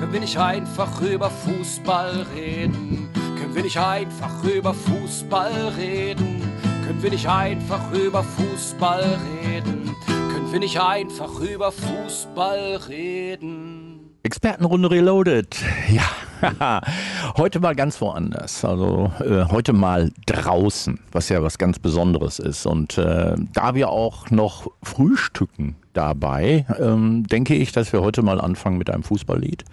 Können 0.00 0.14
wir 0.14 0.20
nicht 0.20 0.38
einfach 0.38 1.02
über 1.02 1.28
Fußball 1.28 2.26
reden? 2.34 3.10
Können 3.38 3.54
wir 3.54 3.62
nicht 3.62 3.76
einfach 3.76 4.42
über 4.44 4.72
Fußball 4.72 5.74
reden? 5.76 6.40
Können 6.86 7.02
wir 7.02 7.10
nicht 7.10 7.28
einfach 7.28 7.92
über 7.92 8.24
Fußball 8.24 9.04
reden? 9.44 9.94
Können 10.06 10.52
wir 10.52 10.58
nicht 10.58 10.80
einfach 10.80 11.38
über 11.40 11.70
Fußball 11.70 12.80
reden? 12.88 14.16
Expertenrunde 14.22 14.90
Reloaded. 14.90 15.54
Ja, 15.90 16.80
heute 17.36 17.60
mal 17.60 17.74
ganz 17.74 18.00
woanders. 18.00 18.64
Also 18.64 19.12
äh, 19.20 19.44
heute 19.50 19.74
mal 19.74 20.12
draußen, 20.24 20.98
was 21.12 21.28
ja 21.28 21.42
was 21.42 21.58
ganz 21.58 21.78
Besonderes 21.78 22.38
ist. 22.38 22.64
Und 22.64 22.96
äh, 22.96 23.34
da 23.52 23.74
wir 23.74 23.90
auch 23.90 24.30
noch 24.30 24.66
frühstücken 24.82 25.76
dabei, 25.92 26.66
ähm, 26.78 27.26
denke 27.26 27.54
ich, 27.54 27.72
dass 27.72 27.92
wir 27.92 28.02
heute 28.02 28.22
mal 28.22 28.40
anfangen 28.40 28.78
mit 28.78 28.90
einem 28.90 29.02
Fußballlied. 29.02 29.64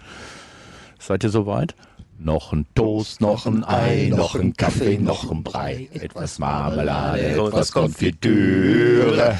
Seid 0.98 1.24
ihr 1.24 1.30
soweit? 1.30 1.74
Noch 2.18 2.52
ein 2.52 2.66
Toast, 2.74 3.20
noch 3.20 3.46
ein 3.46 3.62
Ei, 3.62 4.10
noch 4.10 4.34
ein 4.34 4.52
Kaffee, 4.54 4.98
noch 4.98 5.30
ein 5.30 5.44
Brei, 5.44 5.88
etwas 5.92 6.40
Marmelade, 6.40 7.20
etwas 7.20 7.70
Konfitüre. 7.70 9.38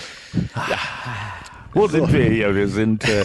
Ja. 0.55 0.79
Wo 1.75 1.87
sind 1.87 2.11
wir 2.13 2.25
hier? 2.25 2.55
Wir 2.55 2.67
sind, 2.69 3.05
äh, 3.09 3.25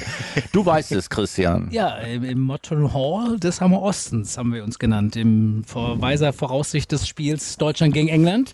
du 0.51 0.65
weißt 0.65 0.91
es, 0.91 1.09
Christian. 1.09 1.69
Ja, 1.71 1.95
im, 1.99 2.23
im 2.23 2.39
Motton 2.41 2.93
Hall 2.93 3.39
des 3.39 3.61
Hammer 3.61 3.81
Ostens 3.81 4.37
haben 4.37 4.53
wir 4.53 4.63
uns 4.63 4.79
genannt. 4.79 5.15
Im 5.15 5.63
vor 5.65 6.01
weiser 6.01 6.33
Voraussicht 6.33 6.91
des 6.91 7.07
Spiels 7.07 7.57
Deutschland 7.57 7.93
gegen 7.93 8.09
England 8.09 8.53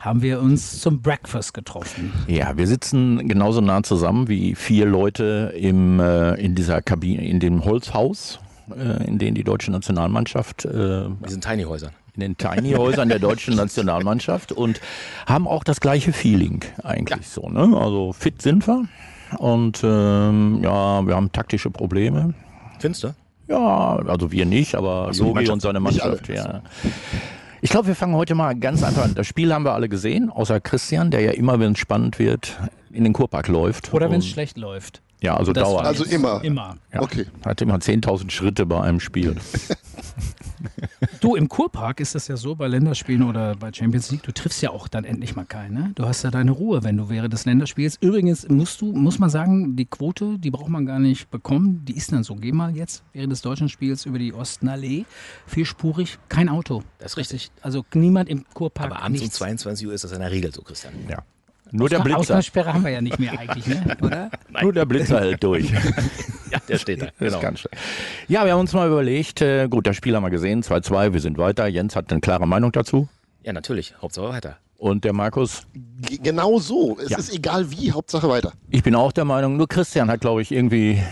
haben 0.00 0.22
wir 0.22 0.40
uns 0.40 0.80
zum 0.80 1.00
Breakfast 1.02 1.54
getroffen. 1.54 2.12
Ja, 2.26 2.56
wir 2.56 2.66
sitzen 2.66 3.28
genauso 3.28 3.60
nah 3.60 3.82
zusammen 3.82 4.28
wie 4.28 4.54
vier 4.54 4.86
Leute 4.86 5.54
im, 5.56 6.00
äh, 6.00 6.34
in 6.34 6.54
dieser 6.54 6.82
Kabine, 6.82 7.26
in 7.26 7.38
dem 7.40 7.64
Holzhaus, 7.64 8.40
äh, 8.76 9.06
in 9.06 9.18
dem 9.18 9.34
die 9.34 9.44
deutsche 9.44 9.70
Nationalmannschaft 9.70 10.64
äh, 10.64 11.04
Diesen 11.26 11.40
Tiny 11.40 11.62
Häusern. 11.62 11.92
in 12.16 12.20
den 12.20 12.36
Tiny 12.36 12.72
Häusern 12.72 13.08
der 13.08 13.18
deutschen 13.20 13.54
Nationalmannschaft 13.54 14.50
und 14.52 14.80
haben 15.26 15.46
auch 15.46 15.62
das 15.62 15.80
gleiche 15.80 16.12
Feeling 16.12 16.64
eigentlich 16.82 17.28
so. 17.28 17.48
Ne? 17.48 17.76
Also 17.76 18.12
fit 18.12 18.42
sind 18.42 18.66
wir 18.66 18.84
und 19.36 19.80
ähm, 19.84 20.60
ja, 20.62 21.06
wir 21.06 21.14
haben 21.14 21.30
taktische 21.32 21.70
Probleme. 21.70 22.34
Findest 22.78 23.04
du? 23.04 23.14
Ja, 23.48 23.96
also 23.96 24.30
wir 24.30 24.46
nicht, 24.46 24.74
aber 24.74 25.12
so, 25.12 25.32
Mannschaft. 25.32 25.52
und 25.52 25.60
seine 25.60 25.80
Mannschaft. 25.80 26.28
Ja. 26.28 26.62
Ich 27.60 27.70
glaube, 27.70 27.88
wir 27.88 27.96
fangen 27.96 28.14
heute 28.14 28.34
mal 28.34 28.54
ganz 28.54 28.82
einfach 28.82 29.04
an. 29.04 29.14
Das 29.14 29.26
Spiel 29.26 29.52
haben 29.52 29.64
wir 29.64 29.72
alle 29.72 29.88
gesehen, 29.88 30.30
außer 30.30 30.60
Christian, 30.60 31.10
der 31.10 31.22
ja 31.22 31.32
immer, 31.32 31.58
wenn 31.58 31.72
es 31.72 31.78
spannend 31.78 32.18
wird, 32.18 32.58
in 32.92 33.04
den 33.04 33.12
Kurpark 33.12 33.48
läuft. 33.48 33.92
Oder 33.92 34.10
wenn 34.10 34.20
es 34.20 34.28
schlecht 34.28 34.58
läuft. 34.58 35.02
Ja, 35.20 35.36
also 35.36 35.52
Das 35.52 35.64
dauernd. 35.64 35.86
Also 35.86 36.04
immer. 36.04 36.42
Immer. 36.44 36.76
Ja. 36.92 37.02
Okay. 37.02 37.26
Hat 37.44 37.60
immer 37.60 37.76
10.000 37.76 38.30
Schritte 38.30 38.66
bei 38.66 38.80
einem 38.80 39.00
Spiel. 39.00 39.36
Du, 41.20 41.34
im 41.34 41.48
Kurpark 41.48 42.00
ist 42.00 42.14
das 42.14 42.28
ja 42.28 42.36
so 42.36 42.54
bei 42.54 42.68
Länderspielen 42.68 43.22
oder 43.22 43.56
bei 43.56 43.72
Champions 43.72 44.10
League, 44.10 44.22
du 44.22 44.32
triffst 44.32 44.62
ja 44.62 44.70
auch 44.70 44.88
dann 44.88 45.04
endlich 45.04 45.34
mal 45.36 45.44
keinen. 45.44 45.74
Ne? 45.74 45.92
Du 45.94 46.04
hast 46.04 46.22
ja 46.22 46.30
deine 46.30 46.52
Ruhe, 46.52 46.84
wenn 46.84 46.96
du 46.96 47.08
während 47.08 47.32
des 47.32 47.44
Länderspiels. 47.44 47.96
Übrigens 48.00 48.48
musst 48.48 48.80
du, 48.80 48.92
muss 48.92 49.18
man 49.18 49.30
sagen, 49.30 49.76
die 49.76 49.84
Quote, 49.84 50.38
die 50.38 50.50
braucht 50.50 50.68
man 50.68 50.86
gar 50.86 50.98
nicht 50.98 51.30
bekommen. 51.30 51.84
Die 51.84 51.96
ist 51.96 52.12
dann 52.12 52.22
so. 52.22 52.34
Geh 52.36 52.52
mal 52.52 52.76
jetzt 52.76 53.02
während 53.12 53.32
des 53.32 53.42
deutschen 53.42 53.68
Spiels 53.68 54.06
über 54.06 54.18
die 54.18 54.32
Ostenallee, 54.32 55.06
vierspurig, 55.46 56.18
kein 56.28 56.48
Auto. 56.48 56.82
Das 56.98 57.12
ist 57.12 57.16
richtig. 57.16 57.50
Also 57.62 57.84
niemand 57.94 58.28
im 58.28 58.44
Kurpark. 58.54 58.90
Aber 58.90 59.02
abends 59.02 59.20
um 59.20 59.24
nichts. 59.24 59.38
22 59.38 59.86
Uhr 59.86 59.94
ist 59.94 60.04
das 60.04 60.12
in 60.12 60.20
der 60.20 60.30
Regel 60.30 60.52
so, 60.52 60.62
Christian. 60.62 60.94
Ja. 61.08 61.18
Nur 61.72 61.88
der 61.88 62.00
Blitzer. 62.00 62.18
Ausgangssperre 62.20 62.72
haben 62.72 62.84
wir 62.84 62.90
ja 62.92 63.00
nicht 63.00 63.18
mehr 63.18 63.38
eigentlich, 63.38 63.66
ne? 63.66 63.96
oder? 64.02 64.30
Nur 64.62 64.72
der 64.72 64.84
Blitzer 64.86 65.20
hält 65.20 65.42
durch. 65.42 65.70
Ja, 66.50 66.60
der 66.66 66.78
steht 66.78 67.02
da. 67.02 67.08
Genau. 67.18 67.36
ist 67.36 67.42
ganz 67.42 67.60
schön. 67.60 67.70
Ja, 68.26 68.46
wir 68.46 68.52
haben 68.52 68.60
uns 68.60 68.72
mal 68.72 68.86
überlegt, 68.88 69.42
äh, 69.42 69.68
gut, 69.68 69.86
das 69.86 69.96
Spiel 69.96 70.16
haben 70.16 70.22
wir 70.22 70.30
gesehen, 70.30 70.62
2-2, 70.62 71.12
wir 71.12 71.20
sind 71.20 71.36
weiter. 71.36 71.66
Jens 71.66 71.94
hat 71.94 72.10
eine 72.10 72.22
klare 72.22 72.46
Meinung 72.48 72.72
dazu. 72.72 73.06
Ja, 73.42 73.52
natürlich. 73.52 73.92
Hauptsache 74.00 74.30
weiter. 74.30 74.56
Und 74.78 75.04
der 75.04 75.12
Markus, 75.12 75.66
G 75.74 76.16
genau 76.16 76.58
so. 76.58 76.96
Es 77.04 77.10
Ja. 77.10 77.18
ist 77.18 77.34
egal 77.34 77.70
wie, 77.70 77.92
Hauptsache 77.92 78.30
weiter. 78.30 78.52
ich 78.70 78.82
bin 78.82 78.94
auch 78.94 79.12
der 79.12 79.26
Meinung, 79.26 79.58
nur 79.58 79.68
Christian 79.68 80.08
hat, 80.10 80.20
glaube 80.22 80.40
ich, 80.40 80.50
irgendwie 80.50 81.02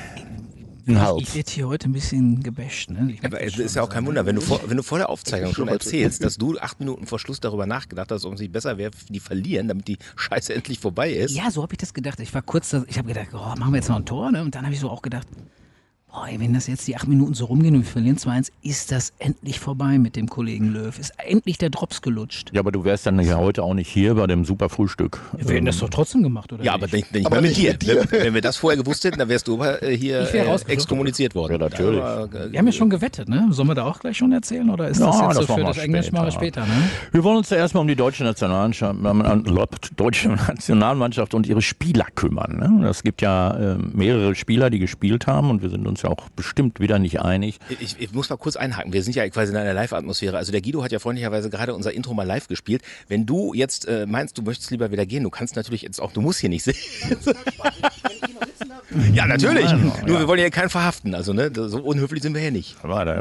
einen 0.86 0.96
Ich 0.96 1.02
Hals. 1.02 1.34
werde 1.34 1.50
hier 1.50 1.68
heute 1.68 1.88
ein 1.88 1.92
bisschen 1.92 2.42
gebasht. 2.42 2.90
Ne? 2.90 3.12
Ich 3.12 3.24
Aber 3.24 3.40
es 3.40 3.58
ist 3.58 3.76
ja 3.76 3.82
auch 3.82 3.88
kein 3.88 4.06
Wunder, 4.06 4.24
wenn 4.26 4.36
du 4.36 4.40
vor, 4.42 4.60
wenn 4.66 4.76
du 4.76 4.82
vor 4.82 4.98
der 4.98 5.08
Aufzeichnung 5.10 5.54
schon 5.54 5.68
erzählst, 5.68 6.22
dass 6.24 6.36
du 6.36 6.58
acht 6.58 6.78
Minuten 6.80 7.06
vor 7.06 7.18
Schluss 7.18 7.40
darüber 7.40 7.66
nachgedacht 7.66 8.10
hast, 8.12 8.24
ob 8.24 8.34
es 8.34 8.40
nicht 8.40 8.52
besser 8.52 8.78
wäre, 8.78 8.90
die 9.08 9.20
verlieren, 9.20 9.68
damit 9.68 9.88
die 9.88 9.98
Scheiße 10.16 10.54
endlich 10.54 10.78
vorbei 10.78 11.10
ist. 11.12 11.34
Ja, 11.34 11.50
so 11.50 11.62
habe 11.62 11.74
ich 11.74 11.78
das 11.78 11.92
gedacht. 11.94 12.20
Ich 12.20 12.32
war 12.34 12.42
kurz, 12.42 12.72
ich 12.86 12.98
habe 12.98 13.08
gedacht, 13.08 13.28
oh, 13.32 13.38
machen 13.58 13.72
wir 13.72 13.76
jetzt 13.76 13.88
noch 13.88 13.96
ein 13.96 14.06
Tor, 14.06 14.30
ne? 14.30 14.42
Und 14.42 14.54
dann 14.54 14.64
habe 14.64 14.74
ich 14.74 14.80
so 14.80 14.90
auch 14.90 15.02
gedacht, 15.02 15.26
ey, 16.24 16.40
wenn 16.40 16.54
das 16.54 16.66
jetzt 16.66 16.86
die 16.88 16.96
acht 16.96 17.08
Minuten 17.08 17.34
so 17.34 17.46
rumgehen 17.46 17.74
und 17.74 17.82
wir 17.82 17.90
verlieren 17.90 18.16
2-1, 18.16 18.50
ist 18.62 18.92
das 18.92 19.12
endlich 19.18 19.60
vorbei 19.60 19.98
mit 19.98 20.16
dem 20.16 20.28
Kollegen 20.28 20.72
Löw. 20.72 20.98
Ist 20.98 21.12
endlich 21.18 21.58
der 21.58 21.70
Drops 21.70 22.00
gelutscht. 22.02 22.50
Ja, 22.52 22.60
aber 22.60 22.72
du 22.72 22.84
wärst 22.84 23.06
dann 23.06 23.18
ja 23.20 23.36
heute 23.36 23.62
auch 23.62 23.74
nicht 23.74 23.88
hier 23.88 24.14
bei 24.14 24.26
dem 24.26 24.44
super 24.44 24.68
Frühstück. 24.68 25.20
Wir 25.36 25.56
hätten 25.56 25.66
das 25.66 25.78
doch 25.78 25.90
trotzdem 25.90 26.22
gemacht, 26.22 26.52
oder? 26.52 26.64
Ja, 26.64 26.74
aber 26.74 26.86
nicht, 26.86 27.12
nicht 27.12 27.26
Aber 27.26 27.36
mal 27.36 27.42
mit 27.42 27.56
mit 27.58 27.82
dir. 27.82 28.04
Wenn, 28.10 28.34
wir 28.34 28.40
das 28.40 28.56
vorher 28.56 28.82
gewusst 28.82 29.04
hätten, 29.04 29.18
dann 29.18 29.28
wärst 29.28 29.48
du 29.48 29.54
aber 29.54 29.82
äh, 29.82 29.96
hier 29.96 30.22
Ich 30.22 30.32
wär 30.32 30.46
äh, 30.46 30.72
exkommuniziert 30.72 31.34
worden. 31.34 31.52
Ja, 31.52 31.58
natürlich. 31.58 32.00
Aber, 32.00 32.24
äh, 32.34 32.52
Wir 32.52 32.58
haben 32.58 32.66
ja 32.66 32.72
schon 32.72 32.90
gewettet, 32.90 33.28
ne? 33.28 33.48
Sollen 33.50 33.68
wir 33.68 33.74
da 33.74 33.84
auch 33.84 33.98
gleich 33.98 34.16
schon 34.16 34.32
erzählen? 34.32 34.68
Oder 34.70 34.88
ist 34.88 35.00
das 35.00 35.18
Ja, 35.18 35.26
jetzt 35.28 35.38
das 35.38 35.46
so 35.46 35.54
für 35.54 35.60
wir 35.60 35.66
das 35.66 35.78
Englisch 35.78 36.12
machen 36.12 36.26
wir 36.26 36.32
später. 36.32 36.60
ne? 36.62 36.90
Wir 37.12 37.24
wollen 37.24 37.38
uns 37.38 37.48
zuerst 37.48 37.74
mal 37.74 37.80
um 37.80 37.88
die 37.88 37.96
deutsche 37.96 38.24
Nationalmannschaft, 38.24 38.98
deutsche 39.96 40.28
Nationalmannschaft 40.28 41.34
und 41.34 41.46
ihre 41.46 41.62
Spieler 41.62 42.06
kümmern. 42.14 42.78
Ne? 42.80 42.88
Es 42.88 43.02
gibt 43.02 43.22
ja 43.22 43.74
äh, 43.74 43.78
mehrere 43.78 44.34
Spieler, 44.34 44.70
die 44.70 44.78
gespielt 44.78 45.26
haben 45.26 45.50
und 45.50 45.62
wir 45.62 45.70
sind 45.70 45.86
uns 45.86 46.02
ja 46.02 46.05
auch 46.06 46.28
bestimmt 46.30 46.80
wieder 46.80 46.98
nicht 46.98 47.20
einig. 47.20 47.58
Ich, 47.80 47.96
ich 47.98 48.12
muss 48.12 48.30
mal 48.30 48.36
kurz 48.36 48.56
einhaken. 48.56 48.92
Wir 48.92 49.02
sind 49.02 49.16
ja 49.16 49.28
quasi 49.28 49.52
in 49.52 49.58
einer 49.58 49.74
Live-Atmosphäre. 49.74 50.36
Also 50.36 50.52
der 50.52 50.62
Guido 50.62 50.82
hat 50.82 50.92
ja 50.92 50.98
freundlicherweise 50.98 51.50
gerade 51.50 51.74
unser 51.74 51.92
Intro 51.92 52.14
mal 52.14 52.26
live 52.26 52.48
gespielt. 52.48 52.82
Wenn 53.08 53.26
du 53.26 53.54
jetzt 53.54 53.86
äh, 53.86 54.06
meinst, 54.06 54.38
du 54.38 54.42
möchtest 54.42 54.70
lieber 54.70 54.90
wieder 54.90 55.06
gehen, 55.06 55.22
du 55.22 55.30
kannst 55.30 55.56
natürlich 55.56 55.82
jetzt 55.82 56.00
auch, 56.00 56.12
du 56.12 56.20
musst 56.20 56.40
hier 56.40 56.50
nicht 56.50 56.64
sitzen. 56.64 57.34
Ja, 59.12 59.26
natürlich. 59.26 59.72
Nur 60.06 60.20
wir 60.20 60.28
wollen 60.28 60.40
ja 60.40 60.50
keinen 60.50 60.70
verhaften. 60.70 61.14
Also 61.14 61.32
ne, 61.32 61.50
so 61.54 61.80
unhöflich 61.80 62.22
sind 62.22 62.34
wir 62.34 62.40
hier 62.40 62.50
nicht. 62.50 62.76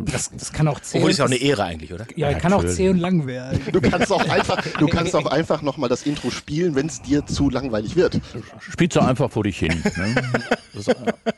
Das, 0.06 0.32
das 0.32 0.54
kann 0.54 0.68
auch 0.68 0.80
zählen. 0.80 1.02
Obwohl 1.02 1.12
ist 1.12 1.18
ja 1.18 1.26
auch 1.26 1.30
eine 1.30 1.38
Ehre 1.38 1.64
eigentlich, 1.64 1.94
oder? 1.94 2.06
ja, 2.16 2.34
kann 2.34 2.54
auch 2.54 2.58
natürlich. 2.58 2.76
zäh 2.76 2.90
und 2.90 3.00
lang 3.00 3.26
werden. 3.26 3.60
Du 3.72 3.82
kannst 3.82 4.12
auch 4.12 4.28
einfach, 4.30 4.62
du 4.80 4.88
kannst 4.88 5.16
auch 5.16 5.26
einfach 5.32 5.62
nochmal 5.62 5.90
das 5.90 6.04
Intro 6.04 6.30
spielen, 6.30 6.76
wenn 6.76 6.88
es 6.88 7.02
dir 7.02 7.26
zu 7.26 7.50
langweilig 7.50 7.96
wird. 7.96 8.20
Spielst 8.60 8.96
du 8.96 9.02
einfach 9.02 9.32
vor 9.32 9.44
dich 9.44 9.58
hin. 9.58 9.84
Ne? 9.96 10.16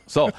So, 0.06 0.30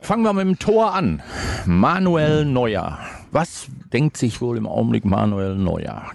fangen 0.00 0.22
wir 0.22 0.32
mit 0.32 0.46
dem 0.46 0.58
Tor 0.58 0.94
an. 0.94 1.22
Manuel 1.64 2.44
Neuer. 2.44 2.98
Was 3.30 3.66
denkt 3.92 4.16
sich 4.16 4.40
wohl 4.40 4.56
im 4.56 4.66
Augenblick 4.66 5.04
Manuel 5.04 5.54
Neuer? 5.54 6.10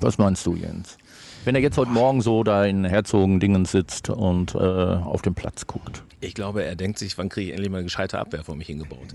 Was 0.00 0.18
meinst 0.18 0.46
du, 0.46 0.54
Jens? 0.54 0.98
Wenn 1.44 1.54
er 1.54 1.60
jetzt 1.60 1.78
heute 1.78 1.90
Morgen 1.90 2.20
so 2.20 2.42
da 2.42 2.64
in 2.64 2.84
Herzogendingen 2.84 3.64
sitzt 3.64 4.10
und 4.10 4.54
äh, 4.54 4.58
auf 4.58 5.22
den 5.22 5.34
Platz 5.34 5.66
guckt. 5.66 6.02
Ich 6.20 6.34
glaube, 6.34 6.64
er 6.64 6.76
denkt 6.76 6.98
sich, 6.98 7.16
wann 7.18 7.28
kriege 7.28 7.48
ich 7.48 7.52
endlich 7.52 7.70
mal 7.70 7.78
eine 7.78 7.84
gescheite 7.84 8.18
Abwehr 8.18 8.42
vor 8.42 8.56
mich 8.56 8.66
hingebaut. 8.66 9.08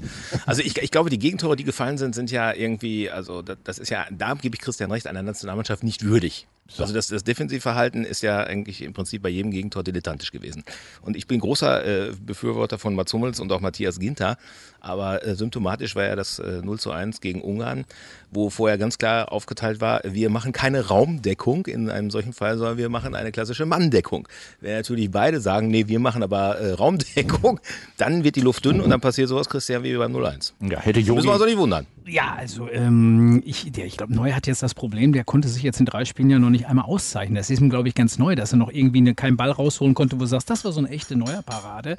Also 0.45 0.62
ich, 0.62 0.78
ich 0.78 0.91
glaube, 0.91 1.09
die 1.09 1.17
Gegentore, 1.17 1.56
die 1.56 1.63
gefallen 1.63 1.97
sind, 1.97 2.13
sind 2.13 2.29
ja 2.29 2.53
irgendwie, 2.53 3.09
also 3.09 3.41
das, 3.41 3.57
das 3.63 3.79
ist 3.79 3.89
ja, 3.89 4.06
da 4.12 4.35
gebe 4.35 4.56
ich 4.56 4.62
Christian 4.62 4.91
recht, 4.91 5.07
einer 5.07 5.23
Nationalmannschaft 5.23 5.84
nicht 5.84 6.03
würdig. 6.03 6.47
Also 6.77 6.93
das, 6.93 7.07
das 7.07 7.23
Defensivverhalten 7.23 8.03
ist 8.03 8.21
ja 8.21 8.43
eigentlich 8.43 8.81
im 8.81 8.93
Prinzip 8.93 9.21
bei 9.21 9.29
jedem 9.29 9.51
Gegentor 9.51 9.83
dilettantisch 9.83 10.31
gewesen. 10.31 10.63
Und 11.01 11.15
ich 11.15 11.27
bin 11.27 11.39
großer 11.39 11.85
äh, 11.85 12.11
Befürworter 12.19 12.77
von 12.77 12.95
Mats 12.95 13.13
Hummels 13.13 13.39
und 13.39 13.51
auch 13.51 13.61
Matthias 13.61 13.99
Ginter, 13.99 14.37
aber 14.79 15.25
äh, 15.25 15.35
symptomatisch 15.35 15.95
war 15.95 16.03
ja 16.03 16.15
das 16.15 16.39
äh, 16.39 16.61
0 16.63 16.79
zu 16.79 16.91
1 16.91 17.21
gegen 17.21 17.41
Ungarn, 17.41 17.85
wo 18.31 18.49
vorher 18.49 18.77
ganz 18.77 18.97
klar 18.97 19.31
aufgeteilt 19.31 19.79
war, 19.79 20.01
wir 20.03 20.29
machen 20.29 20.53
keine 20.53 20.87
Raumdeckung 20.87 21.67
in 21.67 21.89
einem 21.89 22.09
solchen 22.09 22.33
Fall, 22.33 22.57
sondern 22.57 22.77
wir 22.77 22.89
machen 22.89 23.13
eine 23.13 23.31
klassische 23.31 23.65
Manndeckung. 23.65 24.27
Wenn 24.59 24.75
natürlich 24.75 25.11
beide 25.11 25.39
sagen, 25.39 25.67
nee, 25.67 25.88
wir 25.88 25.99
machen 25.99 26.23
aber 26.23 26.57
äh, 26.57 26.71
Raumdeckung, 26.71 27.59
dann 27.97 28.23
wird 28.23 28.35
die 28.35 28.41
Luft 28.41 28.65
dünn 28.65 28.81
und 28.81 28.89
dann 28.89 29.01
passiert 29.01 29.29
sowas, 29.29 29.49
Christian, 29.49 29.83
wie 29.83 29.95
beim 29.95 30.15
0-1. 30.15 30.53
Ja, 30.61 30.79
hätte 30.79 30.99
Müssen 30.99 31.09
wir 31.09 31.15
uns 31.15 31.25
Jogi, 31.25 31.41
auch 31.41 31.45
nicht 31.45 31.57
wundern. 31.57 31.85
Ja, 32.06 32.35
also 32.38 32.69
ähm, 32.69 33.44
ich, 33.45 33.71
der, 33.71 33.85
ich 33.85 33.97
glaube, 33.97 34.13
Neuer 34.13 34.35
hat 34.35 34.47
jetzt 34.47 34.63
das 34.63 34.74
Problem, 34.74 35.13
der 35.13 35.24
konnte 35.24 35.47
sich 35.47 35.62
jetzt 35.62 35.79
in 35.79 35.85
drei 35.85 36.06
Spielen 36.06 36.29
ja 36.29 36.39
noch 36.39 36.50
nicht 36.50 36.61
einmal 36.66 36.86
auszeichnen. 36.86 37.36
Das 37.36 37.50
ist 37.50 37.62
ihm, 37.62 37.69
glaube 37.69 37.88
ich, 37.88 37.96
ganz 37.96 38.18
neu, 38.18 38.36
dass 38.36 38.54
er 38.54 38.58
noch 38.58 38.72
irgendwie 38.72 39.00
eine, 39.00 39.16
keinen 39.16 39.38
Ball 39.38 39.52
rausholen 39.52 39.94
konnte, 39.94 40.18
wo 40.18 40.22
du 40.22 40.28
sagst, 40.28 40.50
das 40.50 40.66
war 40.66 40.72
so 40.72 40.80
eine 40.80 40.90
echte 40.90 41.16
Neuer-Parade. 41.16 41.98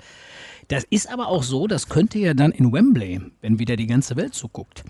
Das 0.69 0.85
ist 0.91 1.13
aber 1.13 1.29
auch 1.29 1.43
so, 1.43 1.67
das 1.67 1.89
könnte 1.89 2.19
ja 2.19 2.35
dann 2.35 2.53
in 2.53 2.73
Wembley, 2.73 3.21
wenn 3.41 3.59
wieder 3.59 3.77
die 3.77 3.87
ganze 3.87 4.17
Welt 4.17 4.35
zuguckt. 4.35 4.85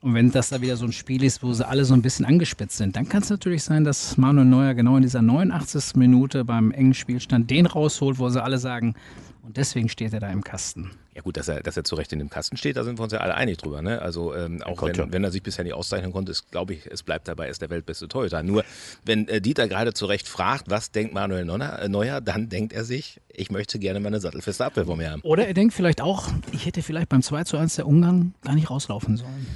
Und 0.00 0.14
wenn 0.14 0.30
das 0.30 0.50
da 0.50 0.60
wieder 0.60 0.76
so 0.76 0.86
ein 0.86 0.92
Spiel 0.92 1.24
ist, 1.24 1.42
wo 1.42 1.52
sie 1.52 1.66
alle 1.66 1.84
so 1.84 1.92
ein 1.92 2.02
bisschen 2.02 2.24
angespitzt 2.24 2.76
sind, 2.76 2.94
dann 2.94 3.08
kann 3.08 3.22
es 3.22 3.30
natürlich 3.30 3.64
sein, 3.64 3.82
dass 3.82 4.16
Manuel 4.16 4.46
Neuer 4.46 4.74
genau 4.74 4.96
in 4.96 5.02
dieser 5.02 5.22
89. 5.22 5.96
Minute 5.96 6.44
beim 6.44 6.70
engen 6.70 6.94
Spielstand 6.94 7.50
den 7.50 7.66
rausholt, 7.66 8.18
wo 8.18 8.28
sie 8.28 8.42
alle 8.42 8.58
sagen, 8.58 8.94
und 9.42 9.56
deswegen 9.56 9.88
steht 9.88 10.12
er 10.12 10.20
da 10.20 10.30
im 10.30 10.44
Kasten. 10.44 10.90
Ja 11.18 11.22
gut, 11.22 11.36
dass 11.36 11.48
er, 11.48 11.64
dass 11.64 11.76
er 11.76 11.82
zu 11.82 11.96
Recht 11.96 12.12
in 12.12 12.20
dem 12.20 12.30
Kasten 12.30 12.56
steht, 12.56 12.76
da 12.76 12.84
sind 12.84 12.96
wir 12.96 13.02
uns 13.02 13.12
ja 13.12 13.18
alle 13.18 13.34
einig 13.34 13.56
drüber. 13.58 13.82
Ne? 13.82 14.00
Also 14.00 14.36
ähm, 14.36 14.62
auch 14.62 14.80
wenn, 14.82 15.12
wenn 15.12 15.24
er 15.24 15.32
sich 15.32 15.42
bisher 15.42 15.64
nicht 15.64 15.74
auszeichnen 15.74 16.12
konnte, 16.12 16.30
ist, 16.30 16.52
glaube 16.52 16.74
ich, 16.74 16.86
es 16.86 17.02
bleibt 17.02 17.26
dabei, 17.26 17.46
er 17.46 17.50
ist 17.50 17.60
der 17.60 17.70
weltbeste 17.70 18.06
Torhüter. 18.06 18.44
Nur 18.44 18.64
wenn 19.04 19.26
äh, 19.26 19.40
Dieter 19.40 19.66
gerade 19.66 19.92
zu 19.92 20.06
Recht 20.06 20.28
fragt, 20.28 20.70
was 20.70 20.92
denkt 20.92 21.14
Manuel 21.14 21.44
Neuer, 21.44 21.76
äh, 21.80 21.88
Neuer, 21.88 22.20
dann 22.20 22.48
denkt 22.48 22.72
er 22.72 22.84
sich, 22.84 23.20
ich 23.32 23.50
möchte 23.50 23.80
gerne 23.80 23.98
meine 23.98 24.20
sattelfeste 24.20 24.64
Abwehr 24.64 24.84
vor 24.86 24.96
mir 24.96 25.10
haben. 25.10 25.20
Oder 25.22 25.48
er 25.48 25.54
denkt 25.54 25.74
vielleicht 25.74 26.00
auch, 26.00 26.28
ich 26.52 26.66
hätte 26.66 26.82
vielleicht 26.82 27.08
beim 27.08 27.22
2 27.22 27.42
zu 27.42 27.56
1 27.56 27.74
der 27.74 27.88
Ungarn 27.88 28.34
gar 28.44 28.54
nicht 28.54 28.70
rauslaufen 28.70 29.16
sollen. 29.16 29.48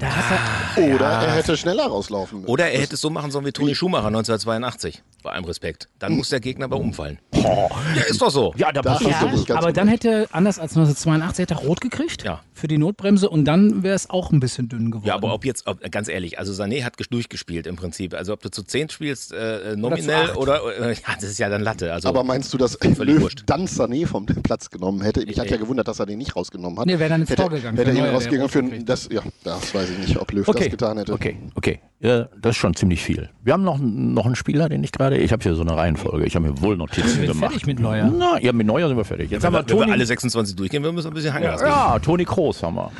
Da 0.00 0.08
hat 0.16 0.38
er, 0.76 0.94
Oder 0.94 1.06
er 1.06 1.34
hätte 1.34 1.56
schneller 1.56 1.86
rauslaufen 1.86 2.40
müssen. 2.40 2.50
Oder 2.50 2.70
er 2.70 2.80
hätte 2.80 2.94
es 2.94 3.00
so 3.00 3.10
machen 3.10 3.30
sollen 3.30 3.44
wie 3.46 3.52
Toni 3.52 3.74
Schumacher 3.74 4.06
1982. 4.08 5.02
Bei 5.22 5.30
allem 5.32 5.44
Respekt. 5.44 5.88
Dann 6.00 6.14
muss 6.16 6.30
der 6.30 6.40
Gegner 6.40 6.64
aber 6.64 6.78
umfallen. 6.78 7.18
Ja, 7.32 7.68
ist 8.08 8.20
doch 8.20 8.30
so. 8.30 8.52
Ja, 8.56 8.72
da 8.72 8.82
hast 8.84 9.02
du 9.02 9.06
nicht 9.28 9.46
ganz 9.46 9.50
aber 9.62 9.72
dann 9.72 9.86
hätte, 9.86 10.26
anders 10.32 10.58
als 10.58 10.72
1982, 10.72 11.42
hätte 11.42 11.54
er 11.54 11.60
rot 11.60 11.80
gekriegt 11.80 12.24
Ja. 12.24 12.40
für 12.54 12.66
die 12.66 12.78
Notbremse 12.78 13.28
und 13.30 13.44
dann 13.44 13.84
wäre 13.84 13.94
es 13.94 14.10
auch 14.10 14.32
ein 14.32 14.40
bisschen 14.40 14.68
dünn 14.68 14.90
geworden. 14.90 15.06
Ja, 15.06 15.14
aber 15.14 15.32
ob 15.32 15.44
jetzt, 15.44 15.66
ob, 15.68 15.80
ganz 15.92 16.08
ehrlich, 16.08 16.40
also 16.40 16.52
Sané 16.52 16.82
hat 16.84 16.96
ges- 16.96 17.08
durchgespielt 17.10 17.68
im 17.68 17.76
Prinzip. 17.76 18.14
Also 18.14 18.32
ob 18.32 18.42
du 18.42 18.50
zu 18.50 18.64
10 18.64 18.88
spielst, 18.88 19.32
äh, 19.32 19.76
nominell 19.76 20.30
acht. 20.30 20.36
oder, 20.36 20.60
äh, 20.80 20.92
ja, 20.94 20.98
das 21.14 21.24
ist 21.30 21.38
ja 21.38 21.48
dann 21.48 21.62
Latte. 21.62 21.92
Also, 21.92 22.08
Aber 22.08 22.24
meinst 22.24 22.52
du, 22.52 22.58
dass 22.58 22.78
Löw 22.82 23.32
dann 23.46 23.66
Sané 23.66 24.06
vom 24.08 24.26
Platz 24.42 24.70
genommen 24.70 25.02
hätte? 25.02 25.24
Mich 25.24 25.38
hat 25.38 25.50
ja 25.50 25.56
gewundert, 25.56 25.86
dass 25.86 26.00
er 26.00 26.06
den 26.06 26.18
nicht 26.18 26.34
rausgenommen 26.34 26.80
hat. 26.80 26.86
Nee, 26.86 26.98
wäre 26.98 27.10
dann 27.10 27.20
ins 27.20 27.30
hätte, 27.30 27.42
Tor 27.42 27.50
gegangen. 27.50 27.76
Hätte 27.76 27.92
ihn 27.92 28.04
rausgegangen 28.04 28.48
für 28.48 28.62
das, 28.84 29.08
ja, 29.12 29.22
das 29.44 29.72
weiß 29.82 29.90
ich 29.90 29.98
nicht, 29.98 30.16
ob 30.18 30.32
Löw 30.32 30.46
Okay, 30.48 30.64
das 30.64 30.70
getan 30.70 30.98
hätte. 30.98 31.12
okay, 31.12 31.36
okay. 31.54 31.80
Ja, 32.00 32.24
das 32.40 32.50
ist 32.50 32.56
schon 32.56 32.74
ziemlich 32.74 33.00
viel. 33.00 33.30
Wir 33.44 33.52
haben 33.52 33.62
noch, 33.62 33.78
noch 33.78 34.26
einen 34.26 34.34
Spieler, 34.34 34.68
den 34.68 34.82
ich 34.82 34.90
gerade, 34.90 35.18
ich 35.18 35.30
habe 35.30 35.40
hier 35.40 35.54
so 35.54 35.62
eine 35.62 35.76
Reihenfolge, 35.76 36.26
ich 36.26 36.34
habe 36.34 36.48
mir 36.48 36.60
wohl 36.60 36.76
Notizen 36.76 37.20
wir 37.20 37.28
gemacht. 37.28 37.50
fertig 37.50 37.66
mit 37.66 37.78
Neuer? 37.78 38.10
Na, 38.12 38.40
ja, 38.40 38.52
mit 38.52 38.66
Neuer 38.66 38.88
sind 38.88 38.96
wir 38.96 39.04
fertig. 39.04 39.30
Jetzt 39.30 39.42
wenn, 39.44 39.54
haben 39.54 39.54
wir 39.54 39.58
wir, 39.60 39.68
wenn 39.68 39.78
wir 39.78 39.84
Toni, 39.84 39.92
alle 39.92 40.06
26 40.06 40.56
durchgehen, 40.56 40.82
wir 40.82 40.90
müssen 40.90 41.08
ein 41.08 41.14
bisschen 41.14 41.32
Hangas 41.32 41.60
ja, 41.60 41.96
Toni 42.00 42.24
Kroos 42.24 42.60
haben 42.64 42.74
wir. 42.74 42.90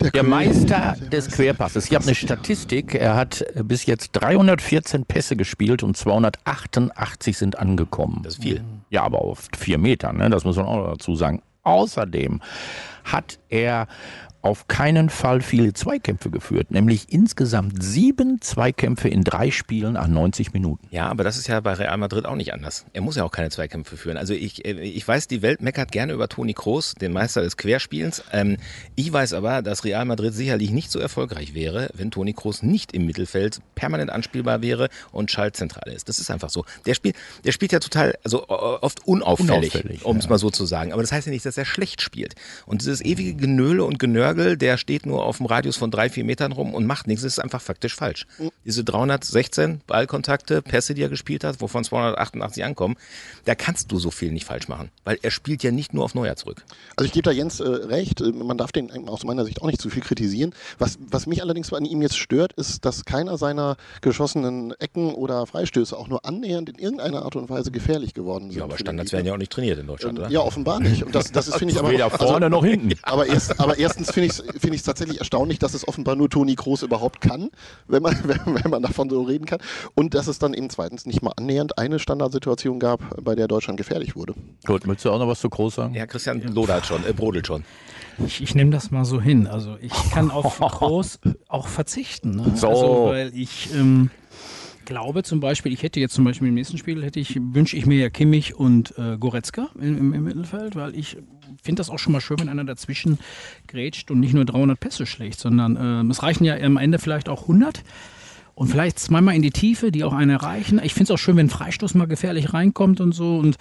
Der 0.00 0.10
König. 0.10 0.28
Meister 0.28 0.96
des 1.12 1.28
Querpasses. 1.30 1.86
Ich 1.86 1.94
habe 1.94 2.04
eine 2.04 2.16
Statistik. 2.16 2.96
Er 2.96 3.14
hat 3.14 3.44
bis 3.62 3.86
jetzt 3.86 4.10
314 4.12 5.04
Pässe 5.04 5.36
gespielt 5.36 5.84
und 5.84 5.96
288 5.96 7.38
sind 7.38 7.58
angekommen. 7.58 8.22
Das 8.24 8.34
ist 8.34 8.42
viel. 8.42 8.62
Ja, 8.90 9.04
aber 9.04 9.20
auf 9.20 9.48
vier 9.56 9.78
Metern, 9.78 10.16
ne? 10.16 10.30
das 10.30 10.44
muss 10.44 10.56
man 10.56 10.66
auch 10.66 10.90
dazu 10.94 11.14
sagen. 11.14 11.42
Außerdem 11.62 12.40
hat 13.04 13.38
er 13.48 13.86
auf 14.46 14.68
keinen 14.68 15.10
Fall 15.10 15.40
viele 15.40 15.72
Zweikämpfe 15.72 16.30
geführt, 16.30 16.70
nämlich 16.70 17.12
insgesamt 17.12 17.82
sieben 17.82 18.40
Zweikämpfe 18.40 19.08
in 19.08 19.24
drei 19.24 19.50
Spielen 19.50 19.96
an 19.96 20.12
90 20.12 20.52
Minuten. 20.52 20.86
Ja, 20.92 21.08
aber 21.08 21.24
das 21.24 21.36
ist 21.36 21.48
ja 21.48 21.58
bei 21.58 21.72
Real 21.72 21.96
Madrid 21.98 22.26
auch 22.26 22.36
nicht 22.36 22.54
anders. 22.54 22.86
Er 22.92 23.00
muss 23.00 23.16
ja 23.16 23.24
auch 23.24 23.32
keine 23.32 23.50
Zweikämpfe 23.50 23.96
führen. 23.96 24.16
Also 24.16 24.34
ich, 24.34 24.64
äh, 24.64 24.80
ich 24.80 25.06
weiß, 25.06 25.26
die 25.26 25.42
Welt 25.42 25.62
meckert 25.62 25.90
gerne 25.90 26.12
über 26.12 26.28
Toni 26.28 26.54
Kroos, 26.54 26.94
den 26.94 27.12
Meister 27.12 27.42
des 27.42 27.56
Querspielens. 27.56 28.22
Ähm, 28.32 28.56
ich 28.94 29.12
weiß 29.12 29.32
aber, 29.32 29.62
dass 29.62 29.84
Real 29.84 30.04
Madrid 30.04 30.32
sicherlich 30.32 30.70
nicht 30.70 30.92
so 30.92 31.00
erfolgreich 31.00 31.52
wäre, 31.54 31.90
wenn 31.94 32.12
Toni 32.12 32.32
Kroos 32.32 32.62
nicht 32.62 32.92
im 32.92 33.04
Mittelfeld 33.04 33.58
permanent 33.74 34.10
anspielbar 34.10 34.62
wäre 34.62 34.90
und 35.10 35.32
Schaltzentrale 35.32 35.92
ist. 35.92 36.08
Das 36.08 36.20
ist 36.20 36.30
einfach 36.30 36.50
so. 36.50 36.64
Der 36.86 36.94
spielt, 36.94 37.16
der 37.44 37.50
spielt 37.50 37.72
ja 37.72 37.80
total, 37.80 38.14
also 38.22 38.48
oft 38.48 39.04
unauffällig, 39.08 39.74
Unauffällig, 39.74 40.04
um 40.04 40.18
es 40.18 40.24
ja. 40.26 40.30
mal 40.30 40.38
so 40.38 40.50
zu 40.50 40.66
sagen. 40.66 40.92
Aber 40.92 41.02
das 41.02 41.10
heißt 41.10 41.26
ja 41.26 41.32
nicht, 41.32 41.44
dass 41.44 41.58
er 41.58 41.64
schlecht 41.64 42.00
spielt. 42.00 42.36
Und 42.64 42.82
dieses 42.82 43.04
ewige 43.04 43.34
Genöle 43.34 43.82
und 43.82 43.98
Genörgel, 44.36 44.56
der 44.56 44.76
steht 44.76 45.06
nur 45.06 45.24
auf 45.24 45.38
dem 45.38 45.46
Radius 45.46 45.76
von 45.76 45.90
drei, 45.90 46.10
vier 46.10 46.24
Metern 46.24 46.52
rum 46.52 46.74
und 46.74 46.86
macht 46.86 47.06
nichts. 47.06 47.22
Das 47.22 47.34
ist 47.34 47.38
einfach 47.38 47.60
faktisch 47.60 47.94
falsch. 47.94 48.26
Diese 48.64 48.84
316 48.84 49.80
Ballkontakte, 49.86 50.62
Pässe, 50.62 50.94
die 50.94 51.02
er 51.02 51.08
gespielt 51.08 51.44
hat, 51.44 51.60
wovon 51.60 51.84
288 51.84 52.64
ankommen, 52.64 52.96
da 53.44 53.54
kannst 53.54 53.90
du 53.90 53.98
so 53.98 54.10
viel 54.10 54.32
nicht 54.32 54.44
falsch 54.44 54.68
machen. 54.68 54.90
Weil 55.04 55.18
er 55.22 55.30
spielt 55.30 55.62
ja 55.62 55.70
nicht 55.70 55.94
nur 55.94 56.04
auf 56.04 56.14
Neuer 56.14 56.36
zurück. 56.36 56.62
Also 56.96 57.06
ich 57.06 57.12
gebe 57.12 57.22
da 57.22 57.30
Jens 57.30 57.60
äh, 57.60 57.68
recht, 57.68 58.20
äh, 58.20 58.30
man 58.32 58.58
darf 58.58 58.72
den 58.72 58.90
aus 59.08 59.24
meiner 59.24 59.44
Sicht 59.44 59.62
auch 59.62 59.66
nicht 59.66 59.80
zu 59.80 59.90
viel 59.90 60.02
kritisieren. 60.02 60.54
Was, 60.78 60.98
was 61.08 61.26
mich 61.26 61.42
allerdings 61.42 61.72
an 61.72 61.84
ihm 61.84 62.02
jetzt 62.02 62.18
stört, 62.18 62.52
ist, 62.54 62.84
dass 62.84 63.04
keiner 63.04 63.38
seiner 63.38 63.76
geschossenen 64.00 64.72
Ecken 64.78 65.14
oder 65.14 65.46
Freistöße 65.46 65.96
auch 65.96 66.08
nur 66.08 66.24
annähernd 66.24 66.68
in 66.68 66.76
irgendeiner 66.76 67.22
Art 67.22 67.36
und 67.36 67.48
Weise 67.50 67.70
gefährlich 67.70 68.14
geworden 68.14 68.50
sind. 68.50 68.58
Ja, 68.58 68.64
aber 68.64 68.78
Standards 68.78 69.12
werden 69.12 69.26
ja 69.26 69.32
auch 69.32 69.38
nicht 69.38 69.52
trainiert 69.52 69.78
in 69.78 69.86
Deutschland, 69.86 70.18
oder? 70.18 70.28
Ja, 70.28 70.40
offenbar 70.40 70.80
nicht. 70.80 71.02
Und 71.02 71.14
das, 71.14 71.32
das 71.32 71.48
ist, 71.48 71.56
finde 71.58 71.74
ich, 71.74 71.78
aber. 71.78 71.90
Weder 71.90 72.10
vorne 72.10 72.50
noch 72.50 72.64
hinten. 72.64 72.92
Aber, 73.02 73.26
erst, 73.26 73.58
aber 73.60 73.78
erstens 73.78 74.10
finde 74.10 74.25
ich 74.26 74.32
es 74.32 74.44
find 74.60 74.74
ich's 74.74 74.84
tatsächlich 74.84 75.18
erstaunlich, 75.18 75.58
dass 75.58 75.74
es 75.74 75.86
offenbar 75.86 76.16
nur 76.16 76.28
Toni 76.28 76.54
Kroos 76.54 76.82
überhaupt 76.82 77.20
kann, 77.20 77.50
wenn 77.88 78.02
man, 78.02 78.16
wenn, 78.24 78.62
wenn 78.62 78.70
man 78.70 78.82
davon 78.82 79.08
so 79.10 79.22
reden 79.22 79.46
kann. 79.46 79.60
Und 79.94 80.14
dass 80.14 80.26
es 80.26 80.38
dann 80.38 80.54
eben 80.54 80.70
zweitens 80.70 81.06
nicht 81.06 81.22
mal 81.22 81.32
annähernd 81.36 81.78
eine 81.78 81.98
Standardsituation 81.98 82.78
gab, 82.78 83.00
bei 83.22 83.34
der 83.34 83.48
Deutschland 83.48 83.78
gefährlich 83.78 84.16
wurde. 84.16 84.34
Gut, 84.66 84.86
möchtest 84.86 85.06
du 85.06 85.10
auch 85.10 85.18
noch 85.18 85.28
was 85.28 85.40
zu 85.40 85.48
Groß 85.48 85.74
sagen? 85.74 85.94
Ja, 85.94 86.06
Christian 86.06 86.40
lodert 86.42 86.86
schon, 86.86 87.04
äh, 87.06 87.12
brodelt 87.12 87.46
schon. 87.46 87.64
Ich, 88.24 88.42
ich 88.42 88.54
nehme 88.54 88.70
das 88.70 88.90
mal 88.90 89.04
so 89.04 89.20
hin. 89.20 89.46
Also 89.46 89.76
ich 89.80 89.92
kann 90.10 90.30
auf 90.30 90.58
Groß 90.60 91.20
auch 91.48 91.68
verzichten. 91.68 92.36
Ne? 92.36 92.52
So. 92.54 92.68
Also, 92.68 93.06
weil 93.06 93.32
ich 93.34 93.72
ähm, 93.74 94.10
glaube 94.86 95.22
zum 95.22 95.40
Beispiel, 95.40 95.72
ich 95.72 95.82
hätte 95.82 96.00
jetzt 96.00 96.14
zum 96.14 96.24
Beispiel 96.24 96.48
im 96.48 96.54
nächsten 96.54 96.78
Spiel, 96.78 97.04
hätte 97.04 97.20
ich, 97.20 97.38
wünsche 97.38 97.76
ich 97.76 97.84
mir 97.84 97.98
ja 97.98 98.08
Kimmich 98.08 98.54
und 98.54 98.96
äh, 98.96 99.18
Goretzka 99.18 99.68
im, 99.74 99.98
im, 99.98 100.14
im 100.14 100.24
Mittelfeld, 100.24 100.74
weil 100.76 100.96
ich 100.98 101.18
finde 101.62 101.80
das 101.80 101.90
auch 101.90 101.98
schon 101.98 102.12
mal 102.12 102.20
schön, 102.20 102.40
wenn 102.40 102.48
einer 102.48 102.64
dazwischen 102.64 103.18
grätscht 103.66 104.10
und 104.10 104.20
nicht 104.20 104.32
nur 104.32 104.46
300 104.46 104.80
Pässe 104.80 105.04
schlägt, 105.04 105.38
sondern 105.38 105.76
ähm, 105.78 106.10
es 106.10 106.22
reichen 106.22 106.44
ja 106.44 106.56
am 106.56 106.78
Ende 106.78 106.98
vielleicht 106.98 107.28
auch 107.28 107.42
100. 107.42 107.82
Und 108.58 108.68
vielleicht 108.68 108.98
zweimal 108.98 109.36
in 109.36 109.42
die 109.42 109.50
Tiefe, 109.50 109.92
die 109.92 110.02
auch 110.02 110.14
einen 110.14 110.30
erreichen. 110.30 110.80
Ich 110.82 110.94
finde 110.94 111.04
es 111.04 111.10
auch 111.10 111.18
schön, 111.18 111.36
wenn 111.36 111.46
ein 111.46 111.50
Freistoß 111.50 111.92
mal 111.94 112.06
gefährlich 112.06 112.54
reinkommt 112.54 113.02
und 113.02 113.12
so. 113.12 113.36
Und 113.36 113.56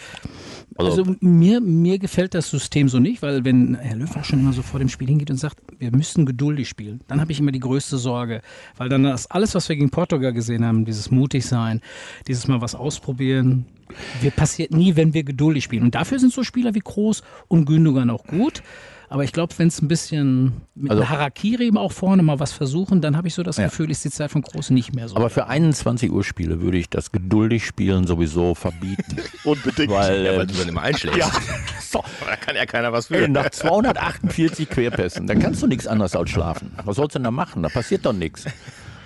Also- 0.77 1.01
also, 1.03 1.15
mir, 1.19 1.59
mir 1.59 1.99
gefällt 1.99 2.33
das 2.33 2.49
System 2.49 2.87
so 2.87 2.99
nicht, 2.99 3.21
weil 3.21 3.43
wenn 3.43 3.75
Herr 3.75 3.97
Löw 3.97 4.09
schon 4.23 4.39
immer 4.39 4.53
so 4.53 4.61
vor 4.61 4.79
dem 4.79 4.87
Spiel 4.87 5.09
hingeht 5.09 5.29
und 5.29 5.35
sagt, 5.37 5.57
wir 5.79 5.91
müssen 5.91 6.25
geduldig 6.25 6.69
spielen, 6.69 7.01
dann 7.07 7.19
habe 7.19 7.33
ich 7.33 7.39
immer 7.41 7.51
die 7.51 7.59
größte 7.59 7.97
Sorge. 7.97 8.41
Weil 8.77 8.87
dann 8.87 9.03
das 9.03 9.29
alles, 9.29 9.53
was 9.53 9.67
wir 9.67 9.75
gegen 9.75 9.89
Portugal 9.89 10.31
gesehen 10.31 10.63
haben, 10.65 10.85
dieses 10.85 11.11
mutig 11.11 11.45
sein, 11.45 11.81
dieses 12.29 12.47
Mal 12.47 12.61
was 12.61 12.73
ausprobieren, 12.73 13.65
wir 14.21 14.31
passiert 14.31 14.71
nie, 14.71 14.95
wenn 14.95 15.13
wir 15.13 15.23
geduldig 15.23 15.63
spielen. 15.65 15.83
Und 15.83 15.95
dafür 15.95 16.19
sind 16.19 16.31
so 16.31 16.41
Spieler 16.43 16.73
wie 16.73 16.79
Kroos 16.81 17.21
und 17.49 17.65
Gündogan 17.65 18.09
auch 18.09 18.23
gut. 18.25 18.63
Aber 19.15 19.23
ich 19.23 19.31
glaube, 19.31 19.53
wenn 19.57 19.69
es 19.69 19.81
ein 19.81 19.87
bisschen 19.87 20.51
mit 20.75 20.91
Also- 20.91 21.07
Harakiri 21.07 21.71
auch 21.77 21.93
vorne 21.93 22.21
mal 22.21 22.37
was 22.41 22.51
versuchen, 22.51 22.99
dann 22.99 23.15
habe 23.15 23.29
ich 23.29 23.33
so 23.33 23.43
das 23.43 23.55
Ja. 23.55 23.63
Gefühl, 23.67 23.89
ist 23.89 24.03
die 24.03 24.09
Zeit 24.11 24.29
von 24.29 24.41
Kroos 24.41 24.71
nicht 24.71 24.93
mehr 24.93 25.07
so. 25.07 25.15
Aber 25.15 25.29
für 25.29 25.47
21 25.47 26.11
Uhr 26.11 26.21
Spiele 26.25 26.61
würde 26.61 26.77
ich 26.77 26.89
das 26.89 27.13
geduldig 27.13 27.65
Spielen 27.65 28.07
sowieso 28.07 28.55
verbieten. 28.55 29.15
Unbedingt. 29.45 29.89
weil, 29.89 30.25
Ja, 30.25 30.35
weil 30.37 30.47
du 30.47 30.53
dann 30.55 30.67
immer 30.67 30.81
einschlägst. 30.81 31.17
ja, 31.17 31.31
so, 31.81 32.03
da 32.27 32.35
kann 32.35 32.57
ja 32.57 32.65
keiner 32.65 32.91
was 32.91 33.09
ey, 33.09 33.21
für. 33.21 33.27
nach 33.29 33.49
248 33.51 34.69
Querpässen, 34.69 35.27
dann 35.27 35.39
kannst 35.39 35.63
du 35.63 35.67
nichts 35.67 35.87
anderes 35.87 36.13
als 36.13 36.29
schlafen. 36.29 36.73
Was 36.83 36.97
sollst 36.97 37.15
du 37.15 37.19
denn 37.19 37.23
da 37.23 37.31
machen? 37.31 37.63
Da 37.63 37.69
passiert 37.69 38.05
doch 38.05 38.11
nichts. 38.11 38.43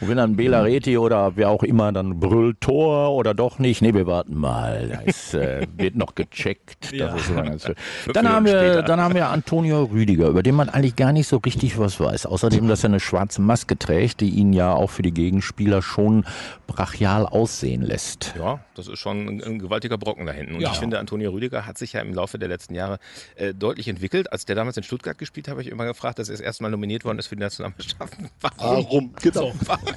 Und 0.01 0.07
wenn 0.09 0.17
dann 0.17 0.35
Bela 0.35 0.61
Reti 0.61 0.97
oder 0.97 1.35
wer 1.35 1.49
auch 1.49 1.63
immer 1.63 1.91
dann 1.91 2.19
brüllt 2.19 2.61
Tor 2.61 3.11
oder 3.15 3.33
doch 3.33 3.59
nicht, 3.59 3.81
nee, 3.81 3.93
wir 3.93 4.07
warten 4.07 4.35
mal, 4.35 5.01
ist, 5.05 5.33
äh, 5.33 5.67
wird 5.77 5.95
noch 5.95 6.15
gecheckt. 6.15 6.87
Schön. 6.87 7.09
Dann, 8.13 8.27
haben 8.29 8.45
wir, 8.45 8.81
dann 8.83 8.99
haben 8.99 9.13
wir 9.15 9.27
Antonio 9.29 9.83
Rüdiger, 9.83 10.27
über 10.27 10.43
den 10.43 10.55
man 10.55 10.69
eigentlich 10.69 10.95
gar 10.95 11.11
nicht 11.11 11.27
so 11.27 11.37
richtig 11.37 11.77
was 11.77 11.99
weiß. 11.99 12.25
Außerdem, 12.25 12.67
dass 12.67 12.83
er 12.83 12.89
eine 12.89 12.99
schwarze 12.99 13.41
Maske 13.41 13.77
trägt, 13.77 14.21
die 14.21 14.29
ihn 14.29 14.53
ja 14.53 14.73
auch 14.73 14.89
für 14.89 15.01
die 15.01 15.13
Gegenspieler 15.13 15.81
schon 15.81 16.25
brachial 16.67 17.25
aussehen 17.25 17.81
lässt. 17.81 18.33
Ja, 18.37 18.59
das 18.75 18.87
ist 18.87 18.99
schon 18.99 19.27
ein, 19.27 19.43
ein 19.43 19.59
gewaltiger 19.59 19.97
Brocken 19.97 20.25
da 20.25 20.31
hinten. 20.31 20.55
Und 20.55 20.61
Ja. 20.61 20.71
ich 20.71 20.77
finde, 20.77 20.99
Antonio 20.99 21.31
Rüdiger 21.31 21.65
hat 21.65 21.77
sich 21.77 21.93
ja 21.93 22.01
im 22.01 22.13
Laufe 22.13 22.39
der 22.39 22.47
letzten 22.49 22.75
Jahre 22.75 22.99
äh, 23.35 23.53
deutlich 23.53 23.87
entwickelt. 23.87 24.31
Als 24.31 24.45
der 24.45 24.55
damals 24.55 24.77
in 24.77 24.83
Stuttgart 24.83 25.17
gespielt 25.17 25.47
hat, 25.47 25.53
habe 25.53 25.61
ich 25.61 25.67
immer 25.69 25.85
gefragt, 25.85 26.19
dass 26.19 26.29
er 26.29 26.33
das 26.33 26.41
erste 26.41 26.63
Mal 26.63 26.69
nominiert 26.69 27.05
worden 27.05 27.19
ist 27.19 27.27
für 27.27 27.35
die 27.35 27.41
Nationalmannschaft. 27.43 28.17
Warum? 28.41 28.83
Warum? 28.85 29.13
Genau. 29.21 29.51
Warum? 29.65 29.88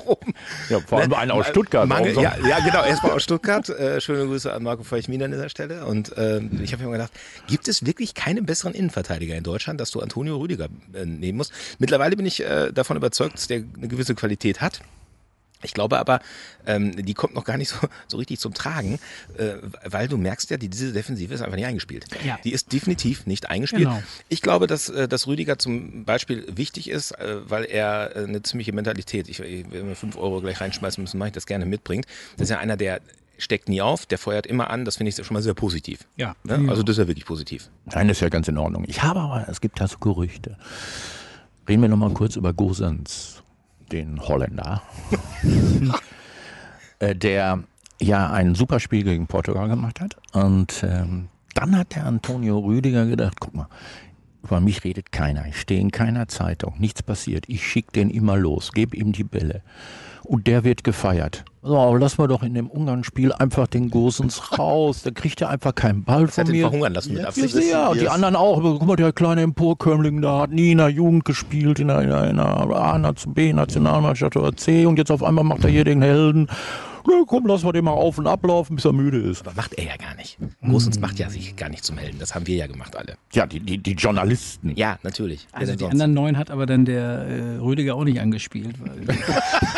Ja, 0.69 0.81
vor 0.81 1.01
allem 1.01 1.13
einer 1.15 1.35
aus 1.35 1.49
Stuttgart. 1.49 1.89
Mangel, 1.89 2.17
Warum 2.17 2.25
ja, 2.25 2.49
ja, 2.49 2.59
genau, 2.61 2.83
erstmal 2.85 3.13
aus 3.13 3.23
Stuttgart. 3.23 3.69
Äh, 3.69 4.01
schöne 4.01 4.27
Grüße 4.27 4.53
an 4.53 4.63
Marco 4.63 4.83
Feuchmin 4.83 5.23
an 5.23 5.31
dieser 5.31 5.49
Stelle. 5.49 5.85
Und 5.87 6.17
äh, 6.17 6.41
ich 6.63 6.73
habe 6.73 6.83
mir 6.83 6.89
immer 6.89 6.99
gedacht, 6.99 7.13
gibt 7.47 7.69
es 7.69 7.85
wirklich 7.87 8.15
keinen 8.15 8.47
besseren 8.47 8.75
Innenverteidiger 8.75 9.35
in 9.35 9.45
Deutschland, 9.45 9.81
dass 9.81 9.91
du 9.91 10.01
Antonio 10.01 10.37
Rüdiger 10.37 10.69
äh, 10.95 11.05
nehmen 11.05 11.39
musst? 11.39 11.53
Mittlerweile 11.79 12.17
bin 12.17 12.27
ich 12.27 12.41
äh, 12.41 12.73
davon 12.73 12.97
überzeugt, 12.97 13.35
dass 13.35 13.47
der 13.47 13.65
eine 13.77 13.89
gewisse 13.89 14.15
Qualität 14.15 14.61
hat. 14.61 14.81
Ich 15.63 15.75
glaube 15.75 15.99
aber, 15.99 16.21
ähm, 16.67 17.05
die 17.05 17.15
kommt 17.15 17.35
noch 17.35 17.45
gar 17.45 17.57
nicht 17.57 17.69
so, 17.69 17.77
so 18.09 18.17
richtig 18.17 18.41
zum 18.41 18.55
Tragen, 18.55 18.99
äh, 19.37 19.55
weil 19.85 20.09
du 20.09 20.17
merkst 20.17 20.51
ja, 20.51 20.57
die, 20.57 20.69
diese 20.69 20.93
Defensive 20.93 21.33
ist 21.33 21.43
einfach 21.43 21.57
nicht 21.57 21.67
eingespielt. 21.67 22.07
Ja. 22.25 22.39
Die 22.45 22.53
ist 22.53 22.73
definitiv 22.73 23.27
nicht 23.27 23.51
eingespielt. 23.51 23.85
Genau. 23.85 24.03
Ich 24.29 24.43
glaube, 24.43 24.67
dass, 24.67 24.89
äh, 24.89 25.09
dass 25.09 25.27
Rüdiger 25.27 25.59
zum 25.59 26.05
Beispiel 26.05 26.47
wichtig 26.55 26.89
ist, 26.89 27.13
äh, 27.13 27.39
weil 27.49 27.65
er 27.65 28.17
äh, 28.17 28.25
eine 28.25 28.43
ziemliche 28.43 28.73
Mentalität, 28.73 29.29
ich, 29.29 29.41
ich 29.41 29.67
wenn 29.71 29.89
wir 29.89 29.97
fünf 29.97 30.17
Euro 30.17 30.41
gleich 30.41 30.61
reinschmeißen 30.61 31.03
müssen, 31.03 31.19
mache 31.19 31.29
ich 31.29 31.35
das 31.35 31.47
gerne 31.47 31.67
mitbringt. 31.67 32.07
Das 32.37 32.45
ist 32.45 32.51
ja 32.51 32.59
einer, 32.59 32.77
der 32.77 33.01
steckt 33.39 33.69
nie 33.69 33.83
auf, 33.83 34.07
der 34.07 34.19
feuert 34.19 34.47
immer 34.47 34.71
an, 34.71 34.85
das 34.85 34.97
finde 34.97 35.11
ich 35.11 35.17
schon 35.17 35.35
mal 35.35 35.43
sehr 35.43 35.55
positiv. 35.55 36.07
Ja. 36.17 36.35
Ne? 36.45 36.67
Also 36.69 36.83
das 36.83 36.95
ist 36.95 36.99
ja 37.03 37.09
wirklich 37.09 37.27
positiv. 37.27 37.69
Nein, 37.87 38.09
das 38.09 38.19
ist 38.19 38.21
ja 38.21 38.29
ganz 38.29 38.49
in 38.49 38.59
Ordnung. 38.59 38.85
Ich 38.87 39.03
habe 39.03 39.21
aber, 39.21 39.49
es 39.49 39.61
gibt 39.61 39.81
da 39.81 39.89
so 39.89 39.99
Gerüchte. 39.99 40.57
Reden 41.69 41.83
wir 41.83 41.89
noch 41.89 41.97
mal 41.97 42.11
kurz 42.11 42.37
über 42.37 42.53
Gosens, 42.53 43.42
den 43.93 44.21
Holländer, 44.21 44.83
äh, 46.99 47.15
der 47.15 47.63
ja 48.01 48.31
ein 48.31 48.55
super 48.55 48.81
Spiel 48.81 49.05
gegen 49.05 49.27
Portugal 49.27 49.69
gemacht 49.69 50.01
hat. 50.01 50.17
Und 50.33 50.83
ähm, 50.83 51.29
dann 51.55 51.77
hat 51.77 51.95
der 51.95 52.07
Antonio 52.07 52.59
Rüdiger 52.59 53.07
gedacht, 53.07 53.39
guck 53.39 53.55
mal, 53.55 53.69
Über 54.43 54.61
mich 54.61 54.83
redet 54.85 55.13
keiner. 55.13 55.47
Ich 55.49 55.61
stehe 55.61 55.81
in 55.81 55.91
keiner 55.93 56.27
Zeitung. 56.29 56.75
Nichts 56.79 57.03
passiert. 57.03 57.45
Ich 57.49 57.67
schicke 57.67 57.93
den 57.93 58.11
immer 58.11 58.37
los, 58.37 58.73
gebe 58.73 58.97
ihm 58.97 59.13
die 59.13 59.25
Bälle. 59.25 59.63
Und 60.25 60.47
der 60.47 60.63
wird 60.65 60.85
gefeiert. 60.85 61.45
So, 61.63 61.77
aber 61.79 61.99
lass 61.99 62.17
mal 62.19 62.27
doch 62.29 62.43
in 62.43 62.55
dem 62.55 62.69
Ungarn-Spiel 62.69 63.33
einfach 63.33 63.67
den 63.67 63.91
Gosens 63.91 64.53
raus. 64.59 65.03
Der 65.03 65.13
kriegt 65.13 65.41
ja 65.41 65.49
einfach 65.49 65.75
keinen 65.75 66.05
Ball 66.05 66.27
Das 66.27 66.35
von 66.37 66.49
mir. 66.49 66.63
verhungern 66.63 66.95
lassen 66.95 67.13
mit 67.15 67.23
Ja, 67.23 67.29
Absicht. 67.29 67.55
Ja, 67.71 67.89
und 67.89 68.01
die 68.01 68.09
anderen 68.09 68.37
auch. 68.37 68.59
Aber 68.59 68.79
Guck 68.79 68.87
mal, 68.87 68.97
der 68.97 69.13
kleine 69.13 69.43
Emporkömmling 69.43 70.23
da 70.23 70.41
hat 70.43 70.51
nie 70.51 70.73
in 70.73 70.79
der 70.79 70.89
Jugend 70.91 71.25
gespielt, 71.25 71.79
in 71.81 71.89
der 71.89 71.99
A, 71.99 73.13
B-Nationalmannschaft 73.27 74.37
oder 74.37 74.57
C 74.57 74.87
und 74.87 74.97
jetzt 74.99 75.11
auf 75.11 75.23
einmal 75.23 75.45
macht 75.45 75.65
er 75.65 75.71
hier 75.71 75.85
den 75.85 76.03
Helden. 76.03 76.49
Na 77.07 77.23
komm, 77.27 77.47
lass 77.47 77.63
mal 77.65 77.73
den 77.73 77.85
mal 77.85 77.93
auf 77.93 78.19
und 78.19 78.27
ablaufen, 78.27 78.77
bis 78.77 78.85
er 78.85 78.93
müde 78.93 79.19
ist. 79.19 79.41
Aber 79.47 79.53
macht 79.57 79.75
er 79.75 79.85
ja 79.85 79.97
gar 79.97 80.15
nicht. 80.17 80.39
Großens 80.65 81.01
macht 81.01 81.19
ja 81.19 81.29
sich 81.31 81.57
gar 81.57 81.69
nicht 81.69 81.85
zum 81.85 81.99
Helden. 81.99 82.19
Das 82.19 82.35
haben 82.35 82.47
wir 82.47 82.57
ja 82.57 82.67
gemacht 82.67 82.97
alle. 82.97 83.17
Ja, 83.33 83.47
die, 83.47 83.61
die, 83.61 83.79
die 83.79 83.93
Journalisten. 83.93 84.73
Ja, 84.77 84.99
natürlich. 85.03 85.47
Also 85.53 85.73
die 85.73 85.79
sonst? 85.81 85.93
anderen 85.93 86.15
neun 86.15 86.39
hat 86.39 86.51
aber 86.51 86.67
dann 86.67 86.85
der 86.85 87.03
äh, 87.03 87.57
Rüdiger 87.59 87.95
auch 87.97 88.05
nicht 88.05 88.21
angespielt. 88.21 88.77
Weil 88.81 89.17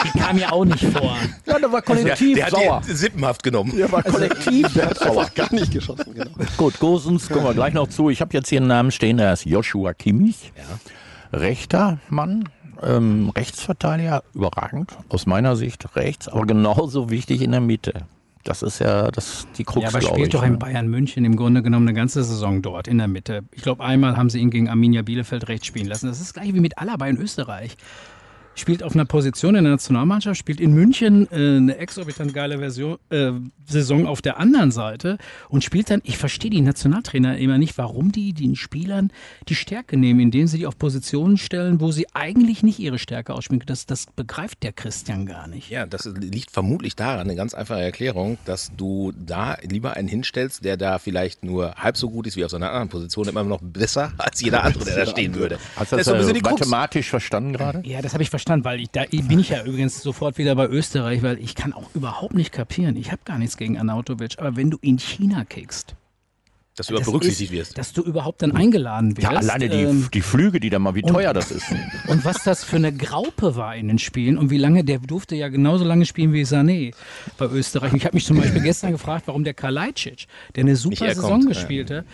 die 0.04 0.18
kam 0.18 0.38
ja 0.38 0.52
auch 0.52 0.64
nicht 0.64 0.84
vor. 0.84 1.16
Ja, 1.46 1.58
der 1.58 1.70
war 1.72 1.80
Ja, 1.80 1.80
kollektiv 1.82 2.34
der 2.36 2.44
hat 2.46 2.52
sauer. 2.52 2.82
die 2.86 2.92
sippenhaft 2.92 3.42
genommen. 3.42 3.72
Der 3.76 3.90
war 3.90 4.02
kollektiv 4.02 4.72
Der 4.74 4.86
hat 4.90 4.98
sauer. 4.98 5.30
gar 5.34 5.52
nicht 5.52 5.72
geschossen, 5.72 6.14
genau. 6.14 6.30
Gut, 6.56 6.78
Gosens 6.78 7.28
kommen 7.28 7.44
wir 7.44 7.54
gleich 7.54 7.74
noch 7.74 7.88
zu. 7.88 8.10
Ich 8.10 8.20
habe 8.20 8.32
jetzt 8.34 8.48
hier 8.48 8.58
einen 8.60 8.68
Namen 8.68 8.90
stehen, 8.90 9.16
der 9.16 9.32
ist 9.32 9.44
Joshua 9.46 9.94
Kimmich. 9.94 10.52
Rechter 11.32 11.98
Mann, 12.08 12.48
ähm, 12.82 13.30
Rechtsverteidiger, 13.30 14.22
überragend. 14.34 14.96
Aus 15.08 15.26
meiner 15.26 15.56
Sicht 15.56 15.96
rechts, 15.96 16.28
aber 16.28 16.46
genauso 16.46 17.10
wichtig 17.10 17.42
in 17.42 17.52
der 17.52 17.60
Mitte. 17.60 18.02
Das 18.44 18.62
ist 18.62 18.78
ja 18.78 19.10
das, 19.10 19.46
die 19.56 19.64
Krux, 19.64 19.82
Ja, 19.82 19.88
aber 19.88 20.00
glaube 20.00 20.16
ich. 20.16 20.20
spielt 20.20 20.34
doch 20.34 20.42
ne? 20.42 20.48
in 20.48 20.58
Bayern 20.58 20.88
München 20.88 21.24
im 21.24 21.34
Grunde 21.36 21.62
genommen 21.62 21.88
eine 21.88 21.96
ganze 21.96 22.22
Saison 22.22 22.60
dort 22.60 22.88
in 22.88 22.98
der 22.98 23.08
Mitte. 23.08 23.44
Ich 23.52 23.62
glaube, 23.62 23.82
einmal 23.82 24.18
haben 24.18 24.28
sie 24.28 24.38
ihn 24.38 24.50
gegen 24.50 24.68
Arminia 24.68 25.00
Bielefeld 25.00 25.48
rechts 25.48 25.66
spielen 25.66 25.86
lassen. 25.86 26.08
Das 26.08 26.20
ist 26.20 26.34
gleich 26.34 26.52
wie 26.52 26.60
mit 26.60 26.76
Alaba 26.76 27.06
in 27.06 27.16
Österreich. 27.16 27.76
Spielt 28.56 28.82
auf 28.82 28.94
einer 28.94 29.04
Position 29.04 29.56
in 29.56 29.64
der 29.64 29.73
Nationalmannschaft, 29.73 30.38
spielt 30.38 30.61
in 30.61 30.73
München 30.73 31.28
äh, 31.32 31.56
eine 31.56 31.76
exorbitant 31.76 32.32
geile 32.32 32.58
Version, 32.58 32.99
äh, 33.11 33.32
Saison 33.66 34.06
auf 34.06 34.23
der 34.23 34.38
anderen 34.38 34.70
Seite 34.70 35.18
und 35.49 35.64
spielt 35.64 35.90
dann, 35.90 36.00
ich 36.04 36.18
verstehe 36.18 36.50
die 36.50 36.61
Nationaltrainer 36.61 37.38
immer 37.38 37.58
nicht, 37.58 37.76
warum 37.78 38.12
die 38.12 38.32
den 38.32 38.56
Spielern 38.56 39.11
die 39.49 39.54
Stärke 39.54 39.96
nehmen, 39.96 40.20
indem 40.20 40.46
sie 40.46 40.58
die 40.58 40.66
auf 40.66 40.78
Positionen 40.78 41.37
stellen, 41.37 41.80
wo 41.80 41.90
sie 41.90 42.06
eigentlich 42.14 42.62
nicht 42.62 42.78
ihre 42.78 42.99
Stärke 42.99 43.34
ausspielen. 43.34 43.62
Das, 43.66 43.87
das 43.87 44.06
begreift 44.14 44.62
der 44.62 44.73
Christian 44.73 45.26
gar 45.26 45.49
nicht. 45.49 45.70
Ja, 45.70 45.87
das 45.87 46.04
liegt 46.04 46.50
vermutlich 46.50 46.94
daran, 46.94 47.20
eine 47.20 47.34
ganz 47.34 47.54
einfache 47.54 47.80
Erklärung, 47.80 48.38
dass 48.44 48.70
du 48.76 49.12
da 49.18 49.56
lieber 49.62 49.94
einen 49.94 50.08
hinstellst, 50.08 50.64
der 50.64 50.76
da 50.76 50.99
vielleicht 50.99 51.42
nur 51.44 51.75
halb 51.75 51.96
so 51.96 52.11
gut 52.11 52.26
ist 52.26 52.37
wie 52.37 52.44
auf 52.44 52.50
seiner 52.50 52.70
anderen 52.70 52.88
Position, 52.88 53.26
immer 53.28 53.42
noch 53.42 53.61
besser 53.62 54.12
als 54.18 54.40
jeder 54.40 54.62
andere, 54.62 54.84
der 54.84 54.96
da 54.96 55.06
stehen 55.06 55.34
würde. 55.34 55.58
Hast 55.76 55.90
das 55.90 55.90
du 55.90 55.96
das 55.96 56.00
ist 56.00 56.06
so 56.06 56.12
ein 56.12 56.18
bisschen 56.18 56.37
äh, 56.37 56.50
mathematisch 56.50 57.11
verstanden 57.11 57.52
gerade? 57.52 57.82
Ja, 57.84 58.00
das 58.00 58.12
habe 58.12 58.23
ich 58.23 58.30
verstanden, 58.30 58.43
weil 58.48 58.80
ich, 58.80 58.90
da 58.90 59.04
bin 59.10 59.38
ich 59.38 59.50
ja 59.50 59.64
übrigens 59.64 60.02
sofort 60.02 60.38
wieder 60.38 60.54
bei 60.54 60.66
Österreich, 60.66 61.22
weil 61.22 61.38
ich 61.38 61.54
kann 61.54 61.72
auch 61.72 61.94
überhaupt 61.94 62.34
nicht 62.34 62.52
kapieren. 62.52 62.96
Ich 62.96 63.10
habe 63.10 63.22
gar 63.24 63.38
nichts 63.38 63.56
gegen 63.56 63.78
Arnautovic, 63.78 64.38
aber 64.38 64.56
wenn 64.56 64.70
du 64.70 64.78
in 64.80 64.98
China 64.98 65.44
kickst, 65.44 65.94
Dass 66.76 66.86
du 66.86 66.92
überhaupt 66.92 67.06
berücksichtigt 67.06 67.52
ist, 67.52 67.58
wirst. 67.58 67.78
dass 67.78 67.92
du 67.92 68.02
überhaupt 68.02 68.42
dann 68.42 68.52
eingeladen 68.52 69.16
wirst. 69.16 69.22
Ja, 69.22 69.30
alleine 69.30 69.68
die, 69.68 69.82
ähm, 69.82 70.08
die 70.12 70.20
Flüge, 70.20 70.60
die 70.60 70.70
da 70.70 70.78
mal, 70.78 70.94
wie 70.94 71.02
teuer 71.02 71.32
das 71.32 71.50
ist. 71.50 71.66
und 72.08 72.24
was 72.24 72.44
das 72.44 72.64
für 72.64 72.76
eine 72.76 72.92
Graupe 72.92 73.56
war 73.56 73.76
in 73.76 73.88
den 73.88 73.98
Spielen 73.98 74.38
und 74.38 74.50
wie 74.50 74.58
lange, 74.58 74.84
der 74.84 74.98
durfte 74.98 75.36
ja 75.36 75.48
genauso 75.48 75.84
lange 75.84 76.04
spielen 76.04 76.32
wie 76.32 76.42
Sané 76.42 76.94
bei 77.38 77.46
Österreich. 77.46 77.92
Und 77.92 77.98
ich 77.98 78.04
habe 78.04 78.16
mich 78.16 78.26
zum 78.26 78.38
Beispiel 78.38 78.62
gestern 78.62 78.92
gefragt, 78.92 79.26
warum 79.26 79.44
der 79.44 79.54
Kalajdzic, 79.54 80.26
der 80.54 80.64
eine 80.64 80.76
super 80.76 81.06
er 81.06 81.14
Saison 81.14 81.30
kommt, 81.30 81.44
ja. 81.44 81.48
gespielt 81.50 81.90
hat, 81.90 82.04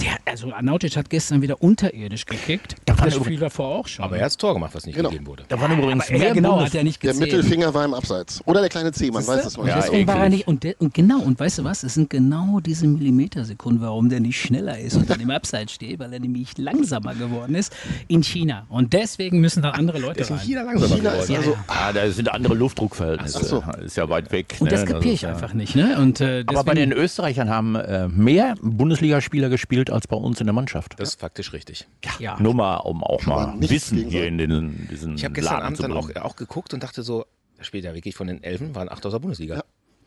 der, 0.00 0.10
also 0.26 0.52
Arnautic 0.52 0.96
hat 0.96 1.10
gestern 1.10 1.42
wieder 1.42 1.60
unterirdisch 1.62 2.24
gekickt. 2.26 2.76
war 2.86 2.96
Das 3.06 3.14
Spiel 3.16 3.38
davor 3.38 3.66
auch 3.74 3.88
schon. 3.88 4.04
Aber 4.04 4.16
er 4.16 4.22
hat 4.22 4.26
das 4.26 4.36
Tor 4.36 4.54
gemacht, 4.54 4.74
was 4.74 4.86
nicht 4.86 4.94
Genau. 4.96 5.08
gegeben 5.10 5.26
wurde. 5.26 5.42
Da 5.48 5.60
waren 5.60 5.76
übrigens 5.76 6.08
Aber 6.08 6.16
ja, 6.18 6.32
genau, 6.32 6.60
hat 6.60 6.74
er 6.74 6.84
nicht 6.84 7.02
Der 7.02 7.12
gezählt. 7.12 7.32
Mittelfinger 7.32 7.74
war 7.74 7.84
im 7.84 7.94
Abseits. 7.94 8.40
Oder 8.46 8.60
der 8.60 8.68
kleine 8.68 8.92
C, 8.92 9.10
man 9.10 9.26
weiß 9.26 9.46
es 9.46 9.56
noch 9.56 9.66
Ja, 9.66 9.76
nicht. 9.90 10.06
War 10.06 10.16
er 10.22 10.28
nicht, 10.28 10.46
und, 10.46 10.62
der, 10.62 10.74
und 10.80 10.94
genau, 10.94 11.20
und 11.20 11.38
weißt 11.40 11.58
du 11.58 11.64
was, 11.64 11.82
es 11.82 11.94
sind 11.94 12.10
genau 12.10 12.60
diese 12.60 12.86
Millimetersekunden, 12.86 13.80
warum 13.82 14.08
der 14.08 14.20
nicht 14.20 14.40
schneller 14.40 14.78
ist 14.78 14.96
und 14.96 15.10
dann 15.10 15.20
im 15.20 15.30
Abseits 15.30 15.72
steht, 15.72 15.98
weil 15.98 16.12
er 16.12 16.20
nämlich 16.20 16.56
langsamer 16.58 17.14
geworden 17.14 17.54
ist 17.56 17.74
in 18.06 18.22
China. 18.22 18.66
Und 18.68 18.92
deswegen 18.92 19.40
müssen 19.40 19.62
da 19.62 19.70
andere 19.70 19.98
Leute 19.98 20.20
Ist 20.20 20.30
in 20.30 20.36
rein. 20.36 20.44
China 20.46 20.62
langsamer 20.62 20.94
China 20.96 21.10
ist 21.14 21.26
geworden. 21.28 21.46
also, 21.48 21.56
Ah, 21.66 21.92
da 21.92 22.10
sind 22.10 22.30
andere 22.32 22.54
Luftdruckverhältnisse. 22.54 23.38
Ach 23.64 23.74
so. 23.76 23.82
Ist 23.84 23.96
ja 23.96 24.08
weit 24.08 24.30
weg. 24.30 24.54
Und 24.60 24.70
das 24.70 24.80
ne? 24.80 24.86
kapiere 24.86 25.08
ist 25.08 25.14
ich 25.14 25.22
ja- 25.22 25.30
einfach 25.30 25.54
nicht. 25.54 25.74
Ne? 25.74 25.98
Und, 25.98 26.20
äh, 26.20 26.44
Aber 26.46 26.62
bei 26.64 26.74
den 26.74 26.92
Österreichern 26.92 27.50
haben 27.50 27.74
äh, 27.74 28.06
mehr 28.08 28.54
Bundesligaspieler 28.62 29.48
gespielt 29.48 29.87
als 29.90 30.06
bei 30.06 30.16
uns 30.16 30.40
in 30.40 30.46
der 30.46 30.54
Mannschaft. 30.54 30.94
Das 30.98 31.10
ist 31.10 31.20
faktisch 31.20 31.52
richtig. 31.52 31.86
ja. 32.18 32.38
Nur 32.40 32.54
mal, 32.54 32.76
um 32.78 33.02
auch 33.04 33.20
Kann 33.20 33.58
mal 33.58 33.70
Wissen 33.70 34.08
hier 34.08 34.26
in 34.26 34.38
den, 34.38 34.88
diesen 34.90 35.16
Ich 35.16 35.24
habe 35.24 35.34
gestern 35.34 35.54
Laden 35.54 35.66
Abend 35.66 35.82
dann 35.82 35.92
auch, 35.92 36.14
auch 36.22 36.36
geguckt 36.36 36.74
und 36.74 36.82
dachte 36.82 37.02
so, 37.02 37.26
später 37.60 37.94
wirklich 37.94 38.14
von 38.14 38.26
den 38.26 38.42
Elfen 38.42 38.74
waren 38.74 38.88
acht 38.88 39.04
aus 39.04 39.12
der 39.12 39.18
Bundesliga. 39.18 39.64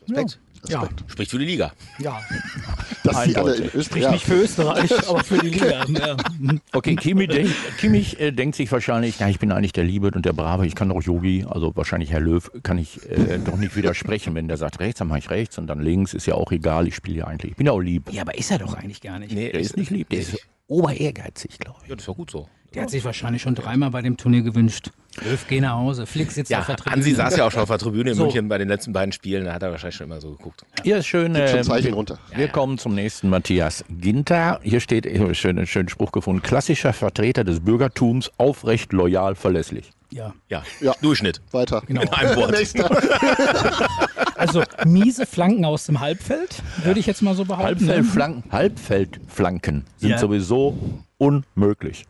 Respekt. 0.09 0.39
ja. 0.67 0.87
Spricht 1.07 1.31
für 1.31 1.39
die 1.39 1.45
Liga. 1.45 1.73
ja. 1.99 2.19
dass 3.03 3.23
die 3.23 3.35
alle 3.35 3.55
in. 3.55 3.69
Österreich. 3.73 4.03
Ja, 4.03 4.11
Nicht 4.11 4.25
für 4.25 4.35
Österreich, 4.35 4.91
aber 5.09 5.23
für 5.23 5.37
die 5.39 5.49
Liga. 5.49 5.85
Ja. 5.87 6.17
Okay, 6.71 6.95
Kimi 6.95 7.27
denk, 7.27 7.49
Kimmich 7.77 8.19
äh, 8.19 8.31
denkt 8.31 8.55
sich 8.55 8.71
wahrscheinlich, 8.71 9.19
ja, 9.19 9.27
ich 9.27 9.39
bin 9.39 9.51
eigentlich 9.51 9.73
der 9.73 9.83
Liebe 9.83 10.11
und 10.13 10.25
der 10.25 10.33
Brave, 10.33 10.67
ich 10.67 10.75
kann 10.75 10.89
doch 10.89 11.01
Yogi, 11.01 11.45
also 11.49 11.75
wahrscheinlich 11.75 12.11
Herr 12.11 12.19
Löw, 12.19 12.51
kann 12.63 12.77
ich 12.77 13.09
äh, 13.09 13.39
doch 13.39 13.57
nicht 13.57 13.75
widersprechen, 13.75 14.35
wenn 14.35 14.47
der 14.47 14.57
sagt 14.57 14.79
rechts, 14.79 14.99
dann 14.99 15.07
mache 15.07 15.19
ich 15.19 15.29
rechts 15.29 15.57
und 15.57 15.67
dann 15.67 15.79
links, 15.81 16.13
ist 16.13 16.27
ja 16.27 16.35
auch 16.35 16.51
egal, 16.51 16.87
ich 16.87 16.95
spiele 16.95 17.17
ja 17.19 17.25
eigentlich, 17.25 17.51
ich 17.51 17.57
bin 17.57 17.65
ja 17.65 17.71
auch 17.73 17.79
lieb. 17.79 18.11
ja, 18.11 18.21
aber 18.21 18.37
ist 18.37 18.51
er 18.51 18.59
doch 18.59 18.73
eigentlich 18.75 19.01
gar 19.01 19.17
nicht. 19.19 19.33
Nee, 19.33 19.51
Der 19.51 19.61
ist 19.61 19.77
nicht 19.77 19.89
lieb, 19.89 20.09
der 20.09 20.19
ist 20.19 20.37
ober 20.67 20.93
ehrgeizig, 20.93 21.57
glaube 21.59 21.79
ich. 21.83 21.89
Ja, 21.89 21.95
das 21.95 22.07
war 22.07 22.15
gut 22.15 22.29
so. 22.31 22.47
Der 22.73 22.83
hat 22.83 22.89
sich 22.89 23.03
wahrscheinlich 23.03 23.41
schon 23.41 23.55
dreimal 23.55 23.89
bei 23.91 24.01
dem 24.01 24.15
Turnier 24.15 24.43
gewünscht. 24.43 24.91
Löw, 25.19 25.45
geh 25.47 25.59
nach 25.59 25.73
Hause. 25.75 26.05
Flick 26.05 26.31
sitzt 26.31 26.49
Ja, 26.51 26.59
auf 26.59 26.67
der 26.67 26.77
Tribüne. 26.77 26.95
Ansi 26.95 27.13
saß 27.13 27.35
ja 27.37 27.45
auch 27.45 27.51
schon 27.51 27.61
auf 27.63 27.69
der 27.69 27.77
Tribüne 27.79 28.11
in 28.11 28.15
So. 28.15 28.23
München 28.23 28.47
bei 28.47 28.57
den 28.57 28.69
letzten 28.69 28.93
beiden 28.93 29.11
Spielen, 29.11 29.45
da 29.45 29.53
hat 29.53 29.61
er 29.63 29.71
wahrscheinlich 29.71 29.95
schon 29.97 30.05
immer 30.07 30.21
so 30.21 30.31
geguckt. 30.31 30.63
Hier 30.83 30.97
ist 30.97 31.07
schön. 31.07 31.33
Gibt 31.33 31.49
schon 31.49 31.59
äh, 31.59 31.63
Zeichen 31.63 31.87
wir, 31.87 31.93
runter. 31.95 32.17
Wir 32.33 32.47
kommen 32.47 32.77
zum 32.77 32.95
nächsten 32.95 33.29
Matthias 33.29 33.83
Ginter. 33.89 34.59
Hier 34.63 34.79
steht, 34.79 35.05
ich 35.05 35.19
habe 35.19 35.35
schön, 35.35 35.57
einen 35.57 35.67
schönen 35.67 35.89
Spruch 35.89 36.11
gefunden, 36.11 36.41
klassischer 36.41 36.93
Vertreter 36.93 37.43
des 37.43 37.59
Bürgertums, 37.59 38.31
aufrecht, 38.37 38.93
loyal, 38.93 39.35
verlässlich. 39.35 39.91
Ja. 40.11 40.33
Ja, 40.49 40.63
Ja. 40.81 40.93
Durchschnitt. 41.01 41.41
Weiter. 41.51 41.83
Genau. 41.87 42.01
In 42.01 42.09
einem 42.09 42.35
Wort. 42.37 42.51
Nächster. 42.57 42.89
Also 44.35 44.63
miese 44.85 45.27
Flanken 45.27 45.65
aus 45.65 45.85
dem 45.85 45.99
Halbfeld, 45.99 46.63
würde 46.83 46.99
ich 46.99 47.05
jetzt 47.05 47.21
mal 47.21 47.35
so 47.35 47.45
behaupten. 47.45 47.87
Halbfeldflanken, 47.87 48.51
Halbfeldflanken 48.51 49.83
sind 49.97 50.09
Ja. 50.09 50.17
sowieso 50.17 50.75
unmöglich. 51.19 52.05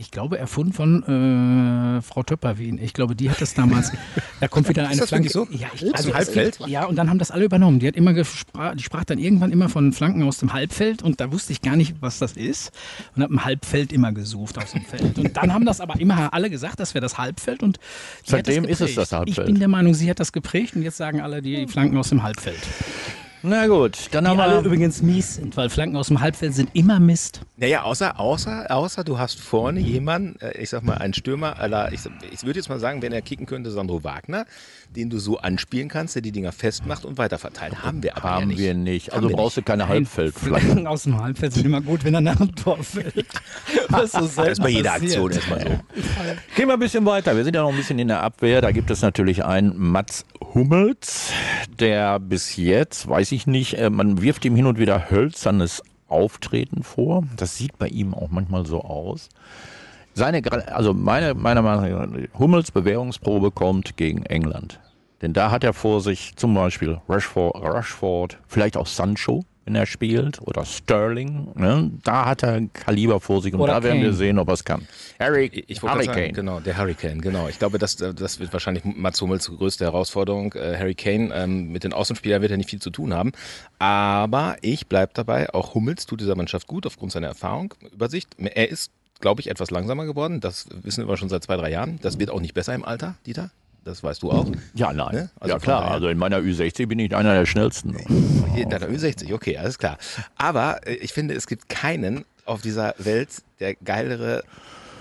Ich 0.00 0.10
glaube, 0.10 0.38
erfunden 0.38 0.72
von 0.72 1.98
äh, 1.98 2.00
Frau 2.00 2.22
Töpperwien. 2.22 2.82
Ich 2.82 2.94
glaube, 2.94 3.14
die 3.14 3.28
hat 3.28 3.42
das 3.42 3.52
damals. 3.52 3.92
Da 4.40 4.48
kommt 4.48 4.70
wieder 4.70 4.88
eine 4.88 5.02
Flanke. 5.06 5.28
so? 5.28 5.46
Ja, 5.50 5.68
ich, 5.74 5.82
es 5.82 6.14
Halbfeld? 6.14 6.60
Ja, 6.66 6.86
und 6.86 6.96
dann 6.96 7.10
haben 7.10 7.18
das 7.18 7.30
alle 7.30 7.44
übernommen. 7.44 7.78
Die 7.78 7.86
hat 7.86 7.94
immer 7.94 8.14
gesprach, 8.14 8.74
die 8.74 8.82
sprach 8.82 9.04
dann 9.04 9.18
irgendwann 9.18 9.52
immer 9.52 9.68
von 9.68 9.92
Flanken 9.92 10.22
aus 10.22 10.38
dem 10.38 10.54
Halbfeld 10.54 11.02
und 11.02 11.20
da 11.20 11.30
wusste 11.30 11.52
ich 11.52 11.60
gar 11.60 11.76
nicht, 11.76 11.96
was 12.00 12.18
das 12.18 12.32
ist 12.32 12.72
und 13.14 13.22
habe 13.22 13.34
im 13.34 13.44
Halbfeld 13.44 13.92
immer 13.92 14.12
gesucht 14.12 14.56
aus 14.56 14.72
dem 14.72 14.80
Feld. 14.80 15.18
Und 15.18 15.36
dann 15.36 15.52
haben 15.52 15.66
das 15.66 15.82
aber 15.82 16.00
immer 16.00 16.32
alle 16.32 16.48
gesagt, 16.48 16.80
das 16.80 16.94
wäre 16.94 17.02
das 17.02 17.18
Halbfeld 17.18 17.62
und 17.62 17.78
Seitdem 18.24 18.64
ist 18.64 18.80
es 18.80 18.94
das 18.94 19.12
Halbfeld. 19.12 19.38
Ich 19.38 19.44
bin 19.44 19.58
der 19.58 19.68
Meinung, 19.68 19.92
sie 19.92 20.08
hat 20.08 20.20
das 20.20 20.32
geprägt 20.32 20.74
und 20.74 20.80
jetzt 20.80 20.96
sagen 20.96 21.20
alle 21.20 21.42
die 21.42 21.66
Flanken 21.66 21.98
aus 21.98 22.08
dem 22.08 22.22
Halbfeld. 22.22 22.60
Na 23.42 23.66
gut, 23.68 24.08
dann 24.12 24.24
Die 24.24 24.30
haben 24.30 24.40
alle 24.40 24.60
wir. 24.60 24.66
übrigens 24.66 25.00
mies 25.02 25.36
sind, 25.36 25.56
weil 25.56 25.70
Flanken 25.70 25.96
aus 25.96 26.08
dem 26.08 26.20
Halbfeld 26.20 26.54
sind 26.54 26.70
immer 26.74 27.00
Mist. 27.00 27.40
Naja, 27.56 27.82
außer, 27.82 28.20
außer, 28.20 28.70
außer 28.70 29.02
du 29.04 29.18
hast 29.18 29.40
vorne 29.40 29.80
jemanden, 29.80 30.38
äh, 30.40 30.58
ich 30.58 30.68
sag 30.70 30.82
mal, 30.82 30.98
einen 30.98 31.14
Stürmer, 31.14 31.56
ich, 31.92 32.00
ich 32.32 32.42
würde 32.44 32.58
jetzt 32.58 32.68
mal 32.68 32.78
sagen, 32.80 33.00
wenn 33.02 33.12
er 33.12 33.22
kicken 33.22 33.46
könnte, 33.46 33.70
Sandro 33.70 34.04
Wagner, 34.04 34.44
den 34.94 35.08
du 35.08 35.18
so 35.18 35.38
anspielen 35.38 35.88
kannst, 35.88 36.14
der 36.16 36.22
die 36.22 36.32
Dinger 36.32 36.52
festmacht 36.52 37.04
und 37.04 37.16
weiterverteilt. 37.16 37.82
Haben 37.82 38.02
wir 38.02 38.16
aber 38.16 38.28
ja 38.28 38.34
Haben 38.34 38.48
nicht. 38.48 38.58
wir 38.58 38.74
nicht. 38.74 39.08
Haben 39.08 39.16
Also 39.16 39.28
wir 39.30 39.36
brauchst 39.36 39.56
du 39.56 39.62
keine 39.62 39.88
Halbfeldflanken. 39.88 40.60
Flanken 40.60 40.86
aus 40.86 41.04
dem 41.04 41.18
Halbfeld 41.22 41.52
sind 41.54 41.64
immer 41.64 41.80
gut, 41.80 42.04
wenn 42.04 42.14
er 42.14 42.20
nach 42.20 42.36
dem 42.36 42.54
Tor 42.54 42.82
fällt. 42.82 43.14
Das 43.90 44.14
ist 44.14 44.60
bei 44.62 44.68
jeder. 44.68 44.92
Aktion 44.92 45.30
erstmal 45.32 45.60
so. 45.60 45.66
Gehen 46.56 46.68
wir 46.68 46.74
ein 46.74 46.78
bisschen 46.78 47.04
weiter. 47.06 47.36
Wir 47.36 47.42
sind 47.44 47.54
ja 47.54 47.62
noch 47.62 47.70
ein 47.70 47.76
bisschen 47.76 47.98
in 47.98 48.06
der 48.08 48.22
Abwehr. 48.22 48.60
Da 48.60 48.70
gibt 48.70 48.90
es 48.90 49.02
natürlich 49.02 49.44
einen 49.44 49.76
Mats 49.76 50.24
Hummels, 50.54 51.30
der 51.78 52.18
bis 52.20 52.56
jetzt, 52.56 53.08
weiß 53.08 53.29
ich 53.32 53.46
nicht, 53.46 53.74
äh, 53.74 53.90
man 53.90 54.22
wirft 54.22 54.44
ihm 54.44 54.56
hin 54.56 54.66
und 54.66 54.78
wieder 54.78 55.10
hölzernes 55.10 55.82
Auftreten 56.08 56.82
vor. 56.82 57.24
Das 57.36 57.56
sieht 57.56 57.78
bei 57.78 57.88
ihm 57.88 58.14
auch 58.14 58.28
manchmal 58.30 58.66
so 58.66 58.82
aus. 58.82 59.28
Seine, 60.14 60.42
also 60.72 60.92
meine, 60.92 61.34
meiner 61.34 61.62
Meinung 61.62 62.12
nach, 62.12 62.38
Hummels 62.38 62.70
Bewährungsprobe 62.72 63.50
kommt 63.50 63.96
gegen 63.96 64.24
England. 64.26 64.80
Denn 65.22 65.32
da 65.32 65.50
hat 65.50 65.64
er 65.64 65.72
vor 65.72 66.00
sich 66.00 66.34
zum 66.36 66.54
Beispiel 66.54 66.98
Rashford, 67.08 67.54
Rashford 67.62 68.38
vielleicht 68.48 68.76
auch 68.76 68.86
Sancho. 68.86 69.44
Wenn 69.64 69.74
er 69.74 69.86
spielt, 69.86 70.40
oder 70.42 70.64
Sterling. 70.64 71.48
Ne? 71.54 71.90
Da 72.02 72.24
hat 72.26 72.42
er 72.42 72.60
Kaliber 72.72 73.20
vor 73.20 73.42
sich 73.42 73.52
und 73.54 73.60
Oder 73.60 73.74
da 73.74 73.82
werden 73.82 73.98
wir 74.00 74.08
Kane. 74.08 74.16
sehen, 74.16 74.38
ob 74.38 74.48
er 74.48 74.54
es 74.54 74.64
kann. 74.64 74.88
Harry, 75.18 75.64
Ich 75.68 75.82
wollte 75.82 75.94
gerade 75.96 76.06
sagen, 76.06 76.16
Hurricane. 76.18 76.34
genau, 76.34 76.60
der 76.60 76.76
Hurricane, 76.78 77.20
genau. 77.20 77.48
Ich 77.48 77.58
glaube, 77.58 77.78
das, 77.78 77.96
das 77.96 78.40
wird 78.40 78.52
wahrscheinlich 78.52 78.84
Mats 78.84 79.20
Hummels 79.20 79.48
größte 79.50 79.84
Herausforderung. 79.84 80.54
Äh, 80.54 80.76
Harry 80.78 80.94
Kane, 80.94 81.30
ähm, 81.34 81.70
mit 81.72 81.84
den 81.84 81.92
Außenspielern 81.92 82.40
wird 82.42 82.50
er 82.50 82.56
nicht 82.56 82.70
viel 82.70 82.80
zu 82.80 82.90
tun 82.90 83.12
haben. 83.14 83.32
Aber 83.78 84.56
ich 84.62 84.86
bleib 84.86 85.14
dabei, 85.14 85.52
auch 85.54 85.74
Hummels 85.74 86.06
tut 86.06 86.20
dieser 86.20 86.36
Mannschaft 86.36 86.66
gut 86.66 86.86
aufgrund 86.86 87.12
seiner 87.12 87.28
Erfahrung, 87.28 87.74
Übersicht. 87.92 88.28
Er 88.38 88.68
ist, 88.68 88.90
glaube 89.20 89.40
ich, 89.40 89.50
etwas 89.50 89.70
langsamer 89.70 90.06
geworden. 90.06 90.40
Das 90.40 90.66
wissen 90.82 91.06
wir 91.06 91.16
schon 91.16 91.28
seit 91.28 91.44
zwei, 91.44 91.56
drei 91.56 91.70
Jahren. 91.70 91.98
Das 92.02 92.18
wird 92.18 92.30
auch 92.30 92.40
nicht 92.40 92.54
besser 92.54 92.74
im 92.74 92.84
Alter, 92.84 93.16
Dieter. 93.26 93.50
Das 93.84 94.02
weißt 94.02 94.22
du 94.22 94.30
auch. 94.30 94.46
Ja, 94.74 94.92
nein. 94.92 95.14
Ne? 95.14 95.30
Also 95.40 95.54
ja, 95.54 95.58
klar. 95.58 95.80
daher- 95.80 95.94
Also 95.94 96.08
in 96.08 96.18
meiner 96.18 96.38
Ü60 96.38 96.86
bin 96.86 96.98
ich 96.98 97.14
einer 97.16 97.32
der 97.34 97.46
schnellsten. 97.46 97.96
Hier, 98.54 98.66
Deiner 98.66 98.88
Ü60, 98.88 99.32
okay, 99.32 99.56
alles 99.56 99.78
klar. 99.78 99.96
Aber 100.36 100.86
äh, 100.86 100.94
ich 100.94 101.12
finde, 101.12 101.34
es 101.34 101.46
gibt 101.46 101.68
keinen 101.68 102.24
auf 102.44 102.60
dieser 102.62 102.94
Welt, 102.98 103.30
der 103.60 103.74
geilere 103.76 104.42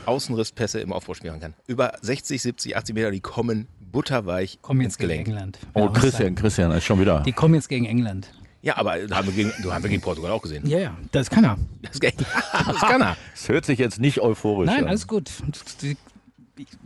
Außenrisspässe 0.06 0.80
im 0.80 0.94
Aufbau 0.94 1.14
spielen 1.14 1.40
kann. 1.40 1.54
Über 1.68 1.94
60, 2.02 2.42
70, 2.42 2.78
80 2.78 2.96
Meter, 2.96 3.12
die 3.12 3.20
kommen 3.20 3.68
butterweich 3.92 4.60
Kommen 4.62 4.82
ins 4.82 4.94
jetzt 4.94 5.00
gegen 5.00 5.10
Gelenk. 5.26 5.28
England. 5.28 5.60
Oh, 5.74 5.80
Ja, 5.86 5.92
was 5.94 6.02
Christian, 6.02 6.36
Christian 6.36 6.72
ist 6.72 6.84
schon 6.86 7.00
wieder. 7.00 7.22
Die 7.22 7.32
kommen 7.34 7.56
jetzt 7.56 7.70
gegen 7.70 7.86
England. 7.86 8.32
Ja, 8.62 8.78
aber 8.78 8.94
haben 9.12 9.28
wir 9.28 9.34
gegen, 9.34 9.54
du 9.64 9.72
haben 9.74 9.84
wir 9.84 9.90
gegen 9.90 10.02
Portugal 10.02 10.32
auch 10.32 10.42
gesehen. 10.42 10.68
Ja, 10.68 10.80
ja, 10.80 10.98
das 11.12 11.30
kann 11.30 11.44
er. 11.46 11.58
Das, 11.82 12.00
das 12.66 12.80
kann 12.82 13.02
er. 13.02 13.16
Es 13.34 13.48
hört 13.50 13.66
sich 13.66 13.80
jetzt 13.80 14.00
nicht 14.00 14.20
euphorisch 14.20 14.68
Nein, 14.68 14.84
an. 14.84 14.90
alles 14.90 15.08
gut. 15.08 15.32
Die, 15.82 15.96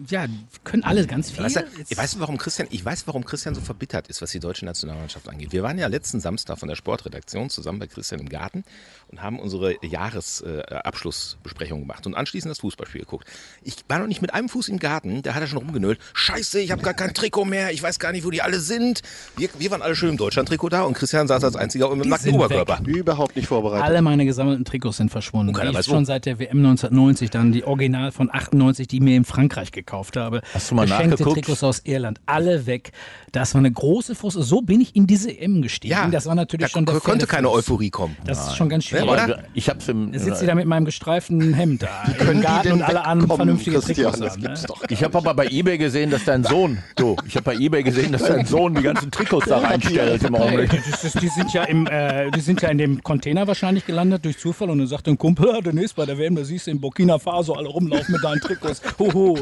ja, 0.08 0.26
können 0.64 0.84
alle 0.84 1.06
ganz 1.08 1.32
viel. 1.32 1.44
Weißt 1.44 1.56
du, 1.56 1.66
ich 1.90 1.98
weiß, 1.98 2.20
warum 2.20 2.38
Christian, 2.38 2.68
ich 2.72 2.84
weiß, 2.84 3.08
warum 3.08 3.26
Christian 3.26 3.56
so 3.56 3.62
verbittert 3.62 4.08
ist, 4.08 4.22
was 4.22 4.32
die 4.32 4.40
deutsche 4.40 4.66
Nationalmannschaft 4.66 5.28
angeht. 5.28 5.52
Wir 5.52 5.64
waren 5.64 5.78
ja 5.78 5.88
letzten 5.88 6.20
Samstag 6.20 6.60
von 6.60 6.70
der 6.70 6.76
Sportredaktion 6.76 7.50
zusammen 7.50 7.80
bei 7.80 7.88
Christian 7.88 8.22
im 8.22 8.30
Garten 8.30 8.64
und 9.10 9.22
haben 9.22 9.40
unsere 9.40 9.76
Jahresabschlussbesprechung 9.86 11.82
gemacht 11.82 12.06
und 12.06 12.16
anschließend 12.16 12.52
das 12.52 12.60
Fußballspiel 12.60 13.02
geguckt. 13.02 13.28
Ich 13.64 13.78
war 13.88 14.00
noch 14.00 14.08
nicht 14.08 14.22
mit 14.22 14.34
einem 14.34 14.50
Fuß 14.50 14.68
im 14.70 14.80
Garten, 14.80 15.22
da 15.22 15.34
hat 15.36 15.42
er 15.42 15.48
schon 15.48 15.60
rumgenölt. 15.60 16.00
Scheiße, 16.14 16.60
ich 16.60 16.72
habe 16.72 16.82
gar 16.82 16.94
kein 16.94 17.14
Trikot 17.14 17.46
mehr, 17.46 17.72
ich 17.72 17.82
weiß 17.82 18.00
gar 18.00 18.12
nicht, 18.12 18.26
wo 18.26 18.30
die 18.30 18.42
alle 18.42 18.60
sind. 18.60 19.02
Wir, 19.38 19.50
wir 19.58 19.72
waren 19.72 19.82
alle 19.82 19.96
schön 19.96 20.10
im 20.10 20.18
Deutschland-Trikot 20.18 20.70
da 20.70 20.84
und 20.84 20.94
Christian 20.94 21.28
saß 21.28 21.44
als 21.44 21.56
einziger 21.56 21.90
mit 21.96 22.06
dem 22.06 22.10
nackten 22.10 22.34
Oberkörper. 22.34 22.82
Überhaupt 22.86 23.36
nicht 23.36 23.48
vorbereitet. 23.48 23.86
Alle 23.86 24.02
meine 24.02 24.26
gesammelten 24.26 24.66
Trikots 24.66 24.98
sind 24.98 25.10
verschwunden. 25.10 25.50
Und 25.50 25.56
keiner 25.56 25.74
weiß 25.74 25.86
schon 25.86 26.06
seit 26.06 26.26
der 26.26 26.40
WM 26.40 26.58
1990, 26.58 27.30
dann 27.30 27.52
die 27.52 27.64
Original 27.64 28.12
von 28.12 28.30
98, 28.32 28.88
die 28.88 29.00
mir 29.00 29.16
in 29.16 29.26
Frankreich 29.26 29.63
gekauft 29.72 30.18
habe. 30.18 30.42
Hast 30.54 30.70
du 30.72 30.76
mal 30.76 30.84
Geschenkte 30.86 31.10
nachgeguckt? 31.12 31.36
Trikots 31.46 31.64
aus 31.64 31.82
Irland, 31.86 32.20
alle 32.26 32.66
weg. 32.66 32.92
Das 33.32 33.54
war 33.54 33.60
eine 33.60 33.72
große 33.72 34.16
Frust. 34.16 34.38
So 34.42 34.62
bin 34.62 34.82
ich 34.82 34.96
in 34.96 35.08
diese 35.08 35.30
EM 35.32 35.62
gestiegen. 35.62 35.92
Ja, 35.94 36.08
das 36.08 36.26
war 36.26 36.36
natürlich 36.36 36.68
da 36.68 36.70
schon 36.70 36.86
der 36.86 37.00
konnte 37.00 37.28
keine. 37.28 37.50
Euphorie 37.50 37.90
kommen. 37.90 38.16
Das 38.26 38.48
ist 38.48 38.56
schon 38.58 38.70
ganz 38.70 38.86
schwierig. 38.86 39.10
oder? 39.10 39.24
Aber 39.24 39.44
Ich 39.54 39.70
hab's 39.70 39.88
im, 39.88 40.12
Da 40.12 40.20
sitzt 40.20 40.40
sie 40.40 40.46
da 40.46 40.56
mit 40.56 40.66
meinem 40.66 40.86
gestreiften 40.86 41.54
Hemd 41.54 41.84
da 41.84 41.90
Können 42.18 42.32
im 42.32 42.38
die 42.38 42.44
Garten 42.44 42.64
denn 42.64 42.74
und 42.74 42.82
alle 42.84 43.06
anderen 43.06 43.36
vernünftige 43.38 43.80
Christian? 43.80 43.96
Trikots 44.12 44.20
Das 44.20 44.34
haben. 44.34 44.42
gibt's 44.42 44.62
Ne? 44.62 44.68
doch. 44.68 44.82
Ich 44.90 45.04
habe 45.04 45.18
aber 45.18 45.34
bei 45.34 45.48
eBay 45.48 45.78
gesehen, 45.78 46.10
dass 46.10 46.24
dein 46.26 46.44
Sohn, 46.44 46.80
du, 46.96 47.16
ich 47.28 47.36
habe 47.36 47.44
bei 47.44 47.56
eBay 47.56 47.84
gesehen, 47.84 48.12
dass 48.12 48.24
dein 48.24 48.46
Sohn 48.46 48.76
die 48.76 48.82
ganzen 48.84 49.12
Trikots 49.12 49.48
da 49.48 49.58
reinstellt 49.60 50.24
im 50.24 50.36
Augenblick. 50.36 50.74
Ist, 50.74 51.22
die, 51.22 51.28
sind 51.28 51.54
ja 51.54 51.64
im, 51.64 51.86
äh, 51.88 52.32
die 52.32 52.42
sind 52.42 52.62
ja 52.62 52.70
in 52.70 52.78
dem 52.78 53.04
Container 53.04 53.46
wahrscheinlich 53.48 53.86
gelandet 53.86 54.26
durch 54.26 54.38
Zufall 54.40 54.70
und 54.70 54.78
dann 54.80 54.88
sagt 54.88 55.08
ein 55.08 55.18
Kumpel, 55.18 55.48
ja, 55.54 55.62
demnächst 55.62 55.96
bei 55.96 56.06
der 56.06 56.18
WM, 56.18 56.36
da 56.36 56.44
siehst 56.44 56.68
du 56.68 56.72
in 56.72 56.80
Burkina 56.82 57.20
Faso 57.20 57.54
alle 57.54 57.68
rumlaufen 57.70 58.14
mit 58.14 58.24
deinen 58.24 58.40
Trikots. 58.42 58.82
Hoho, 59.00 59.38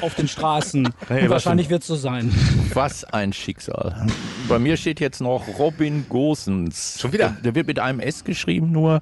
auf 0.00 0.14
den 0.14 0.28
Straßen. 0.28 0.88
Hey, 1.08 1.28
wahrscheinlich 1.28 1.70
wird 1.70 1.82
es 1.82 1.88
so 1.88 1.96
sein. 1.96 2.32
Was 2.72 3.04
ein 3.04 3.32
Schicksal. 3.32 4.06
Bei 4.48 4.58
mir 4.58 4.76
steht 4.76 5.00
jetzt 5.00 5.20
noch 5.20 5.44
Robin 5.58 6.06
Gosens. 6.08 6.98
Schon 7.00 7.12
wieder? 7.12 7.30
Der, 7.30 7.42
der 7.42 7.54
wird 7.56 7.66
mit 7.66 7.78
einem 7.80 7.98
S 8.00 8.22
geschrieben 8.24 8.70
nur. 8.70 9.00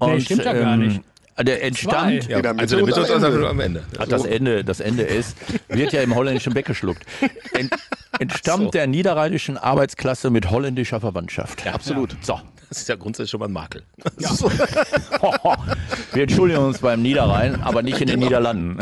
Nee, 0.00 0.14
Und, 0.14 0.22
stimmt 0.22 0.44
ja 0.44 0.52
gar 0.54 0.76
nicht. 0.76 1.00
Der 1.38 1.62
entstand. 1.64 2.28
Ja, 2.28 2.36
also 2.38 2.76
der 2.76 2.84
und 2.84 2.90
Mitte 2.90 3.14
am 3.14 3.24
Ende. 3.24 3.48
am 3.48 3.60
Ende. 3.60 3.82
hat 3.98 4.12
das 4.12 4.24
Ende, 4.24 4.64
das 4.64 4.78
Ende 4.80 5.08
S, 5.08 5.34
wird 5.68 5.92
ja 5.92 6.00
im 6.02 6.14
Holländischen 6.14 6.54
weggeschluckt. 6.54 7.04
Ent, 7.52 7.72
entstammt 8.20 8.64
So. 8.66 8.70
der 8.70 8.86
niederrheinischen 8.86 9.58
Arbeitsklasse 9.58 10.30
mit 10.30 10.50
holländischer 10.50 11.00
Verwandtschaft. 11.00 11.66
Absolut. 11.66 12.16
So. 12.22 12.40
Das 12.74 12.82
ist 12.82 12.88
ja 12.88 12.96
grundsätzlich 12.96 13.30
schon 13.30 13.38
mal 13.38 13.46
ein 13.46 13.52
Makel. 13.52 13.84
Wir 16.12 16.22
entschuldigen 16.24 16.60
uns 16.60 16.78
beim 16.78 17.02
Niederrhein, 17.02 17.62
aber 17.62 17.82
nicht 17.82 18.00
in 18.00 18.08
den 18.08 18.18
Genau. 18.18 18.26
Niederlanden. 18.26 18.78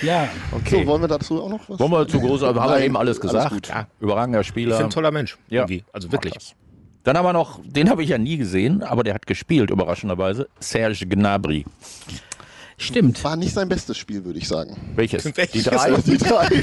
Ja, 0.00 0.26
So, 0.70 0.86
wollen 0.86 1.02
wir 1.02 1.08
dazu 1.08 1.42
auch 1.42 1.50
noch 1.50 1.68
was? 1.68 1.78
Wollen 1.78 1.90
wir 1.92 2.08
zu 2.08 2.18
groß, 2.18 2.44
aber 2.44 2.62
haben 2.62 2.72
wir 2.76 2.80
eben 2.80 2.96
alles 2.96 3.20
alles 3.20 3.30
gesagt. 3.32 3.52
gut. 3.52 3.68
ja, 3.68 3.86
überragender 4.00 4.42
Spieler. 4.42 4.78
Ich 4.78 4.84
ein 4.84 4.88
toller 4.88 5.10
Mensch. 5.10 5.36
Ja. 5.50 5.60
Irgendwie. 5.62 5.84
Also 5.92 6.10
wirklich. 6.10 6.32
Dann 7.02 7.18
haben 7.18 7.26
wir 7.26 7.34
noch, 7.34 7.60
den 7.62 7.90
habe 7.90 8.02
ich 8.02 8.08
ja 8.08 8.16
nie 8.16 8.38
gesehen, 8.38 8.82
aber 8.82 9.04
der 9.04 9.12
hat 9.12 9.26
gespielt, 9.26 9.68
überraschenderweise, 9.68 10.48
Serge 10.60 11.06
Gnabry. 11.06 11.66
stimmt. 12.78 13.22
War 13.22 13.36
nicht 13.36 13.52
sein 13.52 13.68
bestes 13.68 13.98
Spiel, 13.98 14.24
würde 14.24 14.38
ich 14.38 14.48
sagen. 14.48 14.94
Welches? 14.96 15.26
Welches? 15.26 15.52
Die 15.52 15.62
drei? 15.62 15.90
Die 16.00 16.16
drei. 16.16 16.48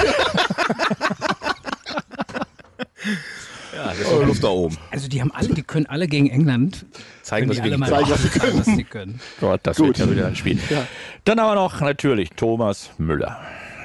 Ja, 3.74 3.88
das 3.88 4.00
ist 4.00 4.12
Luft 4.12 4.44
da 4.44 4.50
oben. 4.50 4.78
Also 4.92 5.08
die 5.08 5.22
haben 5.22 5.32
alle, 5.32 5.50
die 5.50 5.64
können 5.64 5.86
alle 5.86 6.08
gegen 6.08 6.30
England. 6.30 6.86
Zeigen, 7.22 7.48
können 7.50 7.80
was 7.80 7.92
alle 7.92 8.06
zeigen, 8.06 8.12
was 8.12 8.22
sie 8.24 8.40
zeigen, 8.40 8.60
was 8.60 8.66
sie 8.66 8.84
können. 8.84 9.20
Gott, 9.40 9.60
das 9.64 9.78
Gut. 9.78 9.88
wird 9.88 9.98
ja 10.00 10.12
wieder 10.12 10.28
ein 10.28 10.36
Spiel. 10.36 10.60
Dann 11.26 11.40
haben 11.40 11.52
wir 11.52 11.56
noch 11.56 11.80
natürlich 11.82 12.30
Thomas 12.32 12.90
Müller. 12.98 13.40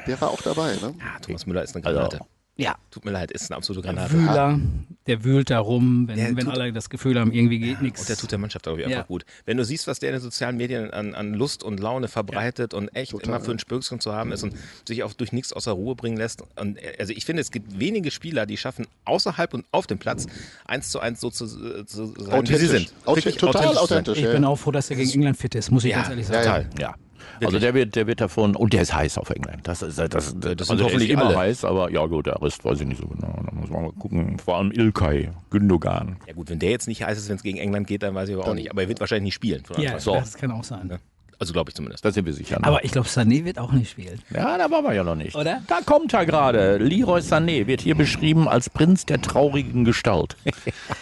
Der 0.06 0.20
war 0.20 0.30
auch 0.30 0.42
dabei, 0.42 0.72
ne? 0.74 0.94
Ja, 0.98 1.18
Thomas 1.20 1.46
Müller 1.46 1.62
ist 1.62 1.76
eine 1.76 1.84
Also, 1.84 1.98
Granate. 1.98 2.20
Ja, 2.56 2.74
Tut 2.90 3.04
mir 3.04 3.10
leid, 3.10 3.30
ist 3.32 3.50
eine 3.50 3.56
absolute 3.58 3.86
Granate. 3.86 4.12
Wühler, 4.12 4.58
der 5.06 5.24
wühlt 5.24 5.50
da 5.50 5.58
rum, 5.60 6.08
wenn, 6.08 6.36
wenn 6.36 6.44
tut- 6.44 6.52
alle 6.54 6.72
das 6.72 6.90
Gefühl 6.90 7.18
haben, 7.18 7.32
irgendwie 7.32 7.58
geht 7.58 7.80
nichts. 7.82 8.00
Und 8.00 8.08
der 8.08 8.16
tut 8.16 8.32
der 8.32 8.38
Mannschaft, 8.38 8.64
glaube 8.64 8.80
ich, 8.80 8.86
einfach 8.86 8.98
Ja. 9.00 9.04
gut. 9.04 9.24
Wenn 9.44 9.56
du 9.56 9.64
siehst, 9.64 9.86
was 9.86 9.98
der 9.98 10.10
in 10.10 10.14
den 10.16 10.22
sozialen 10.22 10.56
Medien 10.56 10.90
an, 10.90 11.14
an 11.14 11.34
Lust 11.34 11.62
und 11.62 11.80
Laune 11.80 12.08
verbreitet 12.08 12.74
und 12.74 12.88
echt 12.94 13.12
immer 13.12 13.40
für 13.40 13.50
ein 13.52 13.58
Spökschen 13.58 14.00
zu 14.00 14.12
haben 14.12 14.32
ist 14.32 14.42
und 14.42 14.54
sich 14.86 15.02
auch 15.02 15.12
durch 15.12 15.32
nichts 15.32 15.52
außer 15.52 15.72
Ruhe 15.72 15.94
bringen 15.94 16.16
lässt. 16.16 16.42
Und 16.58 16.78
also 16.98 17.12
ich 17.12 17.24
finde, 17.24 17.42
es 17.42 17.50
gibt 17.50 17.78
wenige 17.78 18.10
Spieler, 18.10 18.46
die 18.46 18.56
schaffen, 18.56 18.86
außerhalb 19.04 19.54
und 19.54 19.64
auf 19.72 19.86
dem 19.86 19.98
Platz 19.98 20.26
eins 20.64 20.90
zu 20.90 21.00
eins 21.00 21.20
so 21.20 21.30
zu, 21.30 21.46
zu 21.46 22.06
sein, 22.06 22.14
wie 22.16 22.30
Authentisch. 22.32 22.58
sie 22.58 22.66
sind. 22.66 22.92
Authentisch, 23.04 23.36
total 23.36 23.62
sein. 23.68 23.76
authentisch. 23.76 24.18
ich 24.18 24.24
ja. 24.24 24.32
bin 24.32 24.44
auch 24.44 24.56
froh, 24.56 24.70
dass 24.72 24.90
er 24.90 24.96
gegen 24.96 25.10
England 25.12 25.36
fit 25.36 25.54
ist, 25.54 25.70
muss 25.70 25.84
ich 25.84 25.90
Ja, 25.92 25.98
ganz 25.98 26.10
ehrlich 26.10 26.28
ja, 26.28 26.42
sagen. 26.42 26.68
ja. 26.78 26.88
ja. 26.88 26.94
Also 27.44 27.58
der 27.58 27.74
wird, 27.74 27.94
der 27.96 28.06
wird 28.06 28.20
davon, 28.20 28.56
und 28.56 28.72
der 28.72 28.82
ist 28.82 28.94
heiß 28.94 29.18
auf 29.18 29.30
England. 29.30 29.66
Das, 29.66 29.82
ist, 29.82 29.98
das, 29.98 30.08
das, 30.08 30.28
sind 30.30 30.44
also 30.46 30.74
der 30.74 30.84
hoffentlich 30.86 31.10
ist 31.10 31.14
immer 31.14 31.26
alle. 31.26 31.36
heiß, 31.38 31.64
aber 31.64 31.90
ja 31.90 32.04
gut, 32.06 32.26
der 32.26 32.40
Rest 32.42 32.64
weiß 32.64 32.80
ich 32.80 32.86
nicht 32.86 33.00
so 33.00 33.06
genau. 33.06 33.38
Da 33.44 33.52
muss 33.52 33.70
man 33.70 33.82
mal 33.82 33.92
gucken. 33.92 34.38
Vor 34.38 34.56
allem 34.56 34.72
Ilkay, 34.72 35.30
Gündogan. 35.50 36.16
Ja 36.26 36.34
gut, 36.34 36.50
wenn 36.50 36.58
der 36.58 36.70
jetzt 36.70 36.88
nicht 36.88 37.04
heiß 37.04 37.18
ist, 37.18 37.28
wenn 37.28 37.36
es 37.36 37.42
gegen 37.42 37.58
England 37.58 37.86
geht, 37.86 38.02
dann 38.02 38.14
weiß 38.14 38.28
ich 38.28 38.34
aber 38.34 38.46
auch 38.46 38.54
nicht. 38.54 38.70
Aber 38.70 38.82
er 38.82 38.88
wird 38.88 39.00
wahrscheinlich 39.00 39.24
nicht 39.24 39.34
spielen. 39.34 39.62
Ja, 39.78 39.98
So. 39.98 40.14
das 40.14 40.34
kann 40.34 40.50
auch 40.50 40.64
sein. 40.64 40.98
Also 41.38 41.52
glaube 41.52 41.70
ich 41.70 41.74
zumindest. 41.74 42.04
Da 42.04 42.10
sind 42.12 42.24
wir 42.24 42.32
sicher. 42.32 42.58
ne? 42.58 42.66
Aber 42.66 42.84
ich 42.84 42.92
glaube, 42.92 43.08
Sané 43.08 43.44
wird 43.44 43.58
auch 43.58 43.72
nicht 43.72 43.90
spielen. 43.90 44.20
Ja, 44.34 44.56
da 44.56 44.70
waren 44.70 44.84
wir 44.84 44.94
ja 44.94 45.04
noch 45.04 45.16
nicht. 45.16 45.36
Oder? 45.36 45.60
Da 45.66 45.80
kommt 45.84 46.14
er 46.14 46.24
gerade. 46.24 46.78
Leroy 46.78 47.20
Sané 47.20 47.66
wird 47.66 47.82
hier 47.82 47.94
beschrieben 47.94 48.48
als 48.48 48.70
Prinz 48.70 49.04
der 49.06 49.20
traurigen 49.20 49.84
Gestalt. 49.84 50.36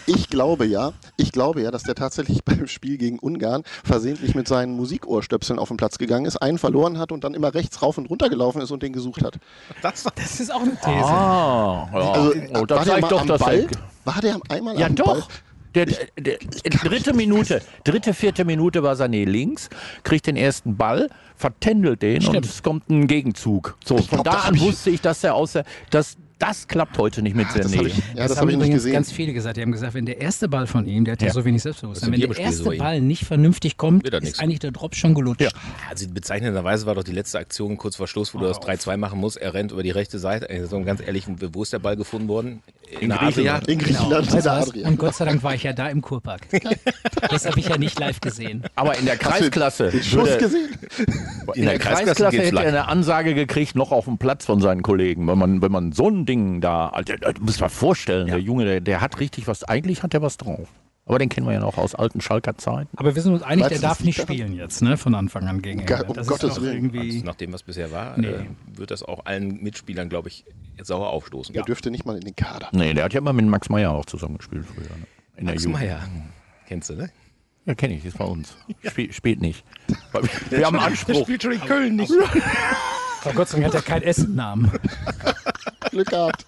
Ich 0.07 0.29
glaube 0.29 0.67
ja, 0.67 0.93
ich 1.17 1.33
glaube 1.33 1.63
ja, 1.63 1.71
dass 1.71 1.83
der 1.85 1.95
tatsächlich 1.95 2.45
beim 2.45 2.67
Spiel 2.67 2.99
gegen 2.99 3.19
Ungarn 3.19 3.63
versehentlich 3.85 4.35
mit 4.35 4.47
seinen 4.49 4.77
Musikohrstöpseln 4.77 5.59
auf 5.59 5.69
den 5.69 5.77
Platz 5.77 5.97
gegangen 5.99 6.27
ist, 6.27 6.37
einen 6.37 6.59
verloren 6.59 6.99
hat 6.99 7.11
und 7.13 7.25
dann 7.25 7.33
immer 7.35 7.55
rechts 7.55 7.81
rauf 7.83 7.97
und 7.99 8.11
runter 8.11 8.29
gelaufen 8.29 8.61
ist 8.61 8.71
und 8.71 8.83
den 8.83 8.93
gesucht 8.93 9.23
hat. 9.23 9.39
Das 9.83 10.03
Das 10.03 10.41
ist 10.41 10.53
auch 10.53 10.61
eine 10.63 10.73
These. 10.73 11.05
Ah, 11.07 11.89
ja. 11.93 12.01
Also 12.13 12.33
oh, 12.55 12.67
das 12.67 12.79
war 12.79 12.85
der 12.85 12.93
zeigt 12.95 13.03
mal 13.03 13.09
doch, 13.09 13.21
am 13.23 13.27
dass 13.29 13.41
Ball? 13.41 13.67
War 14.05 14.21
der 14.21 14.39
einmal 14.49 14.79
Ja, 14.79 14.87
am 14.87 14.95
Ball? 14.95 15.07
doch. 15.21 15.27
Der, 15.29 15.35
der, 15.75 15.87
der, 16.19 16.39
dritte 16.83 17.13
Minute, 17.13 17.63
dritte, 17.85 18.15
vierte 18.15 18.45
Minute 18.45 18.83
war 18.83 18.95
Sané 18.95 19.25
links, 19.25 19.69
kriegt 20.03 20.27
den 20.27 20.37
ersten 20.37 20.77
Ball, 20.77 21.09
vertändelt 21.37 22.03
den 22.03 22.17
und 22.17 22.31
Stimmt. 22.31 22.47
es 22.47 22.63
kommt 22.63 22.89
ein 22.89 23.07
Gegenzug. 23.07 23.77
So, 23.85 23.99
von 23.99 24.23
glaub, 24.23 24.25
da 24.25 24.49
an 24.49 24.59
wusste 24.61 24.91
ich, 24.91 25.01
dass 25.01 25.25
er 25.25 25.35
außer, 25.35 25.65
dass 25.91 26.17
das 26.39 26.67
klappt 26.69 26.99
heute 26.99 27.23
nicht 27.23 27.37
mit 27.37 27.47
Das 27.55 27.73
Sané. 27.73 27.77
habe 27.79 27.89
ich, 27.89 27.97
ja, 27.97 28.03
das, 28.17 28.29
das 28.29 28.37
haben 28.39 28.43
hab 28.43 28.43
ich 28.43 28.47
nicht 28.47 28.55
übrigens 28.57 28.75
gesehen. 28.77 28.93
ganz 28.93 29.13
viele 29.13 29.33
gesagt. 29.33 29.57
Die 29.57 29.63
haben 29.63 29.73
gesagt, 29.73 29.95
wenn 29.95 30.07
der 30.07 30.21
erste 30.21 30.49
Ball 30.49 30.67
von 30.67 30.87
ihm, 30.87 31.05
der 31.05 31.13
hat 31.13 31.23
ja, 31.23 31.29
Ja. 31.29 31.33
so 31.35 31.45
wenig 31.45 31.63
Selbstbewusstsein, 31.63 32.11
Das 32.13 32.19
ist 32.19 32.23
wenn 32.23 32.31
in 32.31 32.35
der 32.37 32.45
erste 32.45 32.63
so. 32.65 32.71
Ball 32.77 33.01
nicht 33.01 33.25
vernünftig 33.25 33.77
kommt, 33.77 34.05
Wird 34.05 34.15
er 34.15 34.19
ist 34.21 34.25
nix. 34.27 34.39
eigentlich 34.41 34.59
der 34.59 34.73
Drop 34.73 34.95
schon 34.95 35.15
gelutscht. 35.15 35.41
Ja. 35.43 35.51
Also 35.89 36.07
bezeichnenderweise 36.09 36.87
war 36.87 36.95
doch 36.95 37.05
die 37.05 37.13
letzte 37.13 37.39
Aktion 37.39 37.77
kurz 37.77 37.97
vor 37.97 38.09
Schluss, 38.09 38.35
wo 38.35 38.39
du 38.39 38.47
das 38.47 38.59
3-2 38.61 38.97
machen 38.97 39.21
musst. 39.21 39.37
Er 39.37 39.55
rennt 39.55 39.73
über 39.73 39.83
die 39.83 39.91
rechte 39.91 40.19
Seite. 40.19 40.49
Also 40.51 40.81
ganz 40.83 41.01
ehrlich, 41.01 41.25
wo 41.29 41.63
ist 41.63 41.73
der 41.73 41.79
Ball 41.79 41.97
gefunden 41.97 42.29
worden? 42.29 42.63
In, 43.01 43.09
der 43.09 43.23
Adria. 43.23 43.59
Griechenland. 43.61 43.69
In 43.69 43.79
Griechenland, 43.79 44.27
in 44.29 44.33
Weißt 44.35 44.35
du 44.35 44.43
der? 44.43 44.53
Adria. 44.53 44.89
Und 44.89 44.99
Gott 44.99 45.15
sei 45.15 45.25
Dank 45.25 45.43
war 45.43 45.55
ich 45.55 45.63
ja 45.63 45.73
da 45.73 45.89
im 45.89 46.03
Kurpark. 46.03 46.43
das 47.31 47.47
habe 47.47 47.59
ich 47.59 47.69
ja 47.69 47.79
nicht 47.79 47.99
live 47.99 48.21
gesehen. 48.21 48.65
Aber 48.75 48.97
in 48.99 49.07
der 49.07 49.17
Kreisklasse, 49.17 49.91
Den 49.91 50.03
Schuss 50.03 50.29
würde, 50.29 50.39
gesehen? 50.39 50.69
in 51.55 51.65
der 51.65 51.79
Kreisklasse 51.79 52.31
geht's 52.31 52.47
hätte 52.49 52.57
er 52.63 52.69
eine 52.69 52.89
Ansage 52.89 53.35
gekriegt, 53.35 53.75
noch 53.75 53.91
auf 53.91 54.05
dem 54.05 54.19
Platz 54.19 54.45
von 54.45 54.61
seinen 54.61 54.83
Kollegen. 54.83 55.27
Wenn 55.27 55.39
man, 55.39 55.63
wenn 55.63 55.73
man 55.73 55.93
so 55.93 56.09
ein 56.09 56.24
Ding 56.27 56.61
da, 56.61 56.89
Alter, 56.89 57.17
du 57.33 57.43
musst 57.43 57.61
mal 57.61 57.69
vorstellen, 57.69 58.27
der 58.27 58.39
Junge, 58.39 58.65
der, 58.65 58.81
der 58.81 59.01
hat 59.01 59.21
richtig 59.21 59.47
was, 59.47 59.65
eigentlich 59.65 60.03
hat 60.03 60.15
er 60.15 60.23
was 60.23 60.37
drauf. 60.37 60.69
Aber 61.07 61.19
den 61.19 61.29
kennen 61.29 61.47
wir 61.47 61.53
ja 61.53 61.61
noch 61.61 61.77
aus 61.77 61.95
alten 61.95 62.23
Schalker 62.23 62.57
Zeiten. 62.57 62.89
Aber 62.97 63.15
wir 63.15 63.21
sind 63.21 63.35
uns 63.35 63.43
einig, 63.43 63.67
der 63.69 63.79
darf 63.79 64.01
nicht 64.01 64.17
liegt 64.17 64.31
daran? 64.31 64.37
spielen 64.47 64.57
jetzt, 64.59 64.81
ne? 64.81 64.97
Von 64.97 65.15
Anfang 65.15 65.47
an 65.47 65.61
gegen 65.61 65.81
England. 65.81 66.09
um 66.09 66.15
Das 66.15 66.27
Gottes 66.27 66.63
Willen. 66.63 66.77
irgendwie. 66.77 67.17
Also 67.17 67.27
nach 67.27 67.35
dem, 67.35 67.53
was 67.53 67.63
bisher 67.63 67.93
war, 67.93 68.19
Nee. 68.19 68.29
äh, 68.29 68.45
wird 68.73 68.91
das 68.91 69.03
auch 69.03 69.27
allen 69.27 69.63
Mitspielern, 69.63 70.09
glaube 70.09 70.29
ich, 70.29 70.47
jetzt 70.79 70.89
sauer 70.89 71.11
aufstoßen. 71.11 71.53
Der 71.53 71.63
dürfte 71.65 71.91
nicht 71.91 72.07
mal 72.07 72.17
in 72.17 72.23
den 72.25 72.35
Kader. 72.35 72.69
Nee, 72.73 72.95
der 72.95 73.05
hat 73.05 73.13
ja 73.13 73.19
immer 73.21 73.35
mit 73.35 73.45
Max 73.47 73.69
Meyer 73.69 73.91
auch 73.91 74.07
zusammengespielt 74.07 74.65
früher. 74.65 74.85
Ne? 74.85 75.07
In 75.37 75.45
der 75.47 75.55
Max. 75.57 75.67
Meyer. 75.67 76.01
Kennst 76.69 76.89
du, 76.89 76.95
ne? 76.95 77.11
Ja, 77.67 77.75
kenne 77.75 77.95
ich, 77.97 78.05
ist 78.07 78.17
bei 78.17 78.25
uns. 78.25 78.57
Spiel, 78.89 79.13
spielt 79.13 79.43
nicht. 79.43 79.63
Wir, 80.51 80.65
haben 80.65 80.79
Anspruch. 80.79 81.25
spielt 81.25 81.43
schon 81.43 81.53
in 81.53 81.61
Köln 81.61 81.97
nicht. 81.97 82.13
Oh 83.27 83.31
Gott 83.35 83.49
sei 83.49 83.61
Dank 83.61 83.75
hat 83.75 83.75
er 83.75 83.83
keinen 83.83 84.03
Essennamen. 84.03 84.71
Glück 85.95 86.09
gehabt. 86.09 86.45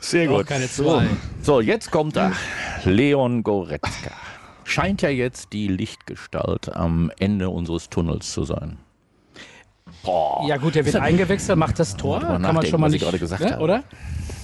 Sehr 0.00 0.26
gut. 0.26 0.46
keine 0.46 0.68
zwei. 0.68 1.06
So, 1.42 1.60
jetzt 1.60 1.90
kommt 1.90 2.16
er. 2.16 2.32
Leon 2.84 3.42
Goretzka. 3.42 4.10
Scheint 4.64 5.02
ja 5.02 5.08
jetzt 5.08 5.52
die 5.52 5.68
Lichtgestalt 5.68 6.74
am 6.74 7.10
Ende 7.18 7.48
unseres 7.48 7.88
Tunnels 7.88 8.32
zu 8.32 8.44
sein. 8.44 8.78
Boah. 10.02 10.44
Ja 10.48 10.56
gut, 10.56 10.74
der 10.74 10.84
wird 10.84 10.96
eingewechselt, 10.96 11.58
macht 11.58 11.78
das 11.78 11.96
Tor. 11.96 12.20
Kann 12.20 12.42
man 12.42 12.66
schon 12.66 12.80
mal 12.80 12.88
nicht, 12.90 13.02
gerade 13.02 13.18
gesagt 13.18 13.42
ne, 13.42 13.52
habe. 13.52 13.62
oder? 13.62 13.84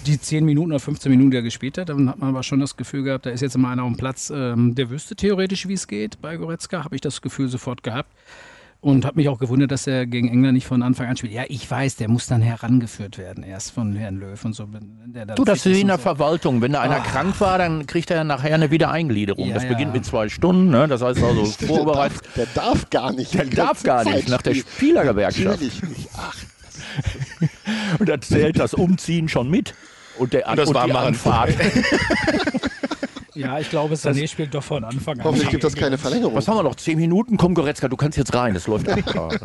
Die 0.06 0.20
10 0.20 0.44
Minuten 0.44 0.70
oder 0.70 0.80
15 0.80 1.10
Minuten, 1.10 1.30
die 1.32 1.38
er 1.38 1.42
gespielt 1.42 1.78
hat, 1.78 1.88
dann 1.88 2.08
hat 2.08 2.18
man 2.18 2.30
aber 2.30 2.42
schon 2.42 2.60
das 2.60 2.76
Gefühl 2.76 3.02
gehabt, 3.02 3.26
da 3.26 3.30
ist 3.30 3.40
jetzt 3.40 3.58
mal 3.58 3.72
einer 3.72 3.82
auf 3.82 3.90
dem 3.90 3.96
Platz, 3.96 4.30
ähm, 4.34 4.74
der 4.74 4.90
wüsste 4.90 5.16
theoretisch, 5.16 5.66
wie 5.66 5.74
es 5.74 5.88
geht. 5.88 6.20
Bei 6.20 6.36
Goretzka 6.36 6.84
habe 6.84 6.94
ich 6.94 7.00
das 7.00 7.20
Gefühl 7.20 7.48
sofort 7.48 7.82
gehabt. 7.82 8.10
Und 8.80 9.04
habe 9.04 9.16
mich 9.16 9.28
auch 9.28 9.40
gewundert, 9.40 9.72
dass 9.72 9.88
er 9.88 10.06
gegen 10.06 10.28
England 10.28 10.54
nicht 10.54 10.66
von 10.66 10.84
Anfang 10.84 11.08
an 11.08 11.16
spielt. 11.16 11.32
Ja, 11.32 11.42
ich 11.48 11.68
weiß, 11.68 11.96
der 11.96 12.08
muss 12.08 12.26
dann 12.26 12.42
herangeführt 12.42 13.18
werden, 13.18 13.42
erst 13.42 13.72
von 13.72 13.96
Herrn 13.96 14.18
Löw 14.20 14.44
und 14.44 14.52
so. 14.54 14.68
der 15.06 15.26
Du, 15.26 15.44
das 15.44 15.66
ist 15.66 15.74
wie 15.74 15.80
in 15.80 15.82
und 15.82 15.88
der 15.88 15.96
so. 15.96 16.02
Verwaltung. 16.04 16.62
Wenn 16.62 16.72
da 16.72 16.80
einer 16.82 17.00
krank 17.00 17.40
war, 17.40 17.58
dann 17.58 17.86
kriegt 17.86 18.08
er 18.12 18.22
nachher 18.22 18.54
eine 18.54 18.70
Wiedereingliederung. 18.70 19.48
Ja, 19.48 19.54
das 19.54 19.64
ja. 19.64 19.70
beginnt 19.70 19.94
mit 19.94 20.04
zwei 20.04 20.28
Stunden. 20.28 20.70
Ne? 20.70 20.86
Das 20.86 21.02
heißt 21.02 21.20
also 21.20 21.42
Der 21.60 21.66
vorbereitet. 21.68 22.20
darf, 22.24 22.34
der 22.36 22.46
darf 22.54 22.90
gar 22.90 23.12
nicht. 23.12 23.34
Der 23.34 23.44
die 23.46 23.56
darf 23.56 23.82
gar 23.82 24.04
Zeit 24.04 24.14
nicht, 24.14 24.28
nach 24.28 24.42
der. 24.42 24.54
Spielergewerkschaft. 24.54 25.44
Natürlich 25.60 25.82
nicht. 25.82 26.08
Ach, 26.16 26.36
Und 27.98 28.08
da 28.08 28.20
zählt 28.20 28.58
das 28.60 28.74
Umziehen 28.74 29.28
schon 29.28 29.50
mit. 29.50 29.74
Und, 30.18 30.32
der, 30.32 30.42
das 30.54 30.68
und 30.68 30.74
die 30.74 30.74
Warmmachen. 30.74 31.08
Anfahrt. 31.08 31.50
Ja, 33.38 33.60
ich 33.60 33.70
glaube, 33.70 33.94
Sané 33.94 34.26
spielt 34.26 34.52
doch 34.52 34.64
von 34.64 34.82
Anfang 34.82 35.18
an. 35.20 35.24
hoffentlich 35.24 35.50
gibt 35.50 35.62
es 35.62 35.76
keine 35.76 35.96
Verlängerung. 35.96 36.34
Was 36.34 36.48
haben 36.48 36.56
wir 36.56 36.64
noch? 36.64 36.74
Zehn 36.74 36.98
Minuten? 36.98 37.36
Komm, 37.36 37.54
Goretzka, 37.54 37.86
du 37.86 37.96
kannst 37.96 38.18
jetzt 38.18 38.34
rein. 38.34 38.54
Das 38.54 38.66
läuft 38.66 38.88
ab. 38.88 38.98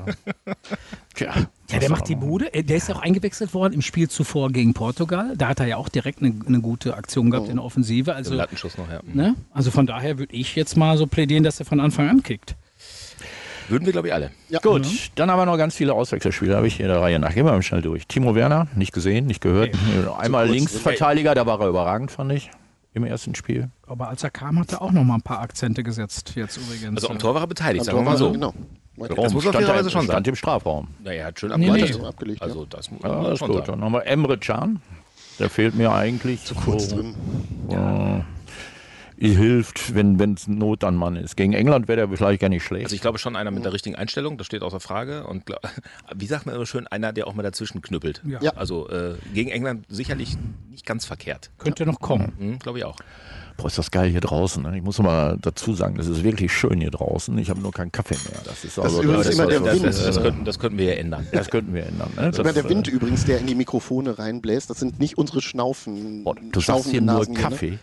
Tja. 1.13 1.31
Ja, 1.69 1.79
der 1.79 1.89
macht 1.91 2.07
die 2.07 2.15
Bude. 2.15 2.49
Der 2.51 2.75
ist 2.75 2.89
ja 2.89 2.95
auch 2.95 3.01
eingewechselt 3.01 3.53
worden 3.53 3.73
im 3.73 3.83
Spiel 3.83 4.09
zuvor 4.09 4.51
gegen 4.51 4.73
Portugal. 4.73 5.35
Da 5.37 5.49
hat 5.49 5.59
er 5.59 5.67
ja 5.67 5.77
auch 5.77 5.89
direkt 5.89 6.23
eine, 6.23 6.33
eine 6.47 6.59
gute 6.59 6.95
Aktion 6.95 7.29
gehabt 7.29 7.49
in 7.49 7.57
der 7.57 7.63
Offensive. 7.63 8.15
Also, 8.15 8.33
Lattenschuss 8.33 8.79
noch, 8.79 8.89
ja. 8.89 8.99
ne? 9.13 9.35
also 9.51 9.69
von 9.69 9.85
daher 9.85 10.17
würde 10.17 10.35
ich 10.35 10.55
jetzt 10.55 10.75
mal 10.75 10.97
so 10.97 11.05
plädieren, 11.05 11.43
dass 11.43 11.59
er 11.59 11.67
von 11.67 11.79
Anfang 11.79 12.09
an 12.09 12.23
kickt. 12.23 12.55
Würden 13.69 13.85
wir, 13.85 13.93
glaube 13.93 14.07
ich, 14.07 14.13
alle. 14.13 14.31
Ja. 14.49 14.59
Gut, 14.59 14.87
dann 15.15 15.29
haben 15.29 15.39
wir 15.39 15.45
noch 15.45 15.57
ganz 15.57 15.75
viele 15.75 15.93
Auswechselspieler, 15.93 16.57
habe 16.57 16.67
ich 16.67 16.75
hier 16.75 16.87
der 16.87 16.99
Reihe 16.99 17.19
nach. 17.19 17.33
Gehen 17.33 17.45
wir 17.45 17.51
mal 17.51 17.61
schnell 17.61 17.81
durch. 17.81 18.07
Timo 18.07 18.33
Werner, 18.33 18.67
nicht 18.75 18.91
gesehen, 18.91 19.27
nicht 19.27 19.39
gehört. 19.39 19.71
Einmal 20.17 20.47
kurz. 20.47 20.57
Linksverteidiger, 20.57 21.35
da 21.35 21.45
war 21.45 21.61
er 21.61 21.69
überragend, 21.69 22.11
fand 22.11 22.33
ich, 22.33 22.49
im 22.93 23.03
ersten 23.03 23.35
Spiel. 23.35 23.69
Aber 23.87 24.09
als 24.09 24.23
er 24.23 24.29
kam, 24.29 24.59
hat 24.59 24.71
er 24.71 24.81
auch 24.81 24.91
noch 24.91 25.03
mal 25.03 25.15
ein 25.15 25.21
paar 25.21 25.39
Akzente 25.39 25.83
gesetzt, 25.83 26.33
jetzt 26.35 26.57
übrigens. 26.57 26.95
Also 26.97 27.09
am 27.09 27.19
Tor 27.19 27.33
war 27.35 27.41
er 27.41 27.47
beteiligt, 27.47 27.85
sagen 27.85 27.97
wir 27.97 28.03
mal 28.03 28.17
so. 28.17 28.31
Genau. 28.31 28.53
Meinte 28.95 29.15
Das 29.15 29.33
muss 29.33 29.43
man 29.43 29.53
stand, 29.53 29.65
fairerweise 29.65 29.89
er, 29.89 29.91
schon 29.91 30.01
stand 30.03 30.11
sagen. 30.17 30.29
im 30.29 30.35
Strafraum. 30.35 30.87
Naja, 31.03 31.21
er 31.21 31.25
hat 31.27 31.39
schön 31.39 31.49
Nee, 31.59 31.69
abgeleitet. 31.69 31.99
nee. 32.01 32.07
Abgelegt, 32.07 32.41
ja. 32.41 32.47
Also 32.47 32.65
das 32.65 32.91
muss 32.91 33.01
Ja, 33.01 33.09
man 33.09 33.23
das 33.23 33.33
ist 33.33 33.39
schon 33.39 33.47
gut. 33.47 33.57
sagen. 33.65 33.71
Dann 33.71 33.83
haben 33.85 33.93
wir 33.93 34.05
Emre 34.05 34.37
Can. 34.37 34.81
Der 35.39 35.49
fehlt 35.49 35.73
mir 35.73 35.91
eigentlich. 35.91 36.43
Zu 36.45 36.53
Kurz 36.53 36.89
drin. 36.89 37.15
Hilft, 39.17 39.95
wenn 39.95 40.19
es 40.33 40.47
Not 40.47 40.83
an 40.83 40.95
Mann 40.95 41.15
ist. 41.15 41.37
Gegen 41.37 41.53
England 41.53 41.87
wäre 41.87 42.07
der 42.07 42.17
vielleicht 42.17 42.41
gar 42.41 42.49
nicht 42.49 42.63
schlecht. 42.63 42.85
Also 42.85 42.95
ich 42.95 43.01
glaube 43.01 43.17
schon 43.17 43.35
einer 43.35 43.51
mit 43.51 43.63
der 43.63 43.73
richtigen 43.73 43.95
Einstellung, 43.95 44.37
das 44.37 44.47
steht 44.47 44.61
außer 44.61 44.79
Frage. 44.79 45.25
Und 45.27 45.43
wie 46.15 46.25
sagt 46.25 46.45
man 46.45 46.55
immer 46.55 46.65
schön, 46.65 46.87
einer, 46.87 47.13
der 47.13 47.27
auch 47.27 47.33
mal 47.33 47.43
dazwischen 47.43 47.81
knüppelt. 47.81 48.21
Ja. 48.25 48.41
Ja. 48.41 48.51
Also 48.55 48.89
äh, 48.89 49.15
gegen 49.33 49.49
England 49.49 49.85
sicherlich 49.89 50.37
nicht 50.69 50.85
ganz 50.85 51.05
verkehrt. 51.05 51.51
Könnte 51.57 51.85
noch 51.85 51.99
kommen. 51.99 52.33
Hm, 52.37 52.59
glaube 52.59 52.79
ich 52.79 52.85
auch. 52.85 52.97
Boah, 53.57 53.67
ist 53.67 53.77
das 53.77 53.91
geil 53.91 54.09
hier 54.09 54.21
draußen. 54.21 54.63
Ne? 54.63 54.77
Ich 54.77 54.83
muss 54.83 54.97
mal 54.99 55.37
dazu 55.39 55.73
sagen, 55.73 55.99
es 55.99 56.07
ist 56.07 56.23
wirklich 56.23 56.51
schön 56.51 56.79
hier 56.79 56.89
draußen. 56.89 57.37
Ich 57.37 57.49
habe 57.49 57.61
nur 57.61 57.71
keinen 57.71 57.91
Kaffee 57.91 58.17
mehr. 58.29 58.41
Das 58.43 58.63
ist, 58.63 58.79
also, 58.79 59.03
übrigens 59.03 59.27
das, 59.27 59.35
immer 59.35 59.47
der 59.47 59.59
das, 59.59 59.75
Wind. 59.75 59.85
Das, 59.85 59.97
das, 59.97 60.05
das, 60.05 60.23
könnten, 60.23 60.45
das 60.45 60.59
könnten 60.59 60.77
wir 60.77 60.85
ja 60.85 60.93
ändern. 60.93 61.27
das 61.31 61.49
könnten 61.49 61.73
wir 61.73 61.85
ändern. 61.85 62.11
Ne? 62.15 62.31
Das, 62.31 62.39
Ich 62.39 62.43
meine, 62.43 62.53
der 62.53 62.69
Wind 62.69 62.87
äh, 62.87 62.91
übrigens, 62.91 63.25
der 63.25 63.39
in 63.39 63.47
die 63.47 63.55
Mikrofone 63.55 64.17
reinbläst, 64.17 64.69
das 64.69 64.79
sind 64.79 64.99
nicht 64.99 65.17
unsere 65.17 65.41
Schnaufen. 65.41 66.23
boah, 66.23 66.35
du 66.35 66.41
sagst 66.59 66.65
schnaufenden 66.65 66.91
hier 66.91 67.01
nur 67.01 67.19
Nasen 67.19 67.33
ne? 67.33 67.79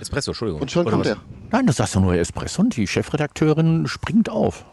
Espresso, 0.00 0.30
Entschuldigung. 0.32 0.60
Und 0.62 0.70
schon 0.70 0.82
Oder 0.86 0.90
kommt 0.92 1.04
was? 1.06 1.12
er. 1.12 1.20
Nein, 1.50 1.66
das 1.66 1.76
sagst 1.76 1.94
du 1.94 2.00
nur 2.00 2.14
Espresso 2.14 2.62
und 2.62 2.76
die 2.76 2.86
Chefredakteurin 2.86 3.86
springt 3.86 4.28
auf. 4.28 4.64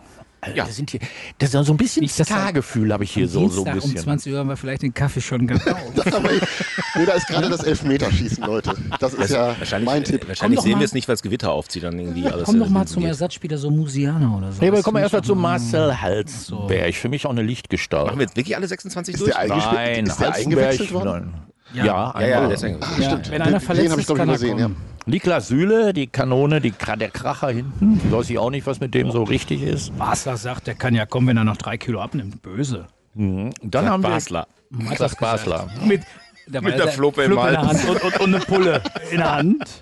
Alter, 0.44 0.58
Ja. 0.58 0.66
das 0.66 0.76
sind 0.76 0.90
hier, 0.90 1.00
das 1.38 1.54
ist 1.54 1.66
so 1.68 1.72
ein 1.74 1.78
bisschen 1.78 2.02
Nicht, 2.02 2.20
dass 2.20 2.28
er- 2.32 2.36
Ska-Gefühl 2.38 2.92
habe 2.92 3.04
ich 3.04 3.12
hier 3.12 3.28
so, 3.28 3.48
so 3.48 3.64
ein 3.64 3.76
bisschen. 3.76 3.92
um 3.92 3.98
20 3.98 4.34
Uhr 4.34 4.40
haben 4.40 4.50
wir 4.50 4.58
vielleicht 4.58 4.82
den 4.82 4.92
Kaffee 4.92 5.22
schon 5.22 5.42
nee, 5.46 7.06
da 7.06 7.14
ist 7.14 7.28
gerade 7.28 7.48
das 7.48 7.62
Elfmeterschießen, 7.64 8.44
Leute. 8.46 8.74
Das 9.00 9.14
ist 9.14 9.30
ja 9.30 9.56
Wahrscheinlich, 9.60 9.86
mein 9.86 10.02
äh, 10.02 10.06
Tipp. 10.06 10.28
wahrscheinlich 10.28 10.60
sehen 10.62 10.80
wir 10.80 10.86
es 10.86 10.94
nicht, 10.94 11.08
weil 11.08 11.14
das 11.14 11.22
Gewitter 11.22 11.52
aufzieht. 11.52 11.84
Dann 11.84 12.00
irgendwie 12.00 12.26
alles, 12.26 12.46
Komm 12.46 12.60
doch 12.60 12.70
mal 12.70 12.88
zum 12.88 13.02
geht. 13.04 13.10
Ersatzspieler, 13.10 13.60
so 13.60 13.70
Musianer 13.70 14.36
oder 14.36 14.52
so. 14.52 14.62
Nee, 14.62 14.70
aber 14.70 14.78
Das 14.78 14.84
kommen 14.86 14.98
wir 14.98 15.02
erstmal 15.02 15.22
ich 15.22 15.28
zu 15.28 15.36
Marcel 15.36 16.02
Halzenberg. 16.02 16.96
Für 16.96 17.10
mich 17.10 17.26
auch 17.28 17.30
eine 17.32 17.44
Lichtgestalt. 17.44 18.08
Machen 18.08 18.18
wir 18.18 18.26
jetzt 18.26 18.36
wirklich 18.36 18.56
alle 18.56 18.68
26 18.68 19.14
Ist 19.16 19.22
durch? 19.22 19.36
der? 19.36 19.48
Nein, 19.48 20.06
ist 20.08 20.20
der 20.20 20.32
Halzenberg, 20.32 20.36
eingewechselt 20.70 20.92
worden? 20.94 21.32
Nein. 21.34 21.42
Ja, 21.74 21.86
Ja. 21.86 22.14
ja, 22.20 22.28
ja, 22.28 22.36
einmal. 22.38 22.50
deswegen. 22.50 22.80
Ja, 22.80 22.88
Stimmt. 23.08 23.26
wenn 23.32 23.32
Den- 23.34 23.42
einer 23.44 23.60
den 23.60 23.66
verletzt 23.66 23.92
hab 23.92 23.98
ich, 24.00 24.04
ist, 24.04 24.10
ich, 24.10 24.16
kann 24.18 24.30
er 24.30 24.36
übersehen, 24.36 24.58
kommen. 24.62 24.76
Niklas 25.06 25.48
Süle, 25.48 25.94
die 25.94 26.08
Kanone, 26.08 26.62
die, 26.62 26.74
der 27.00 27.10
Kracher 27.10 27.50
hinten. 27.50 28.00
Weiß 28.12 28.30
ich 28.30 28.38
auch 28.38 28.52
nicht, 28.52 28.68
was 28.68 28.80
mit 28.80 28.94
dem 28.94 29.12
so 29.12 29.24
richtig 29.24 29.64
ist. 29.64 29.98
Basler 29.98 30.38
sagt, 30.38 30.68
der 30.68 30.76
kann 30.76 30.94
ja 30.94 31.06
kommen, 31.06 31.28
wenn 31.28 31.38
er 31.38 31.44
noch 31.44 31.58
drei 31.58 31.78
Kilo 31.78 32.00
abnimmt. 32.02 32.42
Böse. 32.44 32.86
Und 33.16 33.54
dann 33.64 33.90
haben 33.90 34.02
Basler. 34.04 34.48
wir 34.70 34.90
das 34.98 35.18
gesagt. 35.18 35.20
Basler. 35.20 35.68
Mit, 35.86 36.02
der 36.48 36.62
Mit 36.62 36.78
der 36.78 36.88
Fluppe 36.90 37.24
im 37.24 37.32
in 37.32 37.38
der 37.38 37.44
Hals. 37.62 37.84
Hand 37.84 37.90
und, 37.90 38.04
und, 38.04 38.20
und 38.22 38.36
eine 38.36 38.44
Pulle 38.46 38.82
in 39.12 39.18
der 39.18 39.32
Hand. 39.36 39.82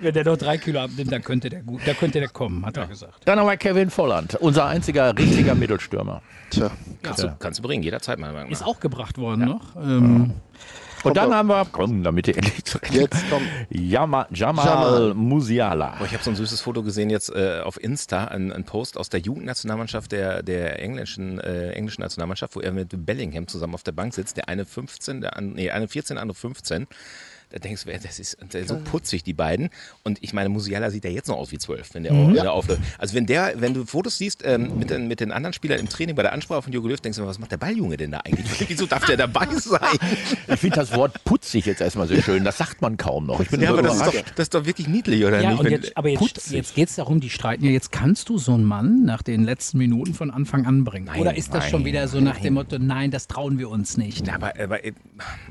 Wenn 0.00 0.14
der 0.14 0.24
noch 0.24 0.36
drei 0.36 0.58
Kilo 0.58 0.80
abnimmt, 0.80 1.12
dann 1.12 1.22
könnte 1.22 1.50
der 1.50 1.62
gut, 1.62 1.82
da 1.86 1.92
könnte 1.94 2.18
der 2.20 2.28
kommen, 2.28 2.64
hat 2.64 2.76
er 2.78 2.86
gesagt. 2.86 3.20
Dann 3.26 3.38
haben 3.38 3.46
wir 3.46 3.56
Kevin 3.58 3.90
Volland, 3.90 4.34
unser 4.36 4.66
einziger 4.66 5.16
richtiger 5.16 5.54
Mittelstürmer. 5.54 6.22
Tja, 6.50 6.70
Kannst, 7.02 7.22
du, 7.22 7.36
kannst 7.38 7.58
du 7.58 7.62
bringen, 7.62 7.82
jederzeit 7.82 8.18
meiner 8.18 8.32
Meinung 8.32 8.50
Ist 8.50 8.64
auch 8.64 8.80
gebracht 8.80 9.18
worden 9.18 9.44
noch. 9.44 9.76
Ähm, 9.76 10.32
Und 11.04 11.16
dann 11.16 11.34
haben 11.34 11.48
wir, 11.48 11.66
komm, 11.70 12.02
damit 12.02 12.28
ihr 12.28 12.36
endlich 12.36 12.64
zurecht. 12.64 12.92
jetzt 12.92 13.24
komm. 13.30 13.42
Jama, 13.70 14.26
Jamal, 14.30 14.66
Jamal. 14.66 15.14
Musiala. 15.14 15.96
Boah, 15.98 16.06
ich 16.06 16.12
habe 16.12 16.22
so 16.22 16.30
ein 16.30 16.36
süßes 16.36 16.60
Foto 16.60 16.82
gesehen 16.82 17.10
jetzt 17.10 17.30
äh, 17.30 17.60
auf 17.62 17.82
Insta, 17.82 18.24
ein, 18.26 18.52
ein 18.52 18.64
Post 18.64 18.96
aus 18.96 19.08
der 19.08 19.20
Jugendnationalmannschaft 19.20 20.12
der, 20.12 20.42
der 20.42 20.80
englischen, 20.80 21.38
äh, 21.38 21.72
englischen 21.72 22.02
Nationalmannschaft, 22.02 22.56
wo 22.56 22.60
er 22.60 22.72
mit 22.72 23.06
Bellingham 23.06 23.46
zusammen 23.46 23.74
auf 23.74 23.82
der 23.82 23.92
Bank 23.92 24.14
sitzt, 24.14 24.36
der 24.36 24.48
eine 24.48 24.64
15, 24.64 25.20
der 25.20 25.36
an, 25.36 25.52
nee, 25.52 25.70
eine 25.70 25.88
14, 25.88 26.16
der 26.16 26.22
andere 26.22 26.36
15. 26.36 26.86
Da 27.50 27.58
denkst 27.58 27.84
du, 27.84 27.90
das 27.92 28.18
ist 28.18 28.36
das 28.50 28.62
ist 28.62 28.68
so 28.68 28.76
putzig, 28.76 29.22
die 29.24 29.32
beiden. 29.32 29.70
Und 30.04 30.18
ich 30.22 30.32
meine, 30.34 30.48
Musiala 30.50 30.90
sieht 30.90 31.04
ja 31.04 31.10
jetzt 31.10 31.28
noch 31.28 31.36
aus 31.36 31.50
wie 31.50 31.58
zwölf, 31.58 31.94
wenn 31.94 32.02
der, 32.02 32.12
Mhm. 32.12 32.34
der 32.34 32.52
aufläuft. 32.52 32.82
Also 32.98 33.14
wenn 33.14 33.26
der, 33.26 33.54
wenn 33.56 33.72
du 33.74 33.86
Fotos 33.86 34.18
siehst 34.18 34.42
ähm, 34.44 34.78
mit, 34.78 34.90
den, 34.90 35.08
mit 35.08 35.20
den 35.20 35.32
anderen 35.32 35.52
Spielern 35.54 35.78
im 35.80 35.88
Training 35.88 36.14
bei 36.14 36.22
der 36.22 36.32
Ansprache 36.32 36.62
von 36.62 36.72
Jogi 36.72 36.88
Löw, 36.88 37.00
denkst 37.00 37.16
du, 37.18 37.26
was 37.26 37.38
macht 37.38 37.52
der 37.52 37.56
Balljunge 37.56 37.96
denn 37.96 38.10
da 38.10 38.18
eigentlich? 38.24 38.68
Wieso 38.68 38.86
darf 38.86 39.04
der 39.06 39.16
dabei 39.16 39.46
sein? 39.56 39.80
Ich 40.46 40.60
finde 40.60 40.76
das 40.76 40.94
Wort 40.94 41.24
putzig 41.24 41.64
jetzt 41.66 41.80
erstmal 41.80 42.06
sehr 42.08 42.22
schön. 42.22 42.44
Das 42.44 42.58
sagt 42.58 42.82
man 42.82 42.96
kaum 42.96 43.26
noch. 43.26 43.40
Ich 43.40 43.48
bin 43.48 43.60
Ja, 43.60 43.70
aber 43.70 43.82
das 43.82 43.92
ist, 43.94 44.02
überrascht. 44.02 44.18
doch, 44.28 44.34
das 44.34 44.42
ist 44.44 44.54
doch 44.54 44.64
wirklich 44.66 44.88
niedlich, 44.88 45.24
oder 45.24 45.40
ja, 45.40 45.50
nicht? 45.52 45.60
und 45.60 45.70
jetzt, 45.70 45.96
aber 45.96 46.08
jetzt, 46.10 46.18
putzig. 46.18 46.52
jetzt 46.52 46.74
geht 46.74 46.88
es 46.90 46.96
darum, 46.96 47.20
die 47.20 47.30
streiten 47.30 47.64
ja, 47.64 47.70
jetzt 47.70 47.92
kannst 47.92 48.28
du 48.28 48.36
so 48.38 48.52
einen 48.54 48.64
Mann 48.64 49.04
nach 49.04 49.22
den 49.22 49.44
letzten 49.44 49.78
Minuten 49.78 50.12
von 50.14 50.30
Anfang 50.30 50.66
an 50.66 50.84
bringen. 50.84 51.06
Nein, 51.06 51.20
Oder 51.20 51.36
ist 51.36 51.54
das 51.54 51.68
schon 51.70 51.80
nein, 51.80 51.86
wieder 51.86 52.08
so 52.08 52.20
nach 52.20 52.38
dem 52.40 52.54
Motto, 52.54 52.78
nein, 52.78 53.10
das 53.10 53.26
trauen 53.26 53.58
wir 53.58 53.70
uns 53.70 53.96
nicht? 53.96 54.26
Ja, 54.26 54.34
aber, 54.34 54.52
aber 54.58 54.84
äh, 54.84 54.92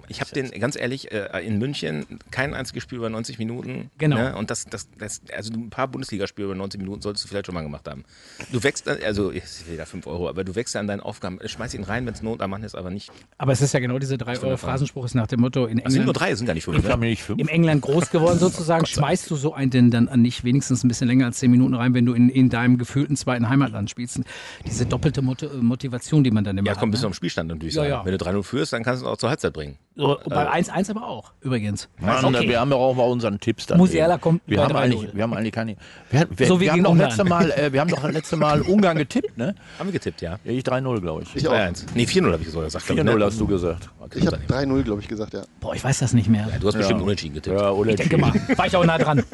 ich 0.10 0.22
habe 0.22 0.32
den, 0.32 0.52
ganz 0.60 0.76
ehrlich, 0.76 1.12
äh, 1.12 1.46
in 1.46 1.58
München 1.58 1.87
kein 2.32 2.54
einziges 2.54 2.84
Spiel 2.84 2.98
über 3.00 3.10
90 3.10 3.38
Minuten. 3.40 3.90
Genau. 3.98 4.16
Ne? 4.18 4.36
Und 4.36 4.50
das, 4.52 4.66
das, 4.66 4.88
das, 4.98 5.22
also 5.36 5.54
ein 5.54 5.70
paar 5.70 5.88
Bundesligaspiele 5.88 6.46
über 6.48 6.56
90 6.56 6.80
Minuten 6.82 7.02
solltest 7.02 7.26
du 7.26 7.30
vielleicht 7.30 7.46
schon 7.46 7.56
mal 7.56 7.62
gemacht 7.64 7.88
haben. 7.88 8.04
Du 8.52 8.64
wächst, 8.64 8.88
an- 8.88 8.98
also 9.06 9.30
ist 9.30 9.72
wieder 9.72 9.86
5 9.86 10.08
Euro, 10.08 10.30
aber 10.30 10.44
du 10.44 10.56
wächst 10.56 10.76
ja 10.76 10.82
an 10.82 10.88
deinen 10.88 11.00
Aufgaben. 11.02 11.40
Schmeiß 11.46 11.74
ihn 11.74 11.84
rein, 11.84 12.06
wenn 12.06 12.14
es 12.14 12.22
Not 12.22 12.42
am 12.42 12.50
Mann 12.52 12.64
ist, 12.64 12.76
aber 12.76 12.90
nicht. 12.90 13.12
Aber 13.38 13.52
es 13.52 13.62
ist 13.62 13.74
ja 13.74 13.80
genau 13.80 14.00
diese 14.00 14.18
3 14.18 14.40
Euro 14.40 14.58
Phrasenspruch 14.58 15.06
ist 15.06 15.16
nach 15.16 15.28
dem 15.28 15.42
Motto, 15.42 15.66
in 15.66 15.80
Es 15.80 15.94
sind 15.94 16.04
nur 16.06 16.14
England, 16.14 16.20
drei, 16.20 16.32
es 16.32 16.38
sind 16.40 16.48
gar 16.48 16.54
nicht 16.54 16.64
fünf. 16.66 16.78
Ich 16.78 16.84
Ne? 16.84 16.98
nicht 16.98 17.24
fünf. 17.24 17.40
im 17.40 17.48
England 17.48 17.82
groß 17.82 18.10
geworden 18.10 18.40
sozusagen. 18.40 18.86
Schmeißt 18.88 19.30
du 19.30 19.36
so 19.36 19.54
einen 19.54 19.72
denn 19.72 19.92
dann 19.92 20.10
nicht 20.22 20.44
wenigstens 20.44 20.84
ein 20.84 20.88
bisschen 20.88 21.08
länger 21.08 21.26
als 21.26 21.38
10 21.40 21.52
Minuten 21.52 21.74
rein, 21.74 21.94
wenn 21.94 22.06
du 22.06 22.14
in, 22.14 22.30
in 22.30 22.50
deinem 22.50 22.78
gefühlten 22.78 23.16
zweiten 23.16 23.50
Heimatland 23.50 23.90
spielst? 23.90 24.20
Diese 24.66 24.86
doppelte 24.86 25.22
Mot 25.22 25.48
Motivation, 25.62 26.24
die 26.24 26.32
man 26.32 26.44
dann 26.44 26.58
immer 26.58 26.68
Ja, 26.68 26.74
komm, 26.74 26.90
hat. 26.90 26.92
bis 26.92 27.02
ne? 27.02 27.06
zum 27.08 27.14
Spielstand 27.14 27.50
natürlich 27.50 27.76
Ja, 27.76 27.82
sagen. 27.84 27.92
ja. 27.92 28.06
Wenn 28.06 28.18
du 28.18 28.24
3-0 28.26 28.44
führst, 28.44 28.74
dann 28.74 28.84
kannst 28.84 29.02
du 29.02 29.08
ihn 29.08 29.12
auch 29.12 29.18
zur 29.18 29.30
Halbzeit 29.30 29.54
bringen. 29.54 29.78
So, 29.96 30.18
bei 30.30 30.52
1-1 30.52 30.90
aber 30.92 31.08
auch, 31.08 31.32
übrigens. 31.42 31.77
Mann, 32.00 32.24
Okay. 32.26 32.48
Wir 32.50 32.60
haben 32.60 32.72
ja 32.72 32.78
auch 32.78 32.96
mal 32.96 33.04
unseren 33.04 33.40
Tipps 33.40 33.66
dann. 33.68 33.78
Musiala 33.78 34.16
eben. 34.16 34.22
kommt 34.22 34.42
wir 34.46 34.62
haben 34.62 34.74
3-0. 34.74 34.78
eigentlich, 34.78 35.16
Wir 35.16 35.24
haben 35.24 35.34
eigentlich 35.34 35.54
keine. 35.54 35.76
Wir, 36.10 36.28
wir, 36.36 36.48
So 36.48 36.60
wie 36.60 36.66
wir 36.66 36.72
haben 36.74 36.84
doch 36.84 36.96
letzte 36.96 37.24
Mal, 37.24 37.52
äh, 37.52 37.72
wir 37.74 37.82
haben 37.82 37.90
doch 37.90 38.04
letzte 38.10 38.36
Mal 38.38 38.62
Ungarn 38.68 38.98
getippt, 38.98 39.38
ne? 39.38 39.56
Haben 39.80 39.88
wir 39.88 39.94
getippt, 39.94 40.22
ja. 40.22 40.38
Ja, 40.44 40.52
ich 40.52 40.64
3-0, 40.64 41.00
glaube 41.02 41.24
ich. 41.24 41.36
Ich 41.36 41.48
auch. 41.48 41.54
3-1. 41.54 41.84
Nee, 41.96 42.04
4-0 42.04 42.32
habe 42.32 42.42
ich 42.42 42.50
sogar 42.50 42.66
gesagt. 42.66 42.86
glaub 42.86 42.98
ich, 42.98 43.04
4-0 43.06 43.18
ne? 43.18 43.26
hast 43.26 43.40
du 43.40 43.48
gesagt. 43.48 43.90
Okay, 44.00 44.20
Ich 44.20 44.28
habe 44.28 44.40
dann- 44.48 44.70
3-0, 44.70 44.84
glaube 44.84 45.02
ich, 45.02 45.08
gesagt, 45.08 45.34
ja. 45.34 45.42
Boah, 45.60 45.76
ich 45.76 45.84
weiß 45.84 46.00
das 46.00 46.14
nicht 46.14 46.30
mehr. 46.30 46.48
Du 46.60 46.68
hast 46.68 46.76
bestimmt 46.78 47.02
unentschieden 47.02 47.36
getippt. 47.36 47.60
Ja, 47.60 47.72
oder 47.72 47.92
Ich 47.92 47.98
denke 47.98 48.18
mal, 48.18 48.34
war 48.56 48.68
ich 48.68 48.76
auch 48.76 48.86
nah 48.86 48.98
dran. 48.98 49.24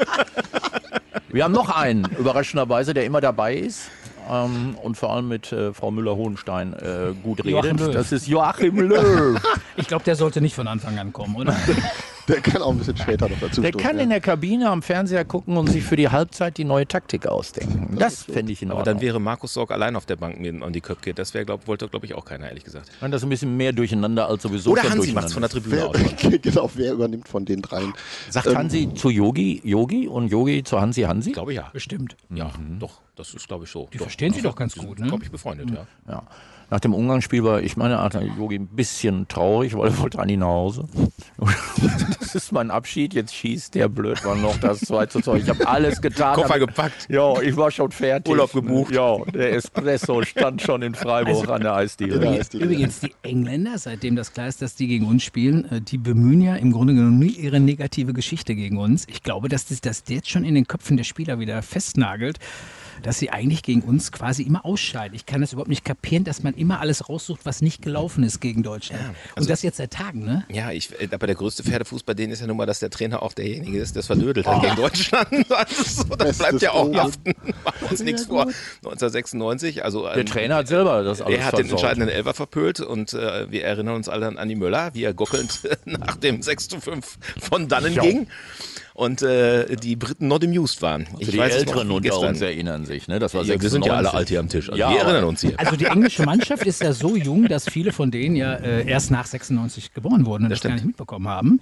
Wir 1.29 1.43
haben 1.43 1.51
noch 1.53 1.69
einen, 1.69 2.05
überraschenderweise, 2.19 2.93
der 2.93 3.05
immer 3.05 3.19
dabei 3.21 3.55
ist. 3.55 3.89
Ähm, 4.31 4.75
und 4.81 4.95
vor 4.95 5.11
allem 5.13 5.27
mit 5.27 5.51
äh, 5.51 5.73
Frau 5.73 5.91
Müller-Hohenstein 5.91 6.73
äh, 6.73 7.13
gut 7.23 7.43
redet. 7.43 7.93
Das 7.93 8.11
ist 8.11 8.27
Joachim 8.27 8.79
Löw. 8.79 9.41
Ich 9.75 9.87
glaube, 9.87 10.03
der 10.03 10.15
sollte 10.15 10.39
nicht 10.39 10.53
von 10.55 10.67
Anfang 10.67 10.97
an 10.99 11.11
kommen, 11.11 11.35
oder? 11.35 11.55
Der 12.27 12.39
kann 12.41 12.61
auch 12.61 12.71
ein 12.71 12.77
bisschen 12.77 12.95
später 12.97 13.27
noch 13.27 13.39
dazu 13.39 13.61
Der 13.61 13.69
stoßen, 13.69 13.85
kann 13.87 13.97
ja. 13.97 14.03
in 14.03 14.09
der 14.09 14.21
Kabine 14.21 14.69
am 14.69 14.81
Fernseher 14.81 15.25
gucken 15.25 15.57
und 15.57 15.67
sich 15.69 15.83
für 15.83 15.95
die 15.97 16.07
Halbzeit 16.09 16.57
die 16.57 16.63
neue 16.63 16.87
Taktik 16.87 17.27
ausdenken. 17.27 17.95
Das 17.99 18.23
fände 18.23 18.51
ich 18.53 18.61
in 18.61 18.69
Aber 18.71 18.79
Ordnung. 18.79 18.95
dann 18.95 19.01
wäre 19.01 19.19
Markus 19.19 19.53
Sorg 19.53 19.71
allein 19.71 19.95
auf 19.95 20.05
der 20.05 20.15
Bank 20.15 20.39
neben 20.39 20.63
an 20.63 20.71
die 20.73 20.81
Köpke. 20.81 21.13
Das 21.13 21.33
wäre, 21.33 21.45
glaub, 21.45 21.67
wollte, 21.67 21.87
glaube 21.89 22.05
ich, 22.05 22.15
auch 22.15 22.23
keiner, 22.25 22.47
ehrlich 22.47 22.63
gesagt. 22.63 22.89
Wenn 23.01 23.11
das 23.11 23.23
ein 23.23 23.29
bisschen 23.29 23.57
mehr 23.57 23.73
durcheinander 23.73 24.27
als 24.29 24.43
sowieso 24.43 24.71
Oder 24.71 24.83
schon 24.83 24.91
Hansi 24.93 25.11
macht 25.11 25.27
es 25.27 25.33
von 25.33 25.41
der 25.41 25.49
Tribüne 25.49 25.75
Wer, 25.77 25.87
aus. 25.89 25.97
genau, 26.41 26.69
wer 26.75 26.93
übernimmt 26.93 27.27
von 27.27 27.43
den 27.45 27.61
dreien? 27.61 27.93
ist. 28.27 28.33
Sagt 28.33 28.55
Hansi 28.55 28.93
zu 28.95 29.09
Yogi 29.09 29.61
Yogi 29.63 30.07
und 30.07 30.29
Yogi 30.29 30.63
zu 30.63 30.79
Hansi 30.79 31.01
Hansi? 31.01 31.29
Ich 31.29 31.33
glaube 31.33 31.53
ja. 31.53 31.69
Bestimmt. 31.73 32.15
Ja, 32.33 32.51
doch. 32.79 33.01
Das 33.15 33.33
ist, 33.35 33.47
glaube 33.47 33.65
ich, 33.65 33.69
so. 33.69 33.87
Die 33.93 33.97
doch. 33.97 34.05
verstehen 34.05 34.33
sich 34.33 34.41
Ja, 34.43 34.49
doch 34.49 34.55
ganz 34.55 34.73
gut, 34.75 34.97
ne? 34.99 35.07
glaube 35.07 35.23
ich, 35.23 35.29
befreundet, 35.29 35.69
ja. 35.69 35.85
Ja. 36.07 36.23
Nach 36.69 36.79
dem 36.79 36.93
Umgangsspiel 36.93 37.43
war 37.43 37.61
ich 37.61 37.77
meiner 37.77 37.99
Art 37.99 38.15
Yogi 38.37 38.55
ein 38.55 38.67
bisschen 38.67 39.27
traurig, 39.27 39.75
weil 39.77 39.89
er 39.89 39.97
wollte 39.99 40.19
eigentlich 40.19 40.39
nach 40.39 40.47
Hause. 40.47 40.85
Das 42.19 42.35
ist 42.45 42.51
mein 42.51 42.71
Abschied. 42.71 43.13
Jetzt 43.13 43.35
schießt 43.35 43.75
der 43.75 43.87
blöd 43.89 44.23
war 44.25 44.35
noch 44.35 44.57
das 44.57 44.79
2 44.79 45.05
zu 45.07 45.21
2. 45.21 45.37
Ich 45.37 45.49
habe 45.49 45.67
alles 45.67 46.01
getan. 46.01 46.33
Koffer 46.35 46.53
damit- 46.55 46.69
gepackt. 46.69 47.07
Ja, 47.09 47.39
ich 47.41 47.55
war 47.55 47.69
schon 47.69 47.91
fertig. 47.91 48.31
Urlaub 48.31 48.51
gebucht. 48.53 48.91
Ja, 48.91 49.17
der 49.31 49.53
Espresso 49.53 50.23
stand 50.23 50.61
schon 50.61 50.81
in 50.81 50.95
Freiburg 50.95 51.47
an 51.49 51.61
der 51.61 51.75
Eisdiele. 51.75 52.23
Ja, 52.23 52.43
die- 52.43 52.57
Übrigens, 52.57 53.01
die 53.01 53.13
Engländer, 53.21 53.77
seitdem 53.77 54.15
das 54.15 54.33
klar 54.33 54.47
ist, 54.47 54.63
dass 54.63 54.73
die 54.75 54.87
gegen 54.87 55.05
uns 55.05 55.21
spielen, 55.23 55.65
äh, 55.71 55.81
die 55.81 55.99
bemühen 55.99 56.41
ja 56.41 56.55
im 56.55 56.71
Grunde 56.71 56.95
genommen 56.95 57.19
nie 57.19 57.27
ihre 57.27 57.59
negative 57.59 58.13
Geschichte 58.13 58.55
gegen 58.55 58.77
uns. 58.77 59.05
Ich 59.07 59.21
glaube, 59.21 59.47
dass 59.47 59.65
das, 59.67 59.81
das 59.81 60.03
jetzt 60.07 60.29
schon 60.29 60.43
in 60.43 60.55
den 60.55 60.65
Köpfen 60.67 60.97
der 60.97 61.03
Spieler 61.03 61.37
wieder 61.39 61.61
festnagelt, 61.61 62.39
dass 63.01 63.19
sie 63.19 63.29
eigentlich 63.29 63.63
gegen 63.63 63.81
uns 63.81 64.11
quasi 64.11 64.43
immer 64.43 64.65
ausscheiden. 64.65 65.15
Ich 65.15 65.25
kann 65.25 65.41
das 65.41 65.53
überhaupt 65.53 65.69
nicht 65.69 65.83
kapieren, 65.85 66.23
dass 66.23 66.43
man 66.43 66.53
immer 66.53 66.79
alles 66.79 67.09
raussucht, 67.09 67.41
was 67.45 67.61
nicht 67.61 67.81
gelaufen 67.81 68.23
ist 68.23 68.39
gegen 68.39 68.63
Deutschland. 68.63 69.01
Und 69.35 69.49
das 69.49 69.61
jetzt 69.61 69.77
seit 69.77 69.91
Tagen, 69.91 70.23
ne? 70.25 70.45
Ja, 70.49 70.71
ich, 70.71 70.91
äh, 70.99 71.07
aber 71.11 71.27
der 71.27 71.35
größte 71.35 71.63
Pferdefuß 71.63 72.03
bei 72.03 72.13
denen 72.13 72.33
ist 72.33 72.39
ja 72.41 72.47
nun 72.47 72.57
mal, 72.57 72.65
dass 72.65 72.79
der 72.79 72.89
Trainer 72.89 73.21
auch 73.23 73.33
derjenige 73.33 73.79
ist, 73.79 73.95
der 73.95 74.01
es 74.01 74.07
verdödelt 74.07 74.45
hat 74.47 74.61
gegen 74.61 74.75
Deutschland. 74.75 75.27
Also 75.53 75.83
so, 75.83 76.03
das 76.03 76.17
Bestes 76.17 76.37
bleibt 76.37 76.61
ja 76.61 76.71
auch 76.71 76.93
haften. 76.95 77.33
Machen 77.63 77.77
wir 77.81 77.91
uns 77.91 78.03
nichts 78.03 78.25
vor. 78.25 78.41
1996, 78.41 79.83
also 79.83 80.03
Der 80.03 80.17
ähm, 80.17 80.25
Trainer 80.25 80.55
hat 80.55 80.67
selber 80.67 81.03
das 81.03 81.21
alles 81.21 81.37
er 81.37 81.45
hat 81.45 81.57
den 81.57 81.69
entscheidenden 81.69 82.09
Elfer 82.09 82.33
verpölt 82.33 82.79
und 82.79 83.13
äh, 83.13 83.51
wir 83.51 83.63
erinnern 83.63 83.95
uns 83.95 84.09
alle 84.09 84.27
an 84.27 84.37
Anni 84.37 84.55
Möller, 84.55 84.93
wie 84.93 85.03
er 85.03 85.13
gockelnd 85.13 85.61
nach 85.85 86.17
dem 86.17 86.41
6 86.41 86.67
zu 86.69 86.79
5 86.81 87.17
von 87.39 87.67
dannen 87.67 87.93
Ja. 87.93 88.01
ging 88.01 88.27
und 88.95 89.21
äh, 89.21 89.75
die 89.75 89.95
Briten 89.95 90.27
not 90.27 90.43
amused 90.43 90.81
waren. 90.81 91.07
Also 91.19 91.31
die 91.31 91.37
weiß 91.37 91.55
Älteren 91.55 91.87
noch 91.87 91.95
unter 91.95 92.09
gestern. 92.09 92.29
uns 92.29 92.41
erinnern 92.41 92.85
sich. 92.85 93.07
Ne? 93.07 93.19
Das 93.19 93.33
war 93.33 93.43
Ja, 93.43 93.59
wir 93.59 93.69
sind 93.69 93.85
ja 93.85 93.93
alle 93.93 94.03
96. 94.09 94.19
alt 94.19 94.29
hier 94.29 94.39
am 94.39 94.49
Tisch. 94.49 94.69
Also 94.69 94.79
Ja, 94.79 94.91
wir 94.91 94.99
erinnern 95.01 95.23
uns 95.25 95.41
hier. 95.41 95.59
Also 95.59 95.75
die 95.75 95.85
englische 95.85 96.23
Mannschaft 96.23 96.65
ist 96.65 96.81
ja 96.83 96.93
so 96.93 97.15
jung, 97.15 97.47
dass 97.47 97.67
viele 97.69 97.91
von 97.91 98.11
denen 98.11 98.35
ja 98.35 98.53
äh, 98.53 98.87
erst 98.87 99.09
nach 99.11 99.25
96 99.25 99.93
geboren 99.93 100.25
wurden 100.25 100.43
und 100.45 100.49
das, 100.49 100.59
gar 100.61 100.69
stimmt. 100.71 100.75
nicht 100.75 100.85
mitbekommen 100.85 101.27
haben. 101.27 101.59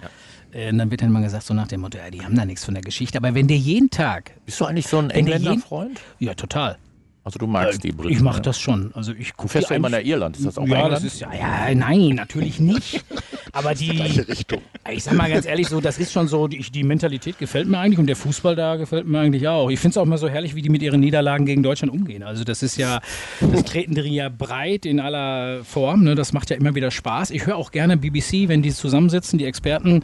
Äh, 0.52 0.70
und 0.70 0.78
dann 0.78 0.90
wird 0.90 1.00
dann 1.00 1.08
immer 1.08 1.22
gesagt, 1.22 1.44
so 1.44 1.54
nach 1.54 1.68
dem 1.68 1.80
Motto, 1.80 1.98
ja, 1.98 2.10
die 2.10 2.22
haben 2.22 2.34
da 2.36 2.44
nichts 2.44 2.64
von 2.64 2.74
der 2.74 2.82
Geschichte. 2.82 3.16
Aber 3.18 3.34
wenn 3.34 3.48
der 3.48 3.56
jeden 3.56 3.88
Tag, 3.90 4.32
Bist 4.44 4.60
du 4.60 4.64
eigentlich 4.66 4.86
so 4.86 4.98
ein 4.98 5.10
Engländer-Freund? 5.10 6.00
ja 6.18 6.34
total, 6.34 6.76
Also 7.24 7.38
du 7.38 7.46
magst 7.46 7.82
die 7.84 7.92
Briten. 7.92 8.12
ich 8.12 8.20
mache 8.20 8.36
ne? 8.36 8.42
das 8.42 8.58
schon. 8.60 8.92
Also 8.94 9.12
ich 9.12 9.30
Du 9.30 9.36
gucke 9.36 9.48
fährst 9.52 9.70
ja 9.70 9.76
immer 9.76 9.88
nach 9.88 10.02
Irland. 10.04 10.36
Ist 10.36 10.44
das 10.46 10.58
auch 10.58 10.66
ja, 10.66 10.74
England? 10.76 10.92
das 10.96 11.04
ist 11.04 11.20
ja, 11.20 11.32
ja, 11.32 11.74
nein, 11.74 12.16
natürlich 12.16 12.60
nicht. 12.60 13.04
Aber 13.52 13.74
die, 13.74 13.90
Richtung. 14.28 14.60
Ich 14.92 15.04
sag 15.04 15.14
mal 15.14 15.30
ganz 15.30 15.46
ehrlich, 15.46 15.68
so, 15.68 15.80
das 15.80 15.98
ist 15.98 16.12
schon 16.12 16.28
so, 16.28 16.48
die, 16.48 16.58
die 16.58 16.84
Mentalität 16.84 17.38
gefällt 17.38 17.68
mir 17.68 17.78
eigentlich 17.78 17.98
und 17.98 18.06
der 18.06 18.16
Fußball 18.16 18.56
da 18.56 18.76
gefällt 18.76 19.06
mir 19.06 19.20
eigentlich 19.20 19.48
auch. 19.48 19.70
Ich 19.70 19.80
finde 19.80 19.92
es 19.92 19.98
auch 19.98 20.04
mal 20.04 20.18
so 20.18 20.28
herrlich, 20.28 20.54
wie 20.54 20.62
die 20.62 20.68
mit 20.68 20.82
ihren 20.82 21.00
Niederlagen 21.00 21.46
gegen 21.46 21.62
Deutschland 21.62 21.92
umgehen. 21.92 22.22
Also 22.22 22.44
das 22.44 22.62
ist 22.62 22.76
ja, 22.76 23.00
das 23.40 23.64
treten 23.64 23.94
die 23.94 24.02
ja 24.02 24.28
breit 24.28 24.86
in 24.86 25.00
aller 25.00 25.64
Form. 25.64 26.04
Ne? 26.04 26.14
Das 26.14 26.32
macht 26.32 26.50
ja 26.50 26.56
immer 26.56 26.74
wieder 26.74 26.90
Spaß. 26.90 27.30
Ich 27.30 27.46
höre 27.46 27.56
auch 27.56 27.70
gerne 27.70 27.96
BBC, 27.96 28.48
wenn 28.48 28.62
die 28.62 28.72
zusammensitzen, 28.72 29.38
die 29.38 29.46
Experten, 29.46 30.02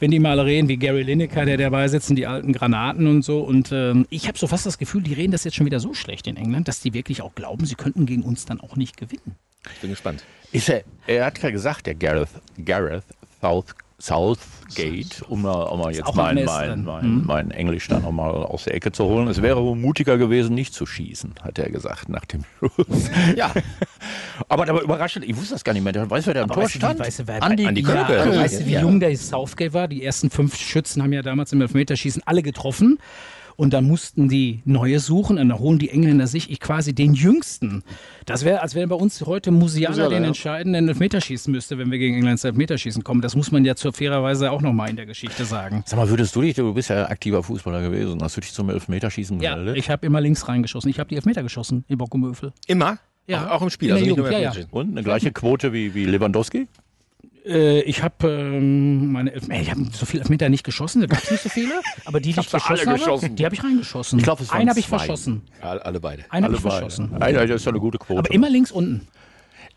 wenn 0.00 0.10
die 0.10 0.18
mal 0.18 0.38
reden, 0.40 0.68
wie 0.68 0.76
Gary 0.76 1.02
Lineker, 1.02 1.44
der 1.44 1.56
dabei 1.56 1.88
sitzen, 1.88 2.16
die 2.16 2.26
alten 2.26 2.52
Granaten 2.52 3.06
und 3.06 3.22
so. 3.22 3.40
Und 3.40 3.72
ähm, 3.72 4.06
ich 4.10 4.28
habe 4.28 4.38
so 4.38 4.46
fast 4.46 4.66
das 4.66 4.78
Gefühl, 4.78 5.02
die 5.02 5.14
reden 5.14 5.32
das 5.32 5.44
jetzt 5.44 5.54
schon 5.54 5.66
wieder 5.66 5.80
so 5.80 5.94
schlecht 5.94 6.26
in 6.26 6.36
England, 6.36 6.68
dass 6.68 6.80
die 6.80 6.94
wirklich 6.94 7.22
auch 7.22 7.34
glauben, 7.34 7.66
sie 7.66 7.74
könnten 7.74 8.06
gegen 8.06 8.22
uns 8.22 8.44
dann 8.44 8.60
auch 8.60 8.76
nicht 8.76 8.96
gewinnen. 8.96 9.36
Ich 9.72 9.80
bin 9.80 9.90
gespannt. 9.90 10.24
Ist 10.52 10.68
er, 10.68 10.84
er 11.06 11.26
hat 11.26 11.42
ja 11.42 11.50
gesagt, 11.50 11.86
der 11.86 11.94
Gareth, 11.94 12.28
Gareth 12.64 13.04
South, 13.40 13.74
Southgate, 14.04 15.22
um 15.28 15.42
mal, 15.42 15.62
um 15.64 15.80
mal 15.80 15.94
jetzt 15.94 16.14
mein, 16.14 16.38
am 16.38 16.44
mein, 16.44 16.44
besten. 16.44 16.84
mein, 16.84 17.22
mein 17.26 17.50
Englisch 17.52 17.88
dann 17.88 18.02
nochmal 18.02 18.30
aus 18.34 18.64
der 18.64 18.74
Ecke 18.74 18.92
zu 18.92 19.04
holen. 19.04 19.28
Es 19.28 19.40
wäre 19.40 19.62
wohl 19.62 19.76
mutiger 19.76 20.18
gewesen, 20.18 20.54
nicht 20.54 20.74
zu 20.74 20.84
schießen, 20.84 21.34
hat 21.42 21.58
er 21.58 21.70
gesagt 21.70 22.08
nach 22.08 22.24
dem 22.26 22.44
Schuss. 22.58 22.86
Ja, 23.36 23.52
aber, 24.48 24.68
aber 24.68 24.82
überraschend, 24.82 25.24
ich 25.24 25.36
wusste 25.36 25.54
das 25.54 25.64
gar 25.64 25.72
nicht 25.72 25.82
mehr. 25.84 25.94
Weißt 26.10 26.26
du, 26.26 26.28
wer 26.28 26.34
da 26.34 26.42
Aber 26.42 26.54
Tor 26.54 26.62
weißt 26.64 26.74
du, 26.74 26.78
stand? 26.78 27.00
weißt 27.00 27.18
du, 27.20 27.26
wer- 27.26 27.42
Andi, 27.42 27.66
Andi 27.66 27.82
ja. 27.82 28.04
Aber 28.04 28.34
Ja, 28.34 28.40
weißt 28.42 28.60
du, 28.60 28.66
wie 28.66 28.74
jung 28.74 29.00
der 29.00 29.16
Southgate 29.16 29.72
war? 29.72 29.88
Die 29.88 30.04
ersten 30.04 30.28
fünf 30.30 30.56
Schützen 30.56 31.02
haben 31.02 31.12
ja 31.12 31.22
damals 31.22 31.52
im 31.52 31.60
Elfmeterschießen 31.62 32.22
alle 32.26 32.42
getroffen. 32.42 32.98
Und 33.56 33.72
dann 33.72 33.86
mussten 33.86 34.28
die 34.28 34.62
neue 34.64 34.98
suchen 34.98 35.38
und 35.38 35.48
dann 35.48 35.58
holen 35.58 35.78
die 35.78 35.90
Engländer 35.90 36.26
sich 36.26 36.50
ich 36.50 36.60
quasi 36.60 36.94
den 36.94 37.14
jüngsten. 37.14 37.82
Das 38.26 38.44
wäre, 38.44 38.62
als 38.62 38.74
wenn 38.74 38.88
bei 38.88 38.96
uns 38.96 39.24
heute 39.24 39.50
Musiala 39.50 39.90
Musiala, 39.90 40.10
den 40.10 40.22
ja. 40.22 40.28
entscheidenden 40.28 40.88
Elfmeterschießen 40.88 41.52
müsste, 41.52 41.78
wenn 41.78 41.90
wir 41.90 41.98
gegen 41.98 42.14
England 42.14 42.32
ins 42.32 42.44
Elfmeterschießen 42.44 43.04
kommen. 43.04 43.20
Das 43.20 43.36
muss 43.36 43.52
man 43.52 43.64
ja 43.64 43.76
zur 43.76 43.92
fairerweise 43.92 44.50
auch 44.50 44.60
nochmal 44.60 44.90
in 44.90 44.96
der 44.96 45.06
Geschichte 45.06 45.44
sagen. 45.44 45.82
Sag 45.86 45.98
mal, 45.98 46.08
würdest 46.08 46.34
du 46.34 46.40
dich, 46.42 46.54
du 46.54 46.74
bist 46.74 46.90
ja 46.90 47.08
aktiver 47.08 47.42
Fußballer 47.42 47.82
gewesen, 47.82 48.20
hast 48.22 48.36
du 48.36 48.40
dich 48.40 48.52
zum 48.52 48.70
Elfmeterschießen 48.70 49.40
Ja, 49.40 49.52
gemeldet? 49.54 49.76
ich 49.76 49.90
habe 49.90 50.04
immer 50.06 50.20
links 50.20 50.48
reingeschossen. 50.48 50.90
Ich 50.90 50.98
habe 50.98 51.08
die 51.08 51.16
Elfmeter 51.16 51.42
geschossen 51.42 51.84
in 51.88 51.98
Bockumöfel. 51.98 52.52
immer. 52.66 52.98
Ja. 53.26 53.46
Auch, 53.46 53.52
auch 53.52 53.62
im 53.62 53.70
Spiel, 53.70 53.90
also 53.90 54.04
nicht 54.04 54.16
nur 54.18 54.30
ja, 54.30 54.38
ja. 54.38 54.52
Und 54.70 54.90
eine 54.90 55.02
gleiche 55.02 55.32
Quote 55.32 55.72
wie, 55.72 55.94
wie 55.94 56.04
Lewandowski? 56.04 56.68
Äh, 57.44 57.80
ich 57.82 58.02
habe 58.02 58.28
ähm, 58.28 59.12
meine 59.12 59.32
ich 59.34 59.70
habe 59.70 59.84
so 59.92 60.06
viele 60.06 60.22
Elfmeter 60.22 60.48
nicht 60.48 60.64
geschossen, 60.64 61.02
da 61.02 61.06
gab 61.06 61.22
es 61.22 61.30
nicht 61.30 61.42
so 61.42 61.48
viele, 61.50 61.74
aber 62.06 62.18
die, 62.20 62.24
die 62.24 62.30
ich 62.30 62.36
hab 62.38 62.46
sie 62.46 62.54
alle 62.56 62.78
geschossen 62.78 62.88
habe, 62.88 62.98
geschossen. 62.98 63.36
die 63.36 63.44
habe 63.44 63.54
ich 63.54 63.62
reingeschossen. 63.64 64.18
Ich 64.18 64.24
glaub, 64.24 64.40
es 64.40 64.50
waren 64.50 64.60
Einen 64.60 64.70
habe 64.70 64.80
ich 64.80 64.88
verschossen. 64.88 65.42
Alle, 65.60 65.84
alle 65.84 66.00
beide. 66.00 66.24
Einen 66.30 66.44
habe 66.44 66.56
ich 66.56 66.62
beide. 66.62 66.76
verschossen. 66.76 67.10
Alter, 67.20 67.46
das 67.46 67.56
ist 67.56 67.64
ja 67.66 67.72
eine 67.72 67.80
gute 67.80 67.98
Quote. 67.98 68.20
Aber 68.20 68.30
immer 68.30 68.48
links 68.48 68.70
unten. 68.72 69.06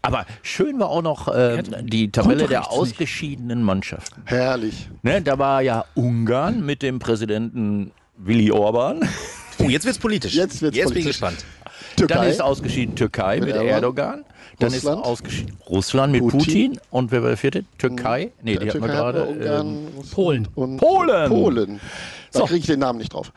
Aber 0.01 0.25
schön 0.43 0.79
war 0.79 0.89
auch 0.89 1.01
noch 1.01 1.27
äh, 1.27 1.61
die 1.81 2.11
Tabelle 2.11 2.47
der 2.47 2.71
ausgeschiedenen 2.71 3.63
Mannschaften. 3.63 4.21
Herrlich. 4.25 4.89
Ne, 5.01 5.21
da 5.21 5.37
war 5.37 5.61
ja 5.61 5.83
Ungarn 5.95 6.65
mit 6.65 6.81
dem 6.81 6.99
Präsidenten 6.99 7.91
Willy 8.17 8.51
Orban. 8.51 9.01
Oh, 9.59 9.63
jetzt 9.69 9.85
wird's 9.85 9.97
politisch. 9.99 10.35
Jetzt 10.35 10.61
wird's 10.61 10.77
jetzt 10.77 10.89
bin 10.89 10.99
ich 10.99 11.03
politisch. 11.03 11.19
gespannt. 11.19 11.45
Dann 11.97 12.07
Türkei. 12.07 12.29
ist 12.29 12.41
ausgeschieden 12.41 12.95
Türkei 12.95 13.39
mit, 13.39 13.47
Mit 13.47 13.55
Erdogan. 13.55 13.73
Erdogan. 13.73 14.25
Dann 14.59 14.71
Russland. 14.73 14.99
ist 15.01 15.05
ausgeschieden 15.05 15.57
Russland 15.69 16.11
mit 16.13 16.21
Putin. 16.21 16.39
Putin. 16.39 16.79
Und 16.89 17.11
wer 17.11 17.21
war 17.21 17.29
der 17.29 17.37
vierte? 17.37 17.63
Türkei? 17.77 18.31
Nee, 18.41 18.53
die 18.57 18.69
hatten 18.69 18.81
wir 18.81 18.87
Türkei, 18.87 18.87
gerade. 18.87 19.59
Ähm, 19.61 19.87
Polen. 20.11 20.47
Und 20.55 20.77
Polen. 20.77 21.29
Polen. 21.29 21.79
Da 22.31 22.39
So. 22.39 22.45
kriege 22.45 22.59
ich 22.59 22.65
den 22.65 22.79
Namen 22.79 22.97
nicht 22.99 23.13
drauf. 23.13 23.31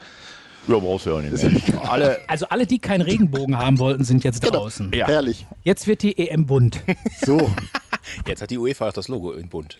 ja, 0.66 0.78
brauchst 0.78 1.06
du 1.06 1.10
ja 1.10 1.20
nicht 1.20 1.42
mehr. 1.68 1.90
Alle. 1.90 2.18
Also 2.26 2.46
alle, 2.48 2.66
die 2.66 2.78
keinen 2.78 3.02
Regenbogen 3.02 3.58
haben 3.58 3.78
wollten, 3.78 4.04
sind 4.04 4.24
jetzt 4.24 4.40
draußen. 4.40 4.92
Ja. 4.94 5.06
Herrlich. 5.08 5.46
Jetzt 5.62 5.86
wird 5.86 6.02
die 6.02 6.16
EM 6.18 6.46
bunt. 6.46 6.80
So, 7.24 7.50
Jetzt 8.26 8.40
hat 8.42 8.50
die 8.50 8.56
UEFA 8.58 8.88
auch 8.88 8.92
das 8.92 9.08
Logo 9.08 9.32
in 9.32 9.48
bunt. 9.48 9.78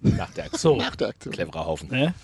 Nach 0.00 0.30
der 0.30 0.44
Aktion. 0.44 0.78
So. 0.78 0.84
nach 0.84 0.96
der 0.96 1.08
Aktion. 1.08 1.34
Cleverer 1.34 1.66
Haufen. 1.66 1.88
Ne? 1.90 2.14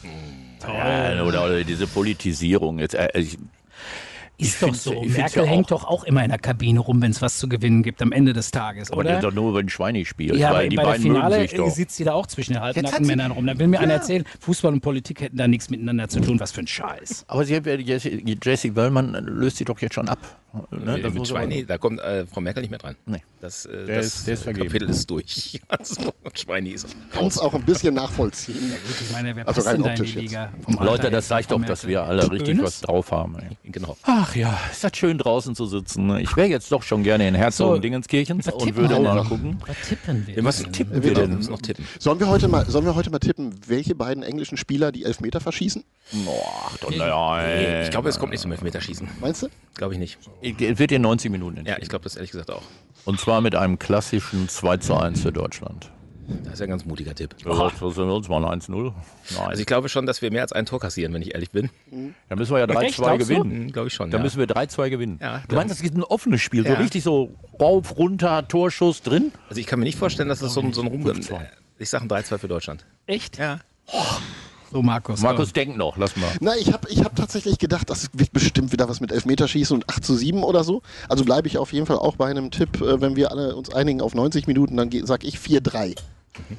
Ja, 0.62 1.22
oder, 1.24 1.44
oder 1.44 1.64
diese 1.64 1.86
Politisierung. 1.86 2.78
Jetzt, 2.78 2.94
äh, 2.94 3.08
ich, 3.18 3.36
Ist 4.44 4.62
doch 4.62 4.74
so. 4.74 5.02
Merkel 5.02 5.44
ja 5.44 5.48
hängt 5.50 5.66
auch- 5.72 5.82
doch 5.82 5.84
auch 5.88 6.04
immer 6.04 6.22
in 6.22 6.28
der 6.30 6.38
Kabine 6.38 6.80
rum, 6.80 7.00
wenn 7.02 7.10
es 7.10 7.20
was 7.22 7.38
zu 7.38 7.48
gewinnen 7.48 7.82
gibt 7.82 8.00
am 8.02 8.12
Ende 8.12 8.32
des 8.32 8.50
Tages, 8.50 8.90
aber 8.90 9.00
oder? 9.00 9.12
das 9.14 9.22
doch 9.22 9.32
nur, 9.32 9.54
wenn 9.54 9.68
Schweini 9.68 10.04
spielt. 10.04 10.36
Ja, 10.36 10.52
weil 10.52 10.68
die 10.68 10.76
bei 10.76 10.82
der 10.82 10.88
beiden 10.90 11.04
mögen 11.08 11.14
Finale 11.16 11.40
sich 11.42 11.54
doch. 11.54 11.70
sitzt 11.70 11.96
sie 11.96 12.04
da 12.04 12.12
auch 12.12 12.26
zwischen 12.26 12.52
den 12.54 12.62
halben 12.62 12.76
Jetzt 12.76 12.86
hat 12.86 12.92
nackten 12.92 13.04
sie- 13.06 13.10
Männern 13.12 13.30
rum. 13.32 13.46
Da 13.46 13.58
will 13.58 13.66
mir 13.68 13.80
einer 13.80 13.94
erzählen, 13.94 14.24
Fußball 14.40 14.72
und 14.72 14.80
Politik 14.80 15.20
hätten 15.20 15.36
da 15.36 15.48
nichts 15.48 15.70
miteinander 15.70 16.08
zu 16.08 16.20
tun. 16.20 16.38
Was 16.40 16.52
für 16.52 16.60
ein 16.60 16.66
Scheiß. 16.66 17.24
Aber 17.28 17.44
sie 17.44 17.56
hat 17.56 17.66
ja, 17.66 17.74
Jesse, 17.74 18.10
Jesse 18.10 18.76
Wellmann 18.76 19.12
löst 19.24 19.56
sie 19.56 19.64
doch 19.64 19.80
jetzt 19.80 19.94
schon 19.94 20.08
ab. 20.08 20.18
Ne? 20.70 20.98
Äh, 20.98 21.02
Das 21.02 21.12
mit 21.12 21.26
Schweini, 21.26 21.66
da 21.66 21.78
kommt 21.78 21.98
äh, 21.98 22.26
Frau 22.26 22.40
Merkel 22.40 22.60
nicht 22.60 22.70
mehr 22.70 22.78
dran. 22.78 22.94
Nee. 23.06 23.22
Das, 23.40 23.66
äh, 23.66 23.86
Der 23.86 23.96
das 23.96 24.06
ist- 24.06 24.26
der 24.28 24.34
ist 24.34 24.40
äh, 24.40 24.44
vergeben. 24.44 24.66
Kapitel 24.68 24.88
ist 24.90 25.10
durch. 25.10 25.60
Also, 25.68 26.12
Schweini 26.34 26.70
ist 26.70 26.86
Kann 27.12 27.26
es 27.26 27.38
auch 27.38 27.52
ein 27.54 27.62
bisschen 27.64 27.94
nachvollziehen. 27.94 28.54
Gut, 28.86 28.96
ich 29.00 29.10
meine, 29.12 29.34
wer 29.34 29.48
Also 29.48 29.60
passt 29.62 29.66
rein 29.74 29.82
denn 29.82 29.96
da 29.96 30.02
in 30.04 30.04
die. 30.04 30.20
Liga? 30.20 30.52
Leute, 30.80 31.10
das 31.10 31.26
zeigt 31.26 31.50
doch, 31.50 31.60
dass 31.64 31.86
wir 31.88 32.04
alle 32.04 32.30
richtig 32.30 32.62
was 32.62 32.80
drauf 32.82 33.10
haben. 33.10 33.36
Ey. 33.38 33.56
Genau. 33.72 33.96
Ach 34.04 34.33
ja, 34.34 34.58
ist 34.70 34.84
das 34.84 34.96
schön 34.96 35.18
draußen 35.18 35.54
zu 35.54 35.66
sitzen. 35.66 36.06
ne? 36.06 36.20
Ich 36.22 36.36
wäre 36.36 36.48
jetzt 36.48 36.70
doch 36.72 36.82
schon 36.82 37.02
gerne 37.02 37.26
in 37.28 37.34
Herzogen 37.34 37.80
Dingenskirchen 37.80 38.38
was 38.44 38.52
und 38.54 38.76
würde 38.76 38.98
mal 39.00 39.16
denn? 39.18 39.24
gucken. 39.28 39.58
Was 39.66 39.88
tippen 39.88 40.26
wir? 40.26 40.34
Denn? 40.34 40.72
tippen. 40.72 41.02
Wir 41.04 41.28
müssen 41.28 41.50
noch 41.52 41.62
tippen. 41.62 41.86
Sollen 41.98 42.20
wir, 42.20 42.28
heute 42.28 42.48
mal, 42.48 42.66
sollen 42.66 42.84
wir 42.84 42.94
heute 42.94 43.10
mal 43.10 43.18
tippen, 43.18 43.54
welche 43.66 43.94
beiden 43.94 44.22
englischen 44.22 44.56
Spieler 44.56 44.92
die 44.92 45.04
Elfmeter 45.04 45.40
verschießen? 45.40 45.84
Ach, 46.28 46.76
doch, 46.78 46.90
naja, 46.90 47.82
Ich 47.84 47.90
glaube, 47.90 48.08
es 48.08 48.18
kommt 48.18 48.32
nicht 48.32 48.40
zum 48.40 48.52
Elfmeterschießen. 48.52 49.08
Meinst 49.20 49.42
du? 49.42 49.48
Glaube 49.74 49.94
ich 49.94 49.98
nicht. 50.00 50.18
Es 50.42 50.78
wird 50.78 50.92
in 50.92 51.02
90 51.02 51.30
Minuten 51.30 51.56
Ja, 51.56 51.60
entschieden. 51.60 51.82
ich 51.82 51.88
glaube 51.88 52.02
das 52.04 52.16
ehrlich 52.16 52.30
gesagt 52.30 52.50
auch. 52.50 52.62
Und 53.04 53.20
zwar 53.20 53.40
mit 53.40 53.54
einem 53.54 53.78
klassischen 53.78 54.48
2 54.48 54.76
zu 54.78 54.94
1 54.96 55.20
für 55.20 55.32
Deutschland. 55.32 55.90
Das 56.44 56.54
ist 56.54 56.60
ja 56.60 56.64
ein 56.64 56.70
ganz 56.70 56.84
mutiger 56.84 57.14
Tipp. 57.14 57.34
Ja, 57.44 57.70
das 57.70 57.78
sind 57.94 58.06
wir 58.06 58.14
uns 58.14 58.28
mal 58.28 58.44
1-0. 58.44 58.70
Nein. 58.72 58.92
Also 59.46 59.60
ich 59.60 59.66
glaube 59.66 59.88
schon, 59.88 60.06
dass 60.06 60.22
wir 60.22 60.30
mehr 60.30 60.42
als 60.42 60.52
ein 60.52 60.66
Tor 60.66 60.80
kassieren, 60.80 61.12
wenn 61.12 61.22
ich 61.22 61.34
ehrlich 61.34 61.50
bin. 61.50 61.70
da 62.28 62.36
müssen 62.36 62.52
wir 62.54 62.60
ja 62.60 62.80
Echt, 62.80 62.98
3-2 62.98 63.02
glaubst 63.02 63.20
du? 63.30 63.34
gewinnen. 63.34 63.50
Hm, 63.50 63.72
glaube 63.72 63.88
ich 63.88 63.94
schon. 63.94 64.10
Da 64.10 64.18
ja. 64.18 64.22
müssen 64.22 64.38
wir 64.38 64.46
3-2 64.46 64.90
gewinnen. 64.90 65.18
Ja, 65.20 65.42
du 65.48 65.54
meinst, 65.56 65.74
es 65.74 65.82
gibt 65.82 65.96
ein 65.96 66.04
offenes 66.04 66.40
Spiel, 66.40 66.66
so 66.66 66.72
richtig 66.74 67.02
so 67.02 67.34
rauf, 67.60 67.96
runter, 67.96 68.46
Torschuss 68.48 69.02
drin? 69.02 69.32
also 69.48 69.60
ich 69.60 69.66
kann 69.66 69.78
mir 69.78 69.84
nicht 69.84 69.98
vorstellen, 69.98 70.28
dass 70.28 70.40
das 70.40 70.54
so 70.54 70.60
ein, 70.60 70.72
so 70.72 70.80
ein 70.82 70.86
Rum... 70.88 71.04
5-2. 71.04 71.40
Ich 71.78 71.90
sage 71.90 72.04
ein 72.04 72.08
3-2 72.08 72.38
für 72.38 72.48
Deutschland. 72.48 72.84
Echt? 73.06 73.38
Ja. 73.38 73.60
So, 74.70 74.82
Markus. 74.82 75.20
Markus, 75.20 75.52
denk 75.52 75.76
noch, 75.76 75.96
lass 75.98 76.16
mal. 76.16 76.28
Na, 76.40 76.56
ich 76.56 76.72
habe 76.72 76.88
ich 76.90 77.04
hab 77.04 77.14
tatsächlich 77.14 77.58
gedacht, 77.58 77.88
das 77.90 78.08
wird 78.12 78.32
bestimmt 78.32 78.72
wieder 78.72 78.88
was 78.88 79.00
mit 79.00 79.12
Elfmeterschießen 79.12 79.76
und 79.76 79.88
8 79.88 80.04
zu 80.04 80.16
7 80.16 80.42
oder 80.42 80.64
so. 80.64 80.82
Also 81.08 81.24
bleibe 81.24 81.46
ich 81.46 81.58
auf 81.58 81.72
jeden 81.72 81.86
Fall 81.86 81.98
auch 81.98 82.16
bei 82.16 82.26
einem 82.28 82.50
Tipp, 82.50 82.80
äh, 82.80 83.00
wenn 83.00 83.14
wir 83.14 83.30
alle 83.30 83.54
uns 83.54 83.72
einigen 83.72 84.00
auf 84.00 84.14
90 84.14 84.48
Minuten, 84.48 84.76
dann 84.76 84.90
ge- 84.90 85.02
sag 85.04 85.22
ich 85.22 85.36
4-3. 85.38 85.94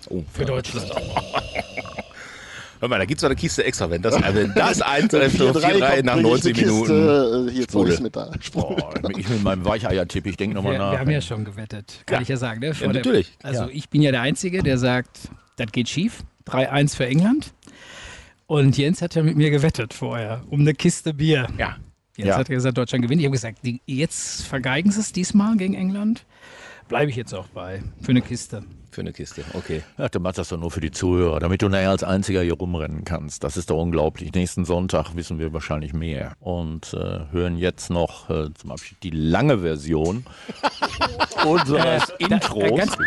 Oh. 0.09 0.23
Für 0.33 0.45
Deutschland. 0.45 0.89
Hör 2.81 2.89
mal, 2.89 2.99
da 2.99 3.05
gibt 3.05 3.19
es 3.19 3.23
eine 3.23 3.35
Kiste 3.35 3.63
extra, 3.63 3.89
wenn 3.89 4.01
das, 4.01 4.13
also 4.15 4.35
wenn 4.37 4.53
das 4.55 4.81
eintrifft, 4.81 5.37
4-3 5.39 5.53
4-3 5.53 5.89
kommt, 5.95 6.05
nach 6.05 6.13
bring 6.15 6.25
ich 6.25 6.31
90 6.31 6.57
eine 6.57 6.65
Minuten. 6.71 7.47
Äh, 7.47 7.51
hier 7.51 7.63
Sprudel. 7.63 7.99
Mit 8.01 8.15
da. 8.15 8.31
Oh, 8.53 8.77
ich 9.17 9.29
mit 9.29 9.43
meinem 9.43 9.63
Weicheier-Tipp, 9.65 10.25
ich 10.27 10.35
denke 10.37 10.55
nochmal 10.55 10.77
nach. 10.77 10.91
wir 10.91 10.99
haben 10.99 11.09
ja 11.09 11.21
schon 11.21 11.45
gewettet, 11.45 12.03
kann 12.05 12.17
Ja. 12.17 12.21
ich 12.21 12.27
ja 12.27 12.37
sagen. 12.37 12.59
Ne? 12.59 12.67
Ja, 12.67 12.73
der- 12.73 12.87
natürlich. 12.93 13.31
Also 13.41 13.63
Ja. 13.63 13.69
ich 13.71 13.89
bin 13.89 14.01
ja 14.01 14.11
der 14.11 14.21
Einzige, 14.21 14.61
der 14.61 14.77
sagt, 14.77 15.29
das 15.55 15.71
geht 15.71 15.87
schief. 15.89 16.23
3-1 16.47 16.95
für 16.95 17.07
England. 17.07 17.53
Und 18.45 18.77
Jens 18.77 19.01
hat 19.01 19.15
ja 19.15 19.23
mit 19.23 19.35
mir 19.37 19.49
gewettet 19.49 19.93
vorher 19.93 20.43
um 20.49 20.59
eine 20.59 20.73
Kiste 20.73 21.13
Bier. 21.13 21.47
Ja. 21.57 21.77
Jetzt 22.17 22.27
Ja. 22.27 22.37
hat 22.37 22.49
er 22.49 22.55
gesagt, 22.55 22.77
Deutschland 22.77 23.03
gewinnt. 23.03 23.21
Ich 23.21 23.25
habe 23.25 23.33
gesagt, 23.33 23.59
die, 23.63 23.81
jetzt 23.87 24.43
vergeigen 24.43 24.91
sie 24.91 24.99
es 24.99 25.11
diesmal 25.11 25.55
gegen 25.57 25.73
England. 25.73 26.25
Bleibe 26.87 27.09
ich 27.09 27.15
jetzt 27.15 27.33
auch 27.33 27.47
bei. 27.47 27.81
Für 28.01 28.11
eine 28.11 28.21
Kiste. 28.21 28.63
Für 28.95 29.01
eine 29.01 29.11
Kiste, 29.11 29.43
okay. 29.55 29.83
Ach, 29.97 30.07
du 30.07 30.21
machst 30.21 30.37
das 30.37 30.47
doch 30.47 30.57
nur 30.57 30.71
für 30.71 30.79
die 30.79 30.89
Zuhörer, 30.89 31.41
damit 31.41 31.61
du 31.61 31.67
nachher 31.67 31.89
als 31.89 32.01
Einziger 32.05 32.41
hier 32.41 32.53
rumrennen 32.53 33.03
kannst. 33.03 33.43
Das 33.43 33.57
ist 33.57 33.69
doch 33.69 33.77
unglaublich. 33.81 34.31
Nächsten 34.33 34.63
Sonntag 34.63 35.15
wissen 35.17 35.37
wir 35.37 35.51
wahrscheinlich 35.51 35.91
mehr. 35.91 36.37
Und 36.39 36.93
äh, 36.93 37.25
hören 37.33 37.57
jetzt 37.57 37.89
noch 37.89 38.29
äh, 38.29 38.53
zum 38.53 38.71
Abschied 38.71 38.97
die 39.03 39.09
lange 39.09 39.59
Version 39.59 40.25
unseres 41.45 42.09
Äh, 42.11 42.29
da- 42.29 42.35
Intros. 42.35 42.77
ganz- 42.77 42.97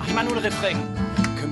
Ach, 0.00 0.06
ich 0.08 0.14
mach 0.14 0.24
nur 0.24 0.34
den 0.34 0.44
Refrain. 0.44 0.76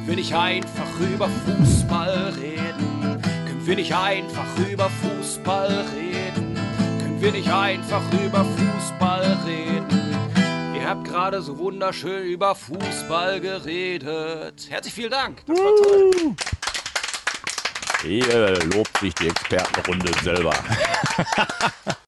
Können 0.02 0.16
wir 0.16 0.16
nicht 0.16 0.34
einfach 0.34 0.98
über 0.98 1.28
Fußball 1.28 2.34
reden? 2.36 3.22
Können 3.22 3.62
wir 3.64 3.76
nicht 3.76 3.94
einfach 3.94 4.58
über 4.68 4.90
Fußball 4.90 5.84
reden? 5.94 6.58
Können 6.98 7.20
wir 7.20 7.30
nicht 7.30 7.48
einfach 7.48 8.02
über 8.12 8.44
Fußball 8.44 9.38
reden? 9.46 10.16
Ihr 10.74 10.88
habt 10.88 11.04
gerade 11.04 11.40
so 11.40 11.56
wunderschön 11.56 12.24
über 12.24 12.56
Fußball 12.56 13.40
geredet. 13.40 14.66
Herzlich 14.68 14.92
vielen 14.92 15.12
Dank. 15.12 15.46
Das 15.46 15.56
war 15.56 15.84
toll. 15.84 16.34
Hier 18.02 18.58
lobt 18.74 18.98
sich 18.98 19.14
die 19.14 19.28
Expertenrunde 19.28 20.10
selber. 20.24 20.52